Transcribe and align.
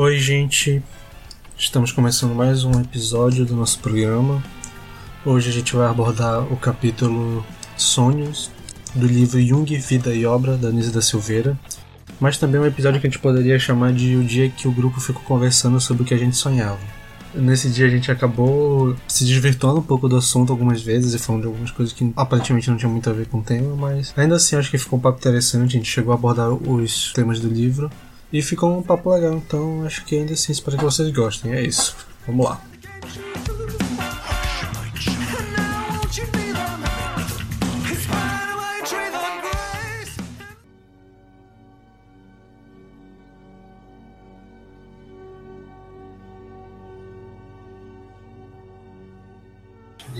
Oi, 0.00 0.16
gente. 0.16 0.80
Estamos 1.56 1.90
começando 1.90 2.32
mais 2.32 2.62
um 2.62 2.70
episódio 2.80 3.44
do 3.44 3.56
nosso 3.56 3.80
programa. 3.80 4.40
Hoje 5.26 5.50
a 5.50 5.52
gente 5.52 5.74
vai 5.74 5.88
abordar 5.88 6.40
o 6.52 6.56
capítulo 6.56 7.44
Sonhos 7.76 8.48
do 8.94 9.08
livro 9.08 9.40
Jung, 9.40 9.76
Vida 9.76 10.14
e 10.14 10.24
Obra 10.24 10.56
da 10.56 10.70
Nisa 10.70 10.92
da 10.92 11.02
Silveira, 11.02 11.58
mas 12.20 12.38
também 12.38 12.60
um 12.60 12.64
episódio 12.64 13.00
que 13.00 13.08
a 13.08 13.10
gente 13.10 13.18
poderia 13.18 13.58
chamar 13.58 13.92
de 13.92 14.14
o 14.14 14.22
dia 14.22 14.48
que 14.48 14.68
o 14.68 14.72
grupo 14.72 15.00
ficou 15.00 15.20
conversando 15.22 15.80
sobre 15.80 16.04
o 16.04 16.06
que 16.06 16.14
a 16.14 16.18
gente 16.18 16.36
sonhava. 16.36 16.78
Nesse 17.34 17.68
dia 17.68 17.86
a 17.86 17.90
gente 17.90 18.08
acabou 18.08 18.94
se 19.08 19.24
desvirtuando 19.24 19.80
um 19.80 19.82
pouco 19.82 20.08
do 20.08 20.16
assunto 20.16 20.52
algumas 20.52 20.80
vezes 20.80 21.12
e 21.12 21.18
falando 21.18 21.42
de 21.42 21.48
algumas 21.48 21.72
coisas 21.72 21.92
que 21.92 22.12
aparentemente 22.14 22.70
não 22.70 22.76
tinham 22.76 22.92
muito 22.92 23.10
a 23.10 23.12
ver 23.12 23.26
com 23.26 23.38
o 23.38 23.42
tema, 23.42 23.74
mas 23.74 24.14
ainda 24.16 24.36
assim 24.36 24.54
acho 24.54 24.70
que 24.70 24.78
ficou 24.78 24.96
um 24.96 25.02
papo 25.02 25.18
interessante, 25.18 25.76
a 25.76 25.78
gente 25.80 25.90
chegou 25.90 26.12
a 26.12 26.14
abordar 26.14 26.52
os 26.52 27.12
temas 27.12 27.40
do 27.40 27.48
livro 27.48 27.90
e 28.32 28.42
ficou 28.42 28.78
um 28.78 28.82
papo 28.82 29.10
legal, 29.10 29.34
então 29.34 29.84
acho 29.84 30.04
que 30.04 30.16
ainda 30.16 30.34
assim 30.34 30.52
espero 30.52 30.76
que 30.76 30.84
vocês 30.84 31.10
gostem. 31.10 31.52
É 31.52 31.62
isso. 31.62 31.96
Vamos 32.26 32.46
lá. 32.46 32.60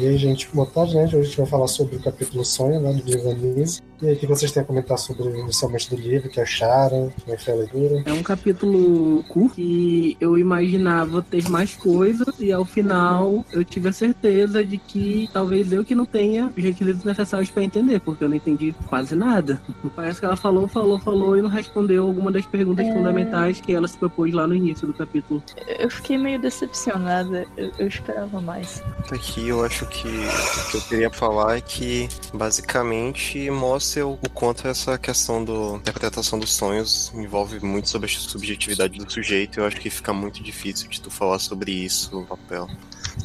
Aí, 0.08 0.16
gente, 0.16 0.48
boa 0.52 0.66
tarde, 0.66 0.94
né? 0.94 1.04
Hoje 1.04 1.16
a 1.16 1.22
gente 1.22 1.36
vai 1.36 1.46
falar 1.46 1.68
sobre 1.68 1.96
o 1.96 2.00
capítulo 2.00 2.44
Sonho, 2.44 2.80
né, 2.80 2.92
do 2.92 3.04
livro 3.04 3.30
Anise. 3.30 3.80
E 4.00 4.06
aí, 4.06 4.14
o 4.14 4.16
que 4.16 4.26
vocês 4.26 4.52
têm 4.52 4.62
a 4.62 4.66
comentar 4.66 4.96
sobre 4.96 5.28
inicialmente 5.40 5.90
do 5.90 5.96
livro, 5.96 6.28
o 6.28 6.30
que 6.30 6.40
acharam, 6.40 7.12
como 7.20 7.34
é 7.34 7.36
que 7.36 7.44
foi 7.44 7.52
a 7.52 7.56
leitura? 7.56 8.02
É 8.06 8.12
um 8.12 8.22
capítulo 8.22 9.24
curto 9.24 9.60
e 9.60 10.16
eu 10.20 10.38
imaginava 10.38 11.20
ter 11.20 11.48
mais 11.48 11.74
coisas 11.74 12.28
e 12.38 12.52
ao 12.52 12.64
final 12.64 13.44
eu 13.50 13.64
tive 13.64 13.88
a 13.88 13.92
certeza 13.92 14.64
de 14.64 14.78
que 14.78 15.28
talvez 15.32 15.72
eu 15.72 15.84
que 15.84 15.96
não 15.96 16.06
tenha 16.06 16.52
os 16.56 16.62
requisitos 16.62 17.02
necessários 17.02 17.50
para 17.50 17.64
entender, 17.64 18.00
porque 18.00 18.22
eu 18.22 18.28
não 18.28 18.36
entendi 18.36 18.72
quase 18.86 19.16
nada. 19.16 19.60
Parece 19.96 20.20
que 20.20 20.26
ela 20.26 20.36
falou, 20.36 20.68
falou, 20.68 21.00
falou 21.00 21.36
e 21.36 21.42
não 21.42 21.48
respondeu 21.48 22.06
alguma 22.06 22.30
das 22.30 22.46
perguntas 22.46 22.86
é... 22.86 22.94
fundamentais 22.94 23.60
que 23.60 23.74
ela 23.74 23.88
se 23.88 23.98
propôs 23.98 24.32
lá 24.32 24.46
no 24.46 24.54
início 24.54 24.86
do 24.86 24.94
capítulo. 24.94 25.42
Eu 25.76 25.90
fiquei 25.90 26.16
meio 26.16 26.40
decepcionada, 26.40 27.46
eu, 27.56 27.72
eu 27.80 27.88
esperava 27.88 28.40
mais. 28.40 28.80
Aqui 29.10 29.48
eu 29.48 29.64
acho 29.64 29.84
que 29.86 29.97
o 30.06 30.70
que 30.70 30.76
eu 30.76 30.80
queria 30.82 31.10
falar 31.10 31.56
é 31.56 31.60
que 31.60 32.08
basicamente 32.32 33.50
mostra 33.50 34.06
o 34.06 34.18
quanto 34.32 34.68
essa 34.68 34.98
questão 34.98 35.44
da 35.44 35.76
interpretação 35.76 36.38
dos 36.38 36.54
sonhos 36.54 37.12
envolve 37.14 37.64
muito 37.64 37.88
sobre 37.88 38.06
a 38.06 38.18
subjetividade 38.18 38.98
do 38.98 39.10
sujeito. 39.10 39.60
Eu 39.60 39.66
acho 39.66 39.76
que 39.76 39.90
fica 39.90 40.12
muito 40.12 40.42
difícil 40.42 40.88
de 40.88 41.00
tu 41.00 41.10
falar 41.10 41.38
sobre 41.38 41.72
isso 41.72 42.14
no 42.14 42.26
papel. 42.26 42.68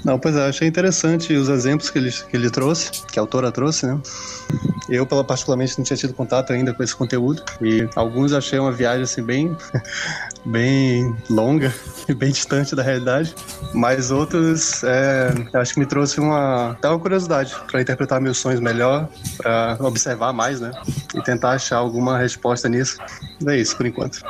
Não, 0.04 0.20
pois 0.20 0.36
é, 0.36 0.48
achei 0.48 0.68
interessante 0.68 1.34
os 1.34 1.50
exemplos 1.50 1.90
que 1.90 1.98
ele, 1.98 2.12
que 2.12 2.36
ele 2.36 2.50
trouxe, 2.50 2.92
que 3.12 3.18
a 3.18 3.22
autora 3.22 3.52
trouxe, 3.52 3.86
né? 3.86 4.00
Eu, 4.90 5.06
particularmente, 5.06 5.78
não 5.78 5.86
tinha 5.86 5.96
tido 5.96 6.14
contato 6.14 6.52
ainda 6.52 6.74
com 6.74 6.84
esse 6.84 6.96
conteúdo 6.96 7.42
e 7.62 7.88
alguns 7.96 8.34
achei 8.34 8.60
uma 8.60 8.72
viagem 8.72 9.04
assim 9.04 9.24
bem, 9.24 9.56
bem 10.46 11.16
longa 11.30 11.74
e 12.08 12.14
bem 12.14 12.32
distante 12.32 12.76
da 12.76 12.84
realidade, 12.84 13.34
mas 13.74 14.12
outros 14.12 14.84
é, 14.84 15.34
acho 15.54 15.74
que 15.74 15.80
me 15.80 15.86
trouxe 15.86 16.20
uma, 16.20 16.72
até 16.72 16.90
uma 16.90 17.00
curiosidade 17.00 17.56
para 17.72 17.82
interpretar 17.82 18.20
meus 18.20 18.38
sonhos 18.38 18.60
melhor, 18.60 19.08
para 19.38 19.78
observar 19.80 20.34
mais, 20.34 20.60
né? 20.60 20.72
E 21.16 21.22
tentar 21.22 21.52
achar 21.52 21.78
alguma 21.78 22.18
resposta 22.18 22.68
nisso. 22.68 22.98
É 23.48 23.58
isso 23.58 23.76
por 23.78 23.86
enquanto. 23.86 24.22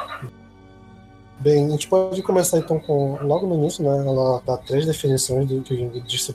Bem, 1.40 1.68
a 1.68 1.70
gente 1.72 1.88
pode 1.88 2.22
começar 2.22 2.58
então 2.58 2.80
com, 2.80 3.18
logo 3.22 3.46
no 3.48 3.56
início, 3.56 3.84
né? 3.84 4.06
Ela 4.06 4.42
dá 4.46 4.58
três 4.58 4.86
definições 4.86 5.48
do 5.48 5.62
que 5.62 5.74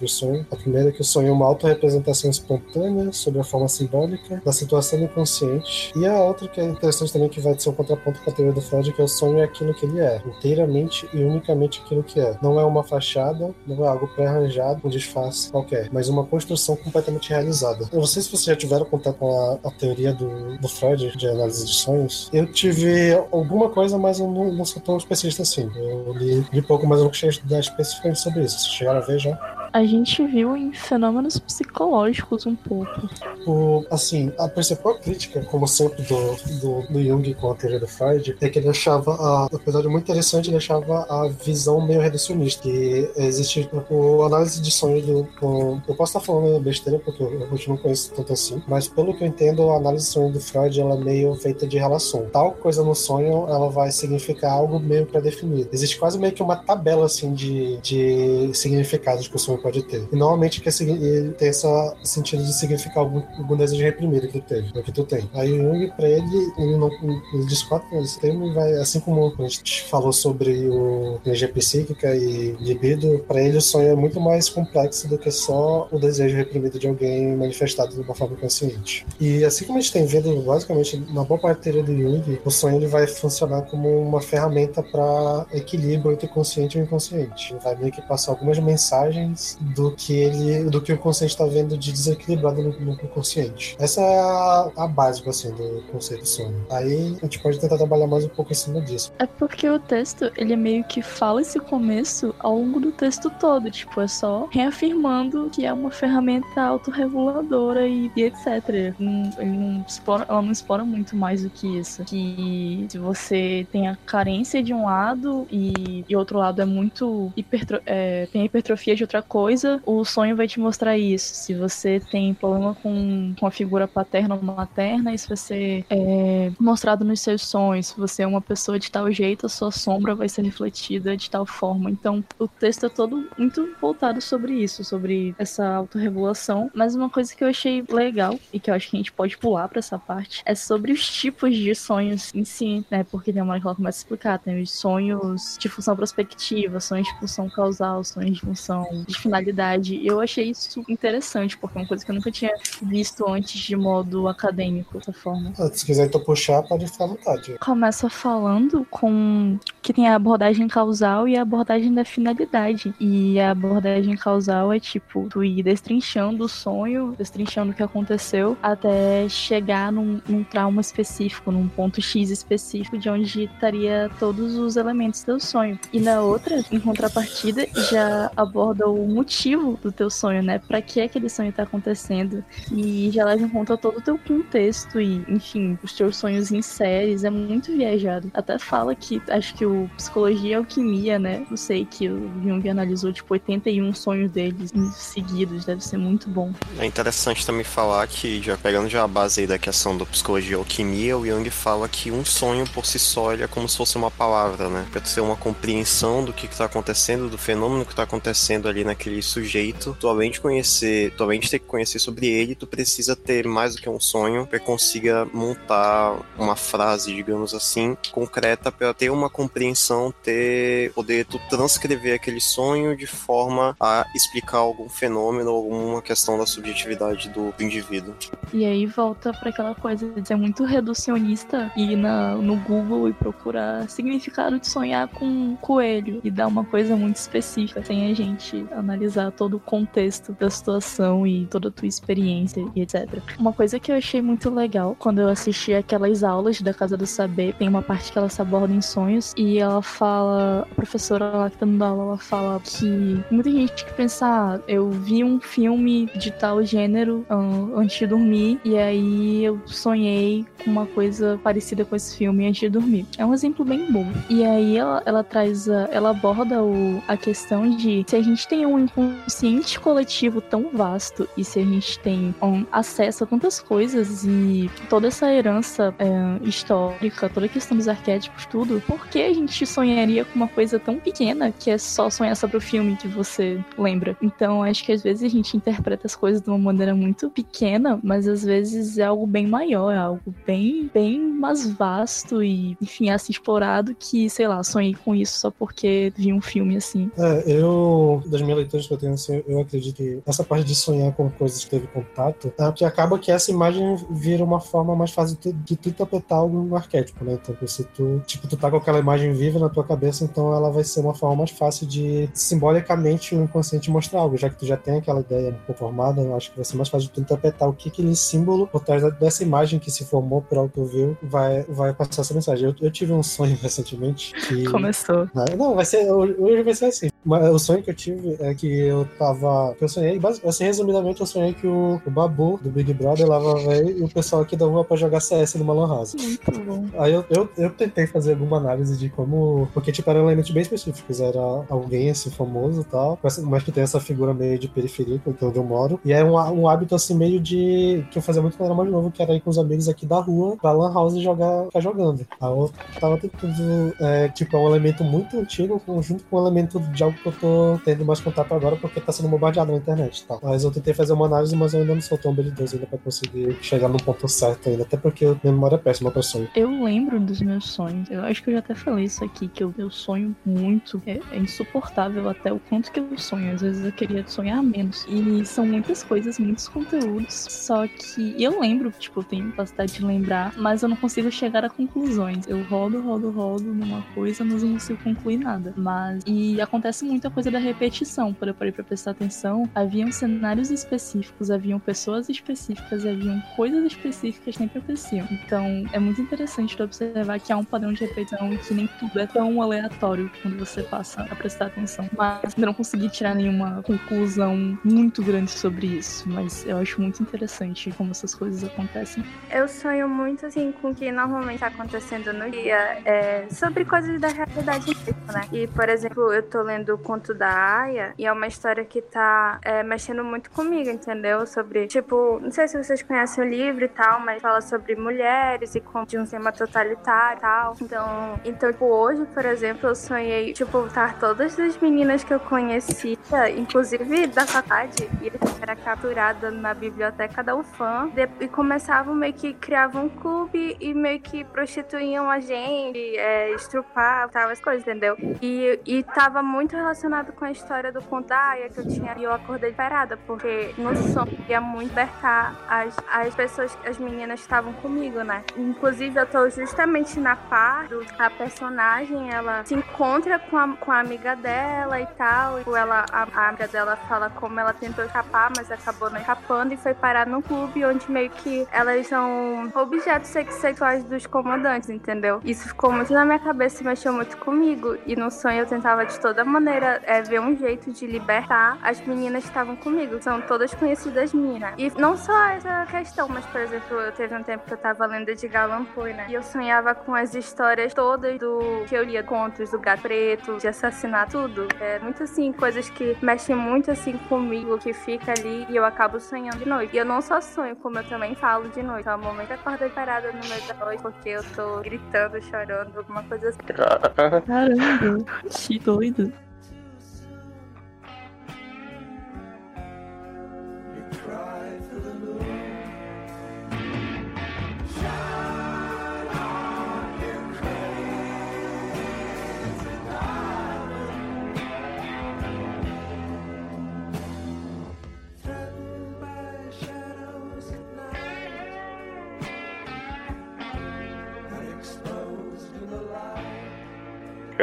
o 0.05 0.09
sonho. 0.09 0.47
A 0.51 0.57
primeira 0.57 0.91
é 0.91 0.93
que 0.93 1.01
o 1.01 1.05
sonho 1.05 1.29
é 1.29 1.33
uma 1.33 1.47
autorrepresentação 1.47 2.31
espontânea 2.31 3.13
sobre 3.13 3.41
a 3.41 3.45
forma 3.45 3.69
simbólica 3.69 4.43
da 4.45 4.53
situação 4.53 4.99
inconsciente. 4.99 5.93
E 5.97 6.07
a 6.07 6.23
outra 6.23 6.49
que 6.49 6.61
é 6.61 6.65
interessante 6.65 7.13
também, 7.13 7.29
que 7.29 7.41
vai 7.41 7.59
ser 7.59 7.71
um 7.71 7.73
contraponto 7.73 8.21
com 8.23 8.31
a 8.31 8.33
teoria 8.33 8.53
do 8.53 8.61
Freud, 8.61 8.93
que 8.93 9.01
é 9.01 9.05
o 9.05 9.09
sonho 9.09 9.39
é 9.39 9.45
aquilo 9.45 9.73
que 9.73 9.87
ele 9.87 10.01
é, 10.01 10.21
inteiramente 10.27 11.09
e 11.13 11.23
unicamente 11.23 11.81
aquilo 11.85 12.03
que 12.03 12.21
é. 12.21 12.37
Não 12.43 12.61
é 12.61 12.65
uma 12.65 12.83
fachada, 12.83 13.55
não 13.67 13.85
é 13.85 13.89
algo 13.89 14.09
pré-arranjado, 14.09 14.81
um 14.85 14.91
disfarce 14.91 15.51
qualquer, 15.51 15.89
mas 15.91 16.09
uma 16.09 16.25
construção 16.25 16.77
completamente 16.77 17.31
realizada. 17.31 17.89
Eu 17.93 18.01
não 18.01 18.07
sei 18.07 18.23
se 18.23 18.31
vocês 18.31 18.45
já 18.45 18.57
tiveram 18.57 18.85
contato 18.85 19.17
com 19.17 19.31
a, 19.31 19.69
a 19.69 19.71
teoria 19.71 20.13
do, 20.13 20.59
do 20.59 20.69
Freud 20.69 21.17
de 21.17 21.27
análise 21.27 21.65
de 21.65 21.73
sonhos. 21.73 22.29
Eu 22.33 22.47
tive 22.53 23.15
alguma 23.33 23.71
coisa, 23.71 23.97
mas 23.97 24.21
eu 24.21 24.31
não, 24.31 24.53
não 24.53 24.65
sou 24.65 24.83
tão 24.83 24.98
especialista 24.99 25.43
assim. 25.43 25.71
Eu 25.75 26.13
li, 26.17 26.47
li 26.53 26.63
pouco, 26.63 26.87
mas 26.87 26.99
eu 26.99 27.07
não 27.07 27.13
cheguei 27.13 27.31
a 27.31 27.33
estudar 27.33 27.61
especificamente 27.61 28.21
sobre 28.21 28.45
isso. 28.45 28.59
Vocês 28.59 28.73
chegaram 28.75 29.01
a 29.01 29.03
ver 29.03 29.19
já? 29.19 29.58
A 29.73 29.85
gente 29.85 30.25
viu 30.27 30.57
em 30.57 30.73
fenômenos 30.73 31.39
psicológicos 31.39 32.47
um 32.47 32.55
pouco. 32.55 33.09
O, 33.47 33.85
assim, 33.91 34.33
a 34.39 34.49
principal 34.49 34.99
crítica, 34.99 35.43
como 35.45 35.67
sempre, 35.67 36.03
do, 36.03 36.37
do, 36.61 36.93
do 36.93 37.03
Jung 37.03 37.35
com 37.35 37.51
a 37.51 37.55
teoria 37.55 37.81
do 37.81 37.87
Freud, 37.87 38.37
é 38.41 38.49
que 38.49 38.59
ele 38.59 38.69
achava, 38.69 39.15
a, 39.15 39.47
apesar 39.47 39.83
de 39.83 39.89
muito 39.89 40.05
interessante, 40.05 40.51
ele 40.51 40.57
achava 40.57 41.07
a 41.09 41.29
visão 41.29 41.87
meio 41.87 42.01
reducionista, 42.01 42.63
que 42.63 43.11
existe 43.17 43.69
o 43.91 44.23
análise 44.23 44.61
de 44.61 44.71
sonho 44.71 45.01
do... 45.03 45.29
Com, 45.39 45.81
eu 45.87 45.95
posso 45.95 46.17
estar 46.17 46.21
falando 46.21 46.61
besteira, 46.61 46.99
porque 46.99 47.23
eu, 47.23 47.33
eu 47.33 47.59
não 47.69 47.77
conheço 47.77 48.13
tanto 48.15 48.33
assim, 48.33 48.63
mas 48.67 48.89
pelo 48.89 49.15
que 49.15 49.25
eu 49.25 49.29
entendo, 49.29 49.71
a 49.71 49.77
análise 49.77 50.07
de 50.07 50.13
sonho 50.13 50.33
do 50.33 50.41
Freud, 50.41 50.81
ela 50.81 50.95
é 50.95 50.99
meio 50.99 51.35
feita 51.37 51.67
de 51.67 51.79
relação. 51.79 52.27
Tal 52.33 52.53
coisa 52.53 52.83
no 52.83 52.95
sonho, 52.95 53.47
ela 53.49 53.69
vai 53.69 53.91
significar 53.91 54.53
algo 54.53 54.79
meio 54.81 55.07
pré-definido. 55.07 55.69
Existe 55.73 55.99
quase 55.99 56.19
meio 56.19 56.33
que 56.33 56.43
uma 56.43 56.57
tabela, 56.57 57.07
assim, 57.07 57.33
de, 57.33 57.77
de 57.79 58.51
significados 58.55 59.29
que 59.29 59.37
o 59.37 59.39
sonho 59.39 59.58
pode 59.59 59.83
ter. 59.83 60.09
E 60.13 60.17
normalmente 60.17 60.61
quer 60.61 60.73
ele 60.81 61.33
tem 61.33 61.49
esse 61.49 61.67
sentido 62.05 62.45
de 62.45 62.53
significar 62.53 62.99
algum, 62.99 63.23
algum 63.37 63.57
desejo 63.57 63.83
reprimido 63.83 64.29
que 64.29 64.41
tu 64.41 64.47
teve, 64.47 64.83
que 64.83 64.93
tu 64.93 65.05
tem. 65.05 65.29
Aí 65.35 65.57
Jung, 65.57 65.93
pra 65.97 66.09
ele, 66.09 66.53
ele, 66.59 66.77
não, 66.77 66.91
ele 67.33 67.47
com 67.91 68.03
esse 68.03 68.21
termo 68.21 68.47
e 68.47 68.55
vai, 68.55 68.73
assim 68.75 69.01
como 69.01 69.35
a 69.39 69.43
gente 69.43 69.83
falou 69.85 70.13
sobre 70.13 70.69
o 70.69 71.19
energia 71.25 71.49
psíquica 71.49 72.15
e 72.15 72.53
libido, 72.61 73.25
pra 73.27 73.43
ele 73.43 73.57
o 73.57 73.63
sonho 73.63 73.89
é 73.89 73.95
muito 73.95 74.21
mais 74.21 74.49
complexo 74.49 75.09
do 75.09 75.19
que 75.19 75.31
só 75.31 75.89
o 75.91 75.99
desejo 75.99 76.37
reprimido 76.37 76.79
de 76.79 76.87
alguém 76.87 77.37
manifestado 77.37 77.95
de 77.95 78.01
uma 78.01 78.15
forma 78.15 78.37
consciente. 78.37 79.07
E 79.21 79.45
assim 79.45 79.65
como 79.65 79.79
a 79.79 79.81
gente 79.81 79.93
tem 79.93 80.07
vendo, 80.07 80.35
basicamente, 80.43 80.97
na 81.13 81.25
boa 81.25 81.41
parte 81.41 81.71
do 81.71 81.97
Jung, 81.97 82.41
o 82.45 82.51
sonho 82.51 82.77
ele 82.77 82.87
vai 82.87 83.07
funcionar 83.07 83.63
como 83.63 84.01
uma 84.01 84.21
ferramenta 84.21 84.83
para 84.83 85.47
equilíbrio 85.53 86.13
entre 86.13 86.29
consciente 86.29 86.79
e 86.79 86.81
inconsciente. 86.81 87.53
Ele 87.53 87.61
vai 87.61 87.77
meio 87.77 87.93
que 87.93 88.03
passar 88.03 88.33
algumas 88.33 88.59
mensagens 88.59 89.48
do 89.61 89.93
que 89.93 90.13
ele, 90.15 90.65
do 90.71 90.81
que 90.81 90.93
o 90.93 90.99
consciente 90.99 91.33
está 91.33 91.47
vendo 91.47 91.77
de 91.77 91.93
desequilibrado 91.93 92.63
no, 92.63 92.81
no, 92.81 92.97
consciente. 92.97 93.77
Essa 93.79 94.01
é 94.01 94.19
a, 94.19 94.71
a 94.77 94.89
básica 94.89 95.31
assim 95.31 95.51
do 95.53 95.83
conceito 95.91 96.23
de 96.23 96.29
sono. 96.29 96.67
Aí 96.71 97.17
a 97.21 97.25
gente 97.25 97.39
pode 97.41 97.59
tentar 97.59 97.77
trabalhar 97.77 98.07
mais 98.07 98.25
um 98.25 98.29
pouco 98.29 98.53
em 98.53 98.55
cima 98.55 98.81
disso. 98.81 99.13
É 99.19 99.27
porque 99.27 99.69
o 99.69 99.79
texto 99.79 100.31
ele 100.37 100.57
meio 100.57 100.85
que 100.85 101.03
fala 101.03 101.41
esse 101.41 101.59
começo 101.59 102.35
ao 102.39 102.57
longo 102.57 102.81
do 102.81 102.93
texto 102.93 103.31
todo, 103.31 103.71
tipo 103.71 104.01
é 104.01 104.09
só 104.09 104.49
reafirmando 104.51 105.51
que 105.51 105.65
é 105.65 105.73
uma 105.73 105.91
ferramenta 105.91 106.63
autorreguladora 106.63 107.87
e, 107.87 108.11
e 108.17 108.23
etc. 108.23 108.95
Não, 108.99 109.31
ele 109.39 109.51
não 109.51 109.85
explora, 109.87 110.27
ela 110.29 110.43
não 110.43 110.53
explora 110.53 110.85
muito 110.85 111.17
mais 111.17 111.43
do 111.43 111.51
que 111.51 111.79
isso. 111.79 112.05
Que 112.05 112.87
se 112.89 112.99
você 112.99 113.67
tem 113.73 113.89
a 113.89 113.97
carência 114.07 114.63
de 114.63 114.73
um 114.73 114.85
lado 114.85 115.47
e, 115.51 116.05
e 116.09 116.17
outro 116.17 116.39
lado 116.39 116.61
é 116.61 116.65
muito 116.65 117.33
hipertro, 117.37 117.81
é, 117.87 118.27
tem 118.27 118.45
hipertrofia 118.45 118.95
de 118.95 119.03
outra 119.03 119.23
coisa 119.23 119.38
coisa, 119.39 119.81
o 119.87 120.05
sonho 120.05 120.35
vai 120.35 120.49
te 120.49 120.59
mostrar 120.59 120.99
isso. 120.99 121.33
Se 121.33 121.55
você 121.55 122.01
tem 122.01 122.35
problema 122.35 122.75
com, 122.83 123.37
com 123.39 123.47
a 123.47 123.53
figura 123.53 123.87
paterna 123.87 124.35
ou 124.35 124.43
materna, 124.43 125.15
isso 125.15 125.29
vai 125.29 125.37
ser 125.37 125.85
é, 125.89 126.51
mostrado 126.59 127.05
nos 127.05 127.21
seus 127.21 127.43
sonhos. 127.43 127.87
Se 127.87 127.97
você 127.97 128.25
é 128.25 128.27
uma 128.27 128.41
pessoa 128.41 128.81
de 128.81 128.91
tal 128.91 129.09
jeito, 129.13 129.47
a 129.47 129.49
sua 129.49 129.71
sombra 129.71 130.13
vai 130.13 130.29
ser 130.29 130.43
refletida 130.43 131.17
de 131.17 131.31
tal 131.31 131.47
forma. 131.47 131.89
Então, 131.89 132.25
o 132.37 132.49
texto 132.49 132.87
é 132.87 132.89
todo 132.89 133.29
muito 133.39 133.77
voltado 133.81 134.21
sobre 134.21 134.55
isso, 134.55 134.83
sobre 134.83 135.33
essa 135.39 135.65
autorregulação. 135.77 136.69
Mas 136.75 136.97
uma 136.97 137.09
coisa 137.09 137.33
que 137.33 137.45
eu 137.45 137.49
achei 137.49 137.85
legal 137.89 138.37
e 138.53 138.59
que 138.59 138.73
eu 138.73 138.75
acho 138.75 138.91
que 138.91 138.97
a 138.97 138.99
gente 138.99 139.13
pode 139.13 139.39
pular 139.39 139.69
para 139.69 139.79
essa 139.79 140.01
parte 140.01 140.43
é 140.45 140.55
sobre 140.57 140.91
os 140.91 141.09
tipos 141.09 141.55
de 141.55 141.73
sonhos 141.77 142.35
em 142.35 142.45
si, 142.45 142.85
né? 142.91 143.05
Porque 143.05 143.33
tem 143.33 143.41
uma 143.41 143.53
hora 143.53 143.61
que 143.61 143.67
ela 143.69 143.77
começa 143.77 143.99
a 143.99 144.01
explicar, 144.01 144.39
tem 144.41 144.61
os 144.61 144.73
sonhos 144.73 145.57
de 145.61 145.69
função 145.69 145.95
prospectiva, 145.95 146.81
sonhos 146.81 147.07
de 147.07 147.21
função 147.21 147.49
causal, 147.49 148.03
sonhos 148.03 148.39
de 148.39 148.41
função 148.41 148.85
de 149.07 149.28
finalidade. 149.29 150.01
Eu 150.05 150.21
achei 150.21 150.51
isso 150.51 150.83
interessante, 150.89 151.57
porque 151.57 151.79
é 151.79 151.83
uma 151.83 151.89
coisa 151.89 152.05
que 152.05 152.11
eu 152.11 152.15
nunca 152.15 152.31
tinha 152.31 152.53
visto 152.83 153.29
antes 153.29 153.61
de 153.61 153.77
modo 153.77 154.27
acadêmico, 154.27 154.99
dessa 154.99 155.13
forma. 155.13 155.53
Ah, 155.59 155.69
se 155.73 155.85
quiser 155.85 156.07
então 156.07 156.21
puxar, 156.21 156.63
pode 156.63 156.87
ficar 156.89 157.05
à 157.05 157.09
vontade. 157.09 157.59
Começa 157.59 158.09
falando 158.09 158.87
com 158.91 159.59
que 159.83 159.93
tem 159.93 160.09
a 160.09 160.15
abordagem 160.15 160.67
causal 160.69 161.29
e 161.29 161.37
a 161.37 161.43
abordagem 161.43 161.93
da 161.93 162.05
finalidade. 162.05 162.95
E 162.99 163.39
a 163.39 163.51
abordagem 163.51 164.17
causal 164.17 164.73
é 164.73 164.81
tipo, 164.81 165.29
tu 165.31 165.45
ir 165.45 165.63
destrinchando 165.63 166.45
o 166.45 166.49
sonho, 166.49 167.15
destrinchando 167.17 167.73
o 167.73 167.75
que 167.75 167.83
aconteceu, 167.83 168.57
até 168.63 169.29
chegar 169.29 169.93
num, 169.93 170.21
num 170.29 170.43
trauma 170.45 170.81
específico, 170.81 171.51
num 171.51 171.69
ponto 171.69 172.01
X 172.01 172.31
específico, 172.31 172.99
de 172.99 173.09
onde 173.09 173.45
estaria 173.45 174.11
todos 174.19 174.57
os 174.57 174.77
elementos 174.77 175.23
do 175.23 175.39
sonho. 175.39 175.79
E 175.93 176.01
na 176.01 176.21
outra, 176.21 176.63
em 176.71 176.81
contrapartida, 176.81 177.67
já 177.91 178.31
aborda 178.37 178.89
o 178.89 179.07
motivo 179.19 179.79
do 179.83 179.91
teu 179.91 180.09
sonho, 180.09 180.43
né? 180.43 180.59
Pra 180.59 180.81
que 180.81 181.01
aquele 181.01 181.29
sonho 181.29 181.53
tá 181.53 181.65
acontecendo. 181.65 182.45
E 182.73 183.11
já 183.13 183.25
leva 183.25 183.43
em 183.43 183.49
conta 183.49 183.77
todo 183.77 183.99
o 183.99 184.01
teu 184.01 184.19
contexto 184.19 185.01
e, 185.01 185.25
enfim, 185.29 185.79
os 185.83 185.93
teus 185.93 186.17
sonhos 186.17 186.53
em 186.53 186.63
séries. 186.63 187.25
É 187.25 187.31
muito 187.31 187.73
viajado. 187.77 188.31
Até 188.33 188.59
fala 188.59 188.95
que, 188.95 189.21
acho 189.29 189.55
que 189.55 189.67
o 189.67 189.91
Psicologia 189.97 190.51
e 190.51 190.55
Alquimia, 190.55 191.19
né? 191.19 191.45
Não 191.51 191.57
sei 191.57 191.85
que 191.85 192.09
o 192.09 192.31
Jung 192.43 192.69
analisou, 192.69 193.13
tipo, 193.13 193.35
81 193.35 193.93
sonhos 193.95 194.31
deles 194.31 194.73
seguidos. 194.95 195.65
Deve 195.65 195.85
ser 195.85 195.97
muito 195.97 196.29
bom. 196.29 196.53
É 196.79 196.87
interessante 196.87 197.45
também 197.45 197.65
falar 197.65 198.07
que, 198.07 198.41
já 198.41 198.57
pegando 198.57 198.89
já 198.89 199.05
a 199.05 199.09
base 199.09 199.41
aí 199.41 199.47
da 199.47 199.59
questão 199.59 199.97
do 199.97 200.07
Psicologia 200.07 200.53
e 200.53 200.55
Alquimia, 200.55 201.19
o 201.19 201.27
Jung 201.27 201.49
fala 201.51 201.89
que 201.89 202.11
um 202.11 202.25
sonho 202.25 202.65
por 202.71 202.87
si 202.87 202.99
só 202.99 203.33
é 203.33 203.47
como 203.47 203.69
se 203.69 203.77
fosse 203.77 203.97
uma 203.97 204.11
palavra, 204.11 204.69
né? 204.69 204.87
Pra 204.91 205.01
ter 205.01 205.21
uma 205.21 205.37
compreensão 205.37 206.25
do 206.25 206.33
que, 206.33 206.47
que 206.47 206.57
tá 206.57 206.65
acontecendo, 206.65 207.29
do 207.29 207.39
fenômeno 207.39 207.85
que 207.85 207.95
tá 207.95 208.03
acontecendo 208.05 208.69
ali 208.69 208.85
naquele 208.85 209.08
sujeito, 209.23 209.97
tu 209.99 210.09
além 210.09 210.31
de 210.31 210.41
conhecer, 210.41 211.13
tu 211.17 211.23
além 211.23 211.41
de 211.41 211.51
ter 211.51 211.59
que 211.59 211.67
conhecer 211.67 211.99
sobre 211.99 212.27
ele, 212.27 212.55
tu 212.55 212.67
precisa 212.67 213.17
ter 213.17 213.47
mais 213.47 213.75
do 213.75 213.83
que 213.83 213.89
um 213.89 214.01
sonho 214.01 214.47
para 214.47 214.59
consiga 214.61 215.27
montar 215.33 216.19
uma 216.39 216.55
frase, 216.55 217.15
digamos 217.15 217.55
assim, 217.55 217.97
concreta 218.13 218.71
para 218.71 218.93
ter 218.93 219.11
uma 219.11 219.31
compreensão, 219.31 220.13
ter 220.23 220.93
poder 220.93 221.25
tu 221.25 221.41
transcrever 221.49 222.15
aquele 222.15 222.41
sonho 222.41 222.97
de 222.97 223.07
forma 223.07 223.77
a 223.81 224.07
explicar 224.15 224.59
algum 224.59 224.89
fenômeno, 224.89 225.51
alguma 225.51 226.03
questão 226.03 226.39
da 226.39 226.47
subjetividade 226.47 227.31
do, 227.31 227.53
do 227.53 227.63
indivíduo. 227.63 228.15
E 228.53 228.65
aí 228.65 228.87
volta 228.87 229.33
para 229.33 229.51
aquela 229.51 229.75
coisa 229.75 230.09
de 230.09 230.27
ser 230.27 230.37
muito 230.37 230.65
reducionista 230.65 231.73
e 231.77 231.93
ir 231.93 231.97
na, 231.97 232.35
no 232.35 232.57
Google 232.57 233.09
e 233.09 233.13
procurar 233.13 233.89
significado 233.89 234.59
de 234.59 234.69
sonhar 234.69 235.09
com 235.09 235.25
um 235.25 235.57
coelho 235.57 236.21
e 236.23 236.31
dar 236.31 236.47
uma 236.47 236.65
coisa 236.65 236.97
muito 236.97 237.17
específica, 237.17 237.83
sem 237.85 238.11
a 238.11 238.15
gente 238.15 238.67
analisar 238.73 238.98
todo 239.37 239.57
o 239.57 239.61
contexto 239.61 240.33
da 240.33 240.51
situação 240.51 241.27
e 241.27 241.47
toda 241.47 241.69
a 241.69 241.71
tua 241.71 241.87
experiência 241.87 242.65
e 242.75 242.83
etc. 242.83 243.23
Uma 243.39 243.53
coisa 243.53 243.79
que 243.79 243.93
eu 243.93 243.97
achei 243.97 244.21
muito 244.21 244.51
legal 244.51 244.97
quando 244.99 245.21
eu 245.21 245.29
assisti 245.29 245.75
aquelas 245.75 246.23
aulas 246.23 246.61
da 246.61 246.73
Casa 246.75 246.97
do 246.97 247.07
Saber, 247.07 247.55
tem 247.55 247.69
uma 247.69 247.83
parte 247.83 248.13
que 248.13 248.19
ela 248.19 248.29
se 248.29 248.41
aborda 248.41 248.73
em 248.73 248.81
sonhos 248.81 249.33
e 249.37 249.59
ela 249.59 249.83
fala, 249.83 250.67
a 250.71 250.75
professora 250.75 251.25
lá 251.31 251.51
que 251.51 251.59
tá 251.59 251.67
dando 251.67 251.83
aula, 251.83 252.03
ela 252.05 252.19
fala 252.19 252.61
que 252.61 253.23
muita 253.31 253.51
gente 253.51 253.85
que 253.85 253.93
pensa, 253.95 254.27
ah, 254.27 254.61
eu 254.69 254.91
vi 254.91 255.25
um 255.25 255.41
filme 255.41 256.07
de 256.17 256.31
tal 256.31 256.63
gênero 256.63 257.25
uh, 257.31 257.79
antes 257.79 257.99
de 257.99 258.07
dormir 258.07 258.61
e 258.65 258.77
aí 258.77 259.45
eu 259.45 259.61
sonhei 259.67 260.47
com 260.63 260.71
uma 260.71 260.87
coisa 260.87 261.39
parecida 261.43 261.85
com 261.85 261.97
esse 261.97 262.17
filme 262.17 262.47
antes 262.47 262.61
de 262.61 262.69
dormir. 262.69 263.07
É 263.17 263.25
um 263.25 263.33
exemplo 263.33 263.65
bem 263.65 263.91
bom. 263.91 264.07
E 264.29 264.45
aí 264.45 264.77
ela, 264.77 265.03
ela 265.05 265.25
traz, 265.25 265.69
a, 265.69 265.89
ela 265.91 266.11
aborda 266.11 266.63
o, 266.63 267.03
a 267.07 267.17
questão 267.17 267.69
de 267.71 268.05
se 268.07 268.17
a 268.17 268.23
gente 268.23 268.47
tem 268.49 268.67
um 268.67 268.79
inconsciente 268.97 269.79
coletivo 269.79 270.41
tão 270.41 270.71
vasto 270.73 271.29
e 271.37 271.45
se 271.45 271.61
a 271.61 271.65
gente 271.65 271.99
tem 272.01 272.35
um 272.43 272.65
acesso 272.71 273.25
a 273.25 273.27
tantas 273.27 273.61
coisas 273.61 274.25
e 274.25 274.71
toda 274.89 275.09
essa 275.09 275.33
herança 275.33 275.95
é, 275.99 276.47
histórica, 276.47 277.29
toda 277.29 277.47
a 277.47 277.49
questão 277.49 277.77
dos 277.77 277.89
arquétipos, 277.89 278.47
tudo, 278.47 278.83
por 278.87 279.07
que 279.09 279.23
a 279.23 279.33
gente 279.33 279.67
sonharia 279.67 280.25
com 280.25 280.35
uma 280.35 280.49
coisa 280.49 280.79
tão 280.79 280.99
pequena 280.99 281.53
que 281.53 281.71
é 281.71 281.79
só 281.79 282.11
sonhar 282.11 282.37
sobre 282.37 282.57
o 282.57 282.61
filme 282.61 282.97
que 282.97 283.09
você 283.09 283.63
lembra? 283.77 284.17
Então 284.23 284.63
acho 284.63 284.85
que 284.85 284.93
às 284.93 285.03
vezes 285.03 285.23
a 285.23 285.29
gente 285.29 285.57
interpreta 285.57 286.07
as 286.07 286.17
coisas 286.17 286.41
de 286.41 286.49
uma 286.49 286.59
maneira 286.59 286.95
muito 286.95 287.31
pequena, 287.31 287.99
mas 288.03 288.27
às 288.27 288.45
vezes 288.45 288.99
é 288.99 289.05
algo 289.05 289.27
bem 289.27 289.47
maior, 289.47 289.93
é 289.93 289.99
algo 289.99 290.35
bem, 290.47 290.91
bem 290.93 291.21
mais 291.21 291.69
vasto 291.69 292.43
e, 292.43 292.77
enfim, 292.81 293.11
assim 293.11 293.33
explorado 293.33 293.95
que, 293.95 294.29
sei 294.29 294.49
lá, 294.49 294.63
sonhei 294.63 294.95
com 294.95 295.15
isso 295.15 295.39
só 295.39 295.51
porque 295.51 296.13
vi 296.17 296.33
um 296.33 296.41
filme 296.41 296.77
assim. 296.77 297.11
É, 297.17 297.45
eu, 297.47 298.23
das 298.27 298.43
minhas 298.43 298.59
leituras 298.69 298.87
que 298.87 298.93
eu 298.93 298.99
tenho, 298.99 299.15
assim, 299.15 299.43
eu 299.47 299.61
acredito 299.61 299.97
que 299.97 300.21
essa 300.27 300.45
parte 300.45 300.65
de 300.65 300.75
sonhar 300.75 301.13
com 301.13 301.31
coisas 301.31 301.65
que 301.65 301.71
teve 301.71 301.87
contato, 301.89 302.53
é 302.59 302.73
que 302.73 302.85
acaba 302.85 303.19
que 303.19 303.33
essa 303.33 303.51
imagem 303.51 303.97
vira 304.11 304.45
uma 304.45 304.61
forma 304.61 304.95
mais 304.95 305.11
fácil 305.11 305.37
de, 305.41 305.53
de 305.53 305.77
tu 305.77 305.89
interpretar 305.89 306.39
algum 306.39 306.75
arquétipo, 306.77 307.25
né? 307.25 307.39
Então, 307.43 307.57
se 307.67 307.85
tu, 307.85 308.23
tipo, 308.27 308.47
tu 308.47 308.57
tá 308.57 308.71
com 308.71 308.77
aquela 308.77 308.99
imagem 308.99 309.33
viva 309.33 309.59
na 309.59 309.69
tua 309.69 309.85
cabeça, 309.85 310.25
então 310.25 310.55
ela 310.55 310.71
vai 310.71 310.85
ser 310.85 311.01
uma 311.01 311.15
forma 311.15 311.37
mais 311.37 311.51
fácil 311.51 311.87
de 311.87 312.29
simbolicamente 312.35 313.35
o 313.35 313.43
inconsciente 313.43 313.91
mostrar 313.91 314.21
algo, 314.21 314.37
já 314.37 314.51
que 314.51 314.57
tu 314.57 314.67
já 314.67 314.77
tem 314.77 314.99
aquela 314.99 315.21
ideia 315.21 315.57
formada, 315.77 316.21
eu 316.21 316.37
acho 316.37 316.51
que 316.51 316.57
vai 316.57 316.65
ser 316.65 316.77
mais 316.77 316.89
fácil 316.89 317.09
de 317.09 317.15
tu 317.15 317.21
interpretar 317.21 317.69
o 317.69 317.73
que 317.73 317.89
aquele 317.89 318.15
símbolo 318.15 318.67
por 318.67 318.85
trás 318.85 319.03
dessa 319.19 319.43
imagem 319.43 319.79
que 319.79 319.91
se 319.91 320.05
formou 320.05 320.43
por 320.43 320.59
algo 320.59 320.69
que 320.69 320.75
tu 320.75 320.85
viu 320.85 321.17
vai, 321.23 321.63
vai 321.69 321.93
passar 321.95 322.23
essa 322.23 322.35
mensagem. 322.35 322.69
Eu, 322.69 322.75
eu 322.81 322.91
tive 322.91 323.13
um 323.13 323.23
sonho 323.23 323.57
recentemente 323.63 324.33
que... 324.47 324.65
Começou. 324.65 325.29
Não, 325.57 325.75
vai 325.75 325.85
ser, 325.85 326.11
hoje 326.11 326.63
vai 326.63 326.75
ser 326.75 326.87
assim. 326.87 327.09
Mas 327.25 327.47
o 327.49 327.59
sonho 327.59 327.83
que 327.83 327.91
eu 327.91 327.95
tive 327.95 328.37
é 328.41 328.55
que 328.55 328.67
eu 328.67 329.07
tava. 329.19 329.75
Que 329.75 329.85
eu 329.85 329.89
sonhei, 329.89 330.21
assim, 330.45 330.65
resumidamente, 330.65 331.21
eu 331.21 331.27
sonhei 331.27 331.53
que 331.53 331.67
o, 331.67 332.01
o 332.07 332.11
Babu 332.11 332.59
do 332.63 332.71
Big 332.71 332.93
Brother 332.95 333.27
lá 333.27 333.39
veio 333.55 333.99
e 333.99 334.03
o 334.03 334.09
pessoal 334.09 334.43
aqui 334.43 334.57
da 334.57 334.67
rua 334.67 334.85
pra 334.85 334.97
jogar 334.97 335.21
CS 335.21 335.57
numa 335.57 335.73
Lan 335.73 335.89
House. 335.89 336.15
Muito 336.15 336.65
bom. 336.65 336.87
Aí 336.99 337.13
eu, 337.13 337.25
eu, 337.31 337.49
eu, 337.57 337.71
tentei 337.71 338.07
fazer 338.07 338.33
alguma 338.33 338.59
análise 338.59 338.97
de 338.97 339.09
como. 339.11 339.69
Porque, 339.75 339.93
tipo, 339.93 340.09
eram 340.09 340.27
elementos 340.27 340.51
bem 340.51 340.63
específicos. 340.63 341.21
Era 341.21 341.41
alguém, 341.69 342.11
assim, 342.11 342.31
famoso 342.31 342.83
e 342.83 342.85
tal, 342.85 343.19
mas 343.23 343.63
que 343.63 343.73
tem 343.73 343.83
essa 343.83 344.01
figura 344.01 344.33
meio 344.33 344.59
de 344.59 344.69
periferia, 344.69 345.19
que 345.19 345.45
é 345.45 345.47
onde 345.47 345.59
eu 345.59 345.65
moro. 345.65 346.01
E 346.05 346.13
é 346.13 346.25
um, 346.25 346.35
um 346.35 346.69
hábito, 346.69 346.95
assim, 346.95 347.15
meio 347.15 347.41
de. 347.41 348.05
que 348.11 348.19
eu 348.19 348.23
fazia 348.23 348.41
muito 348.41 348.57
quando 348.57 348.69
era 348.69 348.75
mais 348.75 348.91
novo, 348.91 349.11
que 349.11 349.23
era 349.23 349.35
ir 349.35 349.41
com 349.41 349.51
os 349.51 349.59
amigos 349.59 349.89
aqui 349.89 350.07
da 350.07 350.21
rua 350.21 350.57
pra 350.57 350.73
Lan 350.73 350.93
House 350.93 351.15
e 351.15 351.23
jogar, 351.23 351.65
ficar 351.67 351.81
jogando. 351.81 352.27
Aí 352.41 352.51
eu 352.51 352.71
tava 353.01 353.19
tentando. 353.19 353.95
É, 354.01 354.29
tipo, 354.29 354.57
é 354.57 354.61
um 354.61 354.69
elemento 354.69 355.03
muito 355.03 355.39
antigo, 355.39 355.83
junto 356.01 356.25
com 356.25 356.37
um 356.37 356.41
elemento 356.41 356.79
de 356.81 357.08
algo 357.09 357.19
que 357.19 357.27
eu 357.27 357.33
tô 357.33 357.81
tendo 357.85 358.05
mais 358.05 358.21
contato 358.21 358.53
agora 358.55 358.77
porque 358.77 359.01
tá 359.01 359.13
sendo 359.13 359.29
bombardeado 359.29 359.73
na 359.73 359.79
internet 359.79 360.19
tá? 360.27 360.39
Mas 360.43 360.65
eu 360.65 360.71
tentei 360.71 360.95
fazer 360.95 361.13
uma 361.13 361.27
análise, 361.27 361.57
mas 361.57 361.75
eu 361.75 361.81
ainda 361.81 361.95
não 361.95 362.01
sou 362.01 362.19
tão 362.19 362.33
habilidoso 362.33 362.75
ainda 362.75 362.87
pra 362.87 362.99
conseguir 362.99 363.57
chegar 363.63 363.89
no 363.89 363.99
ponto 363.99 364.29
certo 364.29 364.69
ainda. 364.69 364.83
Até 364.83 364.97
porque 364.97 365.25
minha 365.25 365.53
memória 365.53 365.77
é 365.77 365.79
péssima 365.79 366.11
pra 366.11 366.23
sonho. 366.23 366.49
Eu 366.55 366.71
lembro 366.85 367.19
dos 367.21 367.41
meus 367.41 367.71
sonhos. 367.71 368.11
Eu 368.11 368.23
acho 368.25 368.43
que 368.43 368.51
eu 368.51 368.55
já 368.55 368.61
até 368.61 368.75
falei 368.75 369.05
isso 369.05 369.25
aqui, 369.25 369.49
que 369.49 369.63
eu, 369.63 369.75
eu 369.79 369.91
sonho 369.91 370.37
muito. 370.45 371.03
É, 371.07 371.21
é 371.33 371.37
insuportável 371.39 372.29
até 372.29 372.53
o 372.53 372.59
quanto 372.59 372.93
que 372.93 373.01
eu 373.01 373.19
sonho. 373.19 373.55
Às 373.55 373.63
vezes 373.63 373.85
eu 373.85 373.93
queria 373.93 374.27
sonhar 374.27 374.63
menos. 374.63 375.07
E 375.09 375.45
são 375.45 375.67
muitas 375.67 376.03
coisas, 376.03 376.39
muitos 376.39 376.69
conteúdos. 376.69 377.47
Só 377.49 377.87
que 377.87 378.43
eu 378.43 378.61
lembro, 378.61 378.91
tipo, 378.99 379.21
eu 379.21 379.25
tenho 379.25 379.51
capacidade 379.51 379.93
de 379.93 380.05
lembrar, 380.05 380.53
mas 380.57 380.83
eu 380.83 380.89
não 380.89 380.97
consigo 380.97 381.31
chegar 381.31 381.65
a 381.65 381.71
conclusões. 381.71 382.47
Eu 382.47 382.63
rodo, 382.65 383.01
rodo, 383.01 383.31
rodo 383.31 383.75
numa 383.75 384.03
coisa, 384.15 384.45
mas 384.45 384.63
não 384.63 384.75
consigo 384.75 385.03
concluir 385.03 385.39
nada. 385.39 385.73
Mas. 385.77 386.23
E 386.27 386.61
acontece 386.61 386.98
muita 387.05 387.31
coisa 387.31 387.51
da 387.51 387.59
repetição. 387.59 388.33
Quando 388.35 388.49
eu 388.49 388.55
parei 388.55 388.73
pra 388.73 388.85
prestar 388.85 389.13
atenção, 389.13 389.69
haviam 389.75 390.11
cenários 390.11 390.71
específicos, 390.71 391.51
haviam 391.51 391.79
pessoas 391.79 392.29
específicas, 392.29 393.05
haviam 393.05 393.41
coisas 393.57 393.85
específicas 393.85 394.55
que 394.55 394.59
sempre 394.59 394.79
aconteciam. 394.79 395.27
Então, 395.31 395.85
é 395.93 395.99
muito 395.99 396.21
interessante 396.21 396.81
observar 396.83 397.39
que 397.41 397.53
há 397.53 397.57
um 397.57 397.65
padrão 397.65 397.93
de 397.93 398.05
repetição 398.05 398.53
e 398.53 398.59
que 398.59 398.75
nem 398.75 398.87
tudo 398.99 399.19
é 399.19 399.27
tão 399.27 399.61
aleatório 399.61 400.31
quando 400.43 400.59
você 400.59 400.83
passa 400.83 401.23
a 401.23 401.35
prestar 401.35 401.67
atenção. 401.67 402.09
Mas 402.17 402.55
eu 402.57 402.67
não 402.67 402.75
consegui 402.75 403.09
tirar 403.09 403.35
nenhuma 403.35 403.83
conclusão 403.83 404.79
muito 404.85 405.23
grande 405.23 405.51
sobre 405.51 405.87
isso, 405.87 406.29
mas 406.29 406.65
eu 406.67 406.79
acho 406.79 407.01
muito 407.01 407.23
interessante 407.23 407.93
como 407.93 408.11
essas 408.11 408.35
coisas 408.35 408.65
acontecem. 408.65 409.25
Eu 409.51 409.69
sonho 409.69 410.09
muito, 410.09 410.47
assim, 410.47 410.73
com 410.73 410.91
o 410.91 410.95
que 410.95 411.11
normalmente 411.11 411.57
está 411.57 411.69
acontecendo 411.69 412.33
no 412.33 412.51
dia, 412.51 412.99
é, 413.05 413.47
sobre 413.51 413.85
coisas 413.85 414.21
da 414.21 414.29
realidade 414.29 414.87
mesmo, 414.87 415.33
né? 415.33 415.43
E, 415.53 415.67
por 415.67 415.89
exemplo, 415.89 416.33
eu 416.33 416.43
tô 416.43 416.63
lendo 416.63 416.88
o 416.95 416.99
conto 416.99 417.35
da 417.35 417.49
Aya 417.49 418.15
e 418.19 418.27
é 418.27 418.33
uma 418.33 418.47
história 418.47 418.85
que 418.85 419.01
tá 419.01 419.59
é, 419.63 419.83
mexendo 419.83 420.25
muito 420.25 420.51
comigo, 420.51 420.91
entendeu? 420.91 421.47
Sobre, 421.47 421.87
tipo, 421.87 422.39
não 422.41 422.51
sei 422.51 422.69
se 422.69 422.83
vocês 422.83 423.03
conhecem 423.03 423.45
o 423.45 423.49
livro 423.49 423.85
e 423.85 423.89
tal, 423.89 424.21
mas 424.21 424.41
fala 424.41 424.61
sobre 424.61 424.97
mulheres 424.97 425.75
e 425.75 425.81
como 425.81 426.07
de 426.07 426.19
um 426.19 426.27
tema 426.27 426.53
totalitário 426.53 427.39
e 427.39 427.41
tal. 427.41 427.77
Então, 427.81 428.41
então 428.45 428.73
tipo, 428.73 428.87
hoje, 428.87 429.25
por 429.27 429.45
exemplo, 429.45 429.89
eu 429.89 429.95
sonhei, 429.95 430.53
tipo, 430.53 430.87
estar 430.87 431.19
todas 431.19 431.59
as 431.59 431.77
meninas 431.79 432.25
que 432.25 432.33
eu 432.33 432.41
conhecia, 432.41 433.17
inclusive 433.57 434.27
da 434.29 434.47
faculdade, 434.47 435.09
e 435.23 435.33
era 435.63 435.77
capturada 435.77 436.51
na 436.51 436.75
biblioteca 436.75 437.43
da 437.43 437.55
UFAM 437.55 438.11
e 438.41 438.49
começavam 438.49 439.15
meio 439.15 439.33
que 439.33 439.53
criavam 439.55 440.07
um 440.07 440.09
clube 440.09 440.77
e 440.81 440.95
meio 440.95 441.21
que 441.21 441.45
prostituíam 441.45 442.31
a 442.31 442.41
gente, 442.41 442.99
é, 443.17 443.55
estrupar, 443.55 444.29
tal, 444.31 444.51
as 444.51 444.61
coisas, 444.61 444.83
entendeu? 444.83 445.17
E, 445.43 445.81
e 445.87 446.03
tava 446.03 446.43
muito 446.43 446.77
relacionado 446.79 447.33
com 447.33 447.45
a 447.45 447.51
história 447.51 447.93
do 447.93 448.01
conto 448.03 448.29
da 448.29 448.51
Aya 448.51 448.69
que 448.69 448.79
eu 448.79 448.87
tinha 448.87 449.15
e 449.19 449.25
eu 449.25 449.33
acordei 449.33 449.73
parada, 449.73 450.17
porque 450.27 450.75
no 450.79 450.95
sonho 450.97 451.37
ia 451.49 451.61
muito 451.61 451.89
libertar 451.89 452.55
as, 452.69 452.97
as 453.11 453.35
pessoas, 453.35 453.77
as 453.85 453.99
meninas 453.99 454.41
estavam 454.41 454.73
comigo, 454.75 455.23
né? 455.23 455.43
Inclusive, 455.57 456.19
eu 456.21 456.27
tô 456.27 456.49
justamente 456.51 457.19
na 457.19 457.35
parte 457.35 457.95
a 458.19 458.31
personagem, 458.31 459.31
ela 459.31 459.65
se 459.65 459.75
encontra 459.75 460.39
com 460.39 460.57
a, 460.57 460.77
com 460.77 460.93
a 460.93 461.01
amiga 461.01 461.35
dela 461.35 462.01
e 462.01 462.07
tal. 462.07 462.61
E 462.61 462.65
ela, 462.77 463.05
a, 463.11 463.27
a 463.35 463.49
amiga 463.49 463.67
dela 463.67 463.97
fala 463.97 464.31
como 464.31 464.61
ela 464.61 464.73
tentou 464.73 465.05
escapar, 465.05 465.51
mas 465.57 465.71
acabou 465.71 466.11
não 466.11 466.21
escapando 466.21 466.73
e 466.73 466.77
foi 466.77 466.95
parar 466.95 467.27
num 467.27 467.43
clube 467.43 467.85
onde 467.85 468.11
meio 468.11 468.31
que 468.31 468.67
elas 468.71 469.07
são 469.07 469.73
objetos 469.75 470.29
sexuais 470.29 471.05
dos 471.05 471.27
comandantes, 471.27 471.89
entendeu? 471.89 472.41
Isso 472.45 472.69
ficou 472.69 472.93
muito 472.93 473.13
na 473.13 473.25
minha 473.25 473.39
cabeça 473.39 473.83
e 473.83 473.87
mexeu 473.87 474.13
muito 474.13 474.37
comigo. 474.39 474.97
E 475.07 475.17
no 475.17 475.31
sonho 475.31 475.61
eu 475.61 475.67
tentava 475.67 476.05
de 476.05 476.19
toda 476.21 476.45
maneira 476.45 476.68
é, 476.69 477.23
ver 477.23 477.41
um 477.41 477.57
jeito 477.57 477.93
de 477.93 478.07
libertar 478.07 478.79
as 478.83 479.01
meninas 479.07 479.45
que 479.45 479.49
estavam 479.51 479.77
comigo. 479.77 480.21
São 480.23 480.41
todas 480.41 480.75
conhecidas 480.75 481.33
minhas. 481.33 481.75
E 481.79 481.91
não 481.99 482.17
só 482.17 482.49
essa 482.49 482.87
questão, 482.87 483.29
mas, 483.29 483.45
por 483.47 483.61
exemplo, 483.61 484.01
eu 484.01 484.13
teve 484.13 484.35
um 484.35 484.43
tempo 484.43 484.65
que 484.65 484.73
eu 484.73 484.79
tava 484.79 485.07
lendo 485.07 485.35
de 485.35 485.57
Allan 485.57 485.85
Poe, 485.85 486.13
né? 486.13 486.27
E 486.29 486.35
eu 486.35 486.43
sonhava 486.43 486.95
com 486.95 487.15
as 487.15 487.35
histórias 487.35 487.95
todas 487.95 488.39
do 488.39 488.85
que 488.89 488.95
eu 488.95 489.05
lia 489.05 489.23
contos 489.23 489.71
do 489.71 489.79
gato 489.79 490.09
preto, 490.09 490.57
de 490.57 490.67
assassinar 490.67 491.29
tudo. 491.29 491.69
É 491.81 491.99
muito 491.99 492.23
assim, 492.23 492.53
coisas 492.53 492.89
que 492.89 493.17
mexem 493.21 493.55
muito 493.55 493.91
assim 493.91 494.17
comigo, 494.29 494.79
que 494.79 494.93
fica 494.93 495.33
ali 495.33 495.67
e 495.69 495.77
eu 495.77 495.85
acabo 495.85 496.19
sonhando 496.19 496.59
de 496.59 496.69
noite. 496.69 496.95
E 496.95 496.99
eu 496.99 497.05
não 497.05 497.21
só 497.21 497.41
sonho, 497.41 497.77
como 497.77 497.99
eu 497.99 498.09
também 498.09 498.35
falo 498.35 498.69
de 498.69 498.83
noite. 498.83 499.03
Então, 499.03 499.19
no 499.19 499.25
momento 499.25 499.51
eu 499.51 499.57
acordei 499.57 499.89
parada 499.91 500.33
no 500.33 500.41
meio 500.49 500.67
da 500.67 500.75
noite 500.75 501.03
porque 501.03 501.29
eu 501.29 501.43
tô 501.55 501.81
gritando, 501.81 502.41
chorando, 502.43 502.97
alguma 502.97 503.23
coisa 503.25 503.51
assim. 503.51 503.59
Caramba, 503.59 505.25
que 505.51 505.79
doido. 505.79 506.33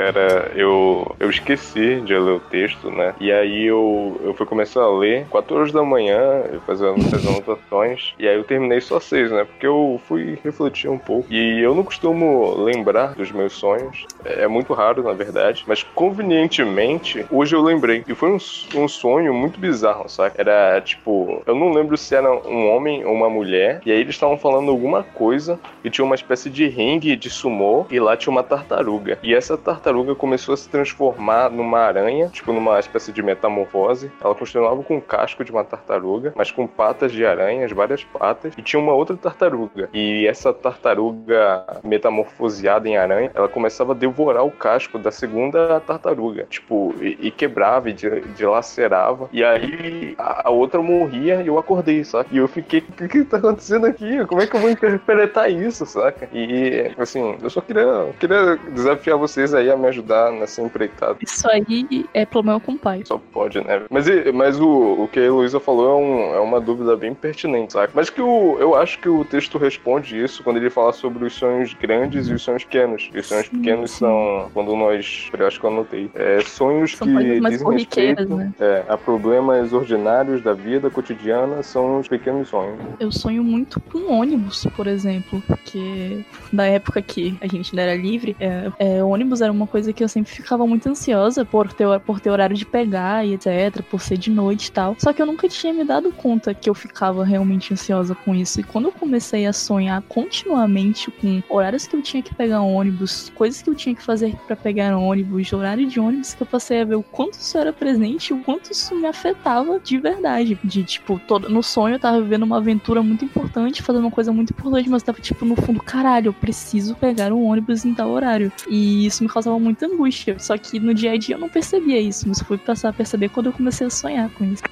Cara, 0.06 0.52
eu, 0.56 1.16
eu 1.20 1.30
esqueci 1.30 2.02
de 2.02 2.14
ler 2.14 2.34
o 2.34 2.40
texto, 2.40 2.92
né? 2.92 3.16
E 3.20 3.32
aí 3.32 3.66
eu, 3.66 4.20
eu 4.24 4.34
fui 4.36 4.46
começar 4.46 4.82
a 4.82 4.98
ler 4.98 5.26
4 5.30 5.56
horas 5.56 5.72
da 5.72 5.82
manhã, 5.84 6.44
fazendo 6.66 6.96
as 7.16 7.26
anotações, 7.26 8.14
e 8.20 8.28
aí 8.28 8.36
eu 8.36 8.44
terminei 8.44 8.82
só 8.82 9.00
6, 9.00 9.32
né? 9.32 9.46
Porque 9.46 9.66
eu 9.66 10.00
fui 10.08 10.38
refletir 10.44 10.90
um 10.90 10.98
pouco. 10.98 11.32
E 11.32 11.60
eu 11.60 11.74
não 11.74 11.84
costumo 11.84 12.56
lembrar 12.64 13.16
dos 13.16 13.32
meus 13.32 13.54
sonhos, 13.54 14.06
é 14.24 14.48
muito 14.48 14.74
raro, 14.74 15.02
na 15.02 15.14
verdade, 15.14 15.64
mas 15.68 15.82
convenientemente, 15.82 17.26
hoje 17.32 17.56
eu 17.56 17.62
lembrei. 17.62 18.04
E 18.08 18.14
foi 18.14 18.30
um, 18.30 18.38
um 18.76 18.88
sonho 18.88 19.34
muito 19.34 19.60
bizarro, 19.60 20.08
sabe? 20.08 20.36
Era 20.38 20.80
tipo, 20.82 21.42
eu 21.48 21.56
não 21.56 21.72
lembro 21.72 21.98
se 21.98 22.14
era 22.14 22.32
um 22.32 22.70
homem 22.70 23.04
ou 23.06 23.14
uma 23.14 23.30
mulher, 23.30 23.82
e 23.86 23.92
aí 23.92 24.00
eles 24.00 24.16
estavam 24.16 24.38
falando 24.38 24.70
alguma 24.70 25.02
coisa, 25.02 25.60
e 25.84 25.90
tinha 25.90 26.06
uma 26.06 26.16
espécie 26.16 26.50
de 26.50 26.68
ringue 26.68 27.16
de 27.16 27.30
sumô, 27.30 27.88
e 27.90 28.00
lá 28.00 28.16
tinha 28.16 28.32
uma 28.32 28.44
tartaruga. 28.44 29.18
E 29.24 29.34
essa 29.34 29.58
tartaruga 29.58 29.95
tartaruga 29.96 30.16
começou 30.16 30.54
a 30.54 30.58
se 30.58 30.68
transformar 30.68 31.50
numa 31.50 31.80
aranha, 31.80 32.28
tipo 32.28 32.52
numa 32.52 32.80
espécie 32.80 33.14
de 33.14 33.24
metamorfose. 33.24 34.12
Ela 34.22 34.36
continuava 34.36 34.84
com 34.84 34.98
o 34.98 35.02
casco 35.02 35.44
de 35.44 35.52
uma 35.52 35.64
tartaruga, 35.64 36.34
mas 36.36 36.52
com 36.52 36.68
patas 36.68 37.12
de 37.12 37.26
aranhas, 37.26 37.72
várias 37.72 38.04
patas, 38.04 38.54
e 38.58 38.62
tinha 38.62 38.80
uma 38.80 38.94
outra 38.94 39.16
tartaruga. 39.16 39.90
E 39.94 40.28
essa 40.28 40.54
tartaruga 40.54 41.66
metamorfoseada 41.84 42.90
em 42.90 42.98
aranha, 42.98 43.32
ela 43.34 43.48
começava 43.48 43.94
a 43.94 43.96
devorar 43.96 44.46
o 44.46 44.52
casco 44.52 45.00
da 45.00 45.12
segunda 45.12 45.80
tartaruga, 45.80 46.46
tipo, 46.50 46.94
e, 47.00 47.28
e 47.28 47.32
quebrava 47.32 47.90
e 47.90 47.94
dilacerava. 47.94 49.30
E 49.32 49.44
aí 49.44 50.16
a, 50.18 50.50
a, 50.50 50.52
outra 50.52 50.82
morria 50.82 51.42
e 51.42 51.48
eu 51.48 51.58
acordei, 51.58 52.04
saca? 52.04 52.30
E 52.32 52.38
eu 52.38 52.48
fiquei, 52.48 52.80
o 52.80 52.94
que, 52.94 53.08
que 53.08 53.24
tá 53.24 53.38
acontecendo 53.38 53.86
aqui? 53.86 54.26
Como 54.26 54.42
é 54.42 54.48
que 54.48 54.56
eu 54.56 54.60
vou 54.60 54.70
interpretar 54.70 55.50
isso, 55.50 55.86
saca? 55.86 56.28
E 56.34 56.92
assim, 56.98 57.38
eu 57.42 57.50
só 57.50 57.62
queria, 57.62 57.86
queria 58.20 58.58
desafiar 58.72 59.18
vocês 59.18 59.54
aí 59.54 59.72
a 59.72 59.78
me 59.86 59.90
ajudar 59.90 60.32
nessa 60.32 60.62
empreitada. 60.62 61.18
Isso 61.22 61.48
aí 61.50 62.06
é 62.14 62.26
problema 62.26 62.60
com 62.60 62.74
o 62.74 62.78
pai. 62.78 63.04
Só 63.06 63.18
pode, 63.18 63.60
né? 63.64 63.84
Mas, 63.90 64.06
mas 64.34 64.60
o, 64.60 65.04
o 65.04 65.08
que 65.08 65.20
a 65.20 65.24
Heloísa 65.24 65.60
falou 65.60 65.90
é, 65.90 66.04
um, 66.04 66.36
é 66.36 66.40
uma 66.40 66.60
dúvida 66.60 66.96
bem 66.96 67.14
pertinente, 67.14 67.74
sabe? 67.74 67.92
Mas 67.94 68.10
que 68.10 68.22
o, 68.22 68.58
eu 68.60 68.76
acho 68.76 69.00
que 69.00 69.10
o 69.10 69.24
texto 69.24 69.58
responde 69.58 70.22
isso 70.22 70.44
quando 70.44 70.58
ele 70.58 70.70
fala 70.70 70.92
sobre 70.92 71.26
os 71.26 71.34
sonhos 71.34 71.74
grandes 71.74 72.28
e 72.28 72.34
os 72.34 72.42
sonhos 72.42 72.64
pequenos. 72.64 73.10
E 73.14 73.20
os 73.20 73.28
sonhos 73.28 73.48
pequenos 73.48 73.92
são, 73.92 74.50
quando 74.54 74.76
nós, 74.76 75.30
eu 75.38 75.48
acho 75.48 75.60
que 75.60 75.66
eu 75.66 75.70
anotei, 75.70 76.10
é, 76.16 76.40
sonhos 76.42 76.96
são 76.96 77.08
que 77.08 77.40
dizem 77.40 77.72
respeito 77.72 78.36
né? 78.36 78.52
é, 78.60 78.84
a 78.88 78.98
problemas 78.98 79.74
ordinários 79.74 80.42
da 80.42 80.54
vida 80.54 80.90
cotidiana, 80.90 81.62
são 81.62 82.00
os 82.00 82.08
pequenos 82.08 82.48
sonhos. 82.50 82.80
Eu 83.00 83.12
sonho 83.12 83.44
muito 83.44 83.80
com 83.80 84.12
ônibus, 84.12 84.66
por 84.76 84.88
exemplo, 84.88 85.42
porque 85.46 86.24
da 86.52 86.66
época 86.66 87.02
que 87.02 87.38
a 87.42 87.48
gente 87.48 87.72
ainda 87.72 87.82
era 87.82 88.02
livre, 88.02 88.36
é, 88.40 88.72
é, 88.80 89.04
ônibus 89.04 89.42
era 89.42 89.52
uma 89.52 89.66
uma 89.66 89.68
coisa 89.76 89.92
que 89.92 90.02
eu 90.02 90.08
sempre 90.08 90.32
ficava 90.32 90.66
muito 90.66 90.88
ansiosa 90.88 91.44
por 91.44 91.74
ter, 91.74 92.00
por 92.00 92.22
ter 92.22 92.30
horário 92.30 92.56
de 92.56 92.66
pegar 92.66 93.26
e 93.26 93.34
etc, 93.34 93.82
por 93.82 94.00
ser 94.00 94.16
de 94.16 94.32
noite 94.32 94.68
e 94.68 94.72
tal. 94.72 94.96
Só 94.98 95.12
que 95.12 95.22
eu 95.22 95.26
nunca 95.26 95.50
tinha 95.50 95.74
me 95.74 95.84
dado 95.84 96.14
conta 96.14 96.54
que 96.54 96.70
eu 96.70 96.74
ficava 96.74 97.26
realmente 97.26 97.74
ansiosa 97.74 98.16
com 98.16 98.34
isso. 98.34 98.62
E 98.62 98.64
quando 98.64 98.86
eu 98.86 98.94
comecei 98.94 99.46
a 99.46 99.52
sonhar 99.52 100.02
continuamente 100.04 101.12
com 101.12 101.44
horários 101.50 101.86
que 101.88 101.94
eu 101.94 102.02
tinha 102.02 102.24
que 102.24 102.34
pegar 102.34 102.62
ônibus, 102.62 103.30
coisas 103.36 103.62
que 103.62 103.70
eu 103.70 103.76
tinha 103.76 103.94
que 103.94 104.02
fazer 104.02 104.34
para 104.48 104.56
pegar 104.56 104.96
ônibus, 104.96 105.52
horário 105.52 105.86
de 105.86 106.00
ônibus, 106.00 106.34
que 106.34 106.44
eu 106.44 106.48
passei 106.48 106.80
a 106.80 106.86
ver 106.86 106.96
o 106.96 107.04
quanto 107.04 107.34
isso 107.34 107.58
era 107.58 107.74
presente 107.74 108.30
e 108.30 108.34
o 108.34 108.42
quanto 108.46 108.72
isso 108.72 108.96
me 108.96 109.08
afetava 109.08 109.78
de 109.78 109.98
verdade. 109.98 110.58
De 110.64 110.86
tipo, 110.86 111.20
todo, 111.28 111.50
no 111.50 111.62
sonho 111.62 111.96
eu 111.96 112.00
tava 112.00 112.22
vivendo 112.22 112.44
uma 112.44 112.60
aventura 112.60 113.04
muito 113.04 113.26
importante, 113.26 113.84
fazendo 113.84 114.06
uma 114.06 114.12
coisa 114.12 114.32
muito 114.32 114.52
importante, 114.52 114.90
mas 114.90 115.04
tava 115.04 115.20
tipo 115.20 115.44
no 115.44 115.58
fundo, 115.58 115.82
caralho, 115.82 116.30
eu 116.30 116.34
preciso 116.34 116.96
pegar 116.96 117.34
um 117.34 117.44
ônibus 117.44 117.84
em 117.84 117.94
tal 117.94 118.10
horário. 118.10 118.50
E 118.70 119.06
isso 119.06 119.22
me 119.22 119.30
causava 119.30 119.65
muita 119.66 119.88
angústia. 119.88 120.38
Só 120.40 120.58
que 120.58 120.80
no 120.80 120.94
dia 120.94 121.12
a 121.12 121.18
dia 121.18 121.36
eu 121.36 121.40
não 121.40 121.50
percebia 121.50 122.00
isso, 122.00 122.28
mas 122.28 122.40
fui 122.42 122.58
passar 122.58 122.90
a 122.90 122.94
perceber 122.94 123.30
quando 123.30 123.48
eu 123.48 123.54
comecei 123.54 123.88
a 123.88 123.90
sonhar 123.90 124.30
com 124.30 124.46
isso. 124.46 124.64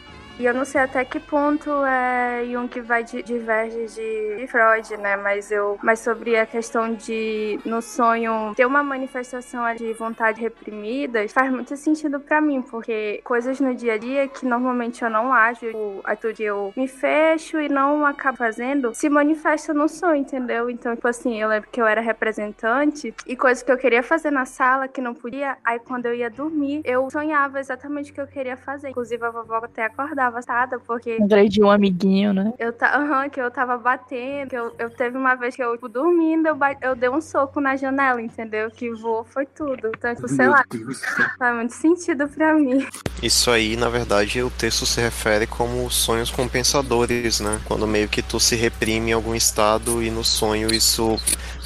E 0.44 0.46
eu 0.46 0.54
não 0.54 0.66
sei 0.66 0.82
até 0.82 1.06
que 1.06 1.22
ponto 1.22 1.70
é, 1.86 2.44
Jung 2.52 2.82
vai 2.82 3.02
diverge 3.06 3.86
de, 3.86 4.36
de 4.40 4.48
Freud, 4.48 4.98
né? 4.98 5.16
Mas 5.16 5.50
eu, 5.50 5.80
mas 5.82 6.02
sobre 6.02 6.36
a 6.36 6.46
questão 6.46 6.94
de 6.94 7.58
no 7.64 7.82
sonho 7.82 8.54
ter 8.54 8.66
uma 8.66 8.84
manifestação 8.84 9.64
de 9.74 9.94
vontade 9.94 10.42
reprimida 10.42 11.26
faz 11.30 11.50
muito 11.50 11.78
sentido 11.78 12.20
para 12.20 12.42
mim, 12.42 12.62
porque 12.62 13.22
coisas 13.24 13.62
no 13.62 13.74
dia 13.74 13.94
a 13.94 13.98
dia 13.98 14.28
que 14.28 14.46
normalmente 14.46 15.02
eu 15.02 15.10
não 15.10 15.32
ajo, 15.32 15.66
a 16.04 16.14
tudo 16.14 16.42
eu 16.42 16.74
me 16.76 16.90
fecho 16.90 17.58
e 17.62 17.70
não 17.70 18.06
acabo 18.06 18.38
fazendo, 18.38 18.94
se 18.94 19.08
manifesta 19.08 19.74
no 19.74 19.88
sonho, 19.88 20.18
entendeu? 20.18 20.70
Então, 20.70 20.94
tipo 20.94 21.08
assim, 21.08 21.42
eu 21.42 21.48
lembro 21.48 21.70
que 21.72 21.80
eu 21.80 21.88
era 21.88 22.02
representante 22.02 23.16
e 23.26 23.38
coisas 23.38 23.64
que 23.64 23.72
eu 23.72 23.78
queria 23.78 24.04
fazer 24.04 24.30
na 24.30 24.44
sala 24.44 24.90
que 24.90 25.00
não 25.00 25.14
podia, 25.14 25.56
aí 25.64 25.80
quando 25.80 26.08
eu 26.08 26.14
ia 26.14 26.30
dormir, 26.30 26.82
eu 26.84 27.10
sonhava 27.10 27.62
exatamente 27.62 28.12
o 28.12 28.14
que 28.14 28.20
eu 28.20 28.28
queria 28.28 28.58
fazer. 28.58 28.90
Inclusive 28.90 29.26
a 29.26 29.30
vovó 29.30 29.62
até 29.64 29.86
acordava 29.86 30.33
devastada, 30.34 30.80
porque. 30.80 31.18
De 31.48 31.64
um 31.64 31.70
amiguinho, 31.70 32.34
né? 32.34 32.54
Eu, 32.58 32.74
ta... 32.74 32.98
uhum, 33.00 33.30
que 33.30 33.40
eu 33.40 33.52
tava 33.52 33.78
batendo. 33.78 34.50
Que 34.50 34.56
eu, 34.56 34.74
eu 34.80 34.90
teve 34.90 35.16
uma 35.18 35.36
vez 35.36 35.56
que 35.56 35.64
eu, 35.64 35.74
tipo, 35.74 35.88
dormindo, 35.88 36.48
eu, 36.48 36.56
ba... 36.56 36.76
eu 36.82 36.96
dei 36.96 37.10
um 37.10 37.22
soco 37.22 37.62
na 37.62 37.76
janela, 37.76 38.22
entendeu? 38.22 38.70
Que 38.72 38.92
voou, 38.92 39.24
foi 39.24 39.46
tudo. 39.46 39.92
Então, 39.96 40.14
tipo, 40.16 40.28
sei 40.28 40.48
lá. 40.48 40.64
Faz 41.38 41.56
muito 41.56 41.74
sentido 41.74 42.28
pra 42.28 42.54
mim. 42.56 42.86
Isso 43.22 43.52
aí, 43.52 43.78
na 43.78 43.90
verdade, 43.90 44.42
o 44.42 44.50
texto 44.50 44.86
se 44.86 45.00
refere 45.00 45.46
como 45.46 45.90
sonhos 45.90 46.32
compensadores, 46.32 47.40
né? 47.40 47.60
Quando 47.66 47.88
meio 47.88 48.10
que 48.10 48.22
tu 48.22 48.40
se 48.40 48.56
reprime 48.56 49.12
em 49.12 49.14
algum 49.14 49.36
estado 49.36 50.02
e 50.02 50.10
no 50.10 50.24
sonho 50.24 50.74
isso 50.74 51.18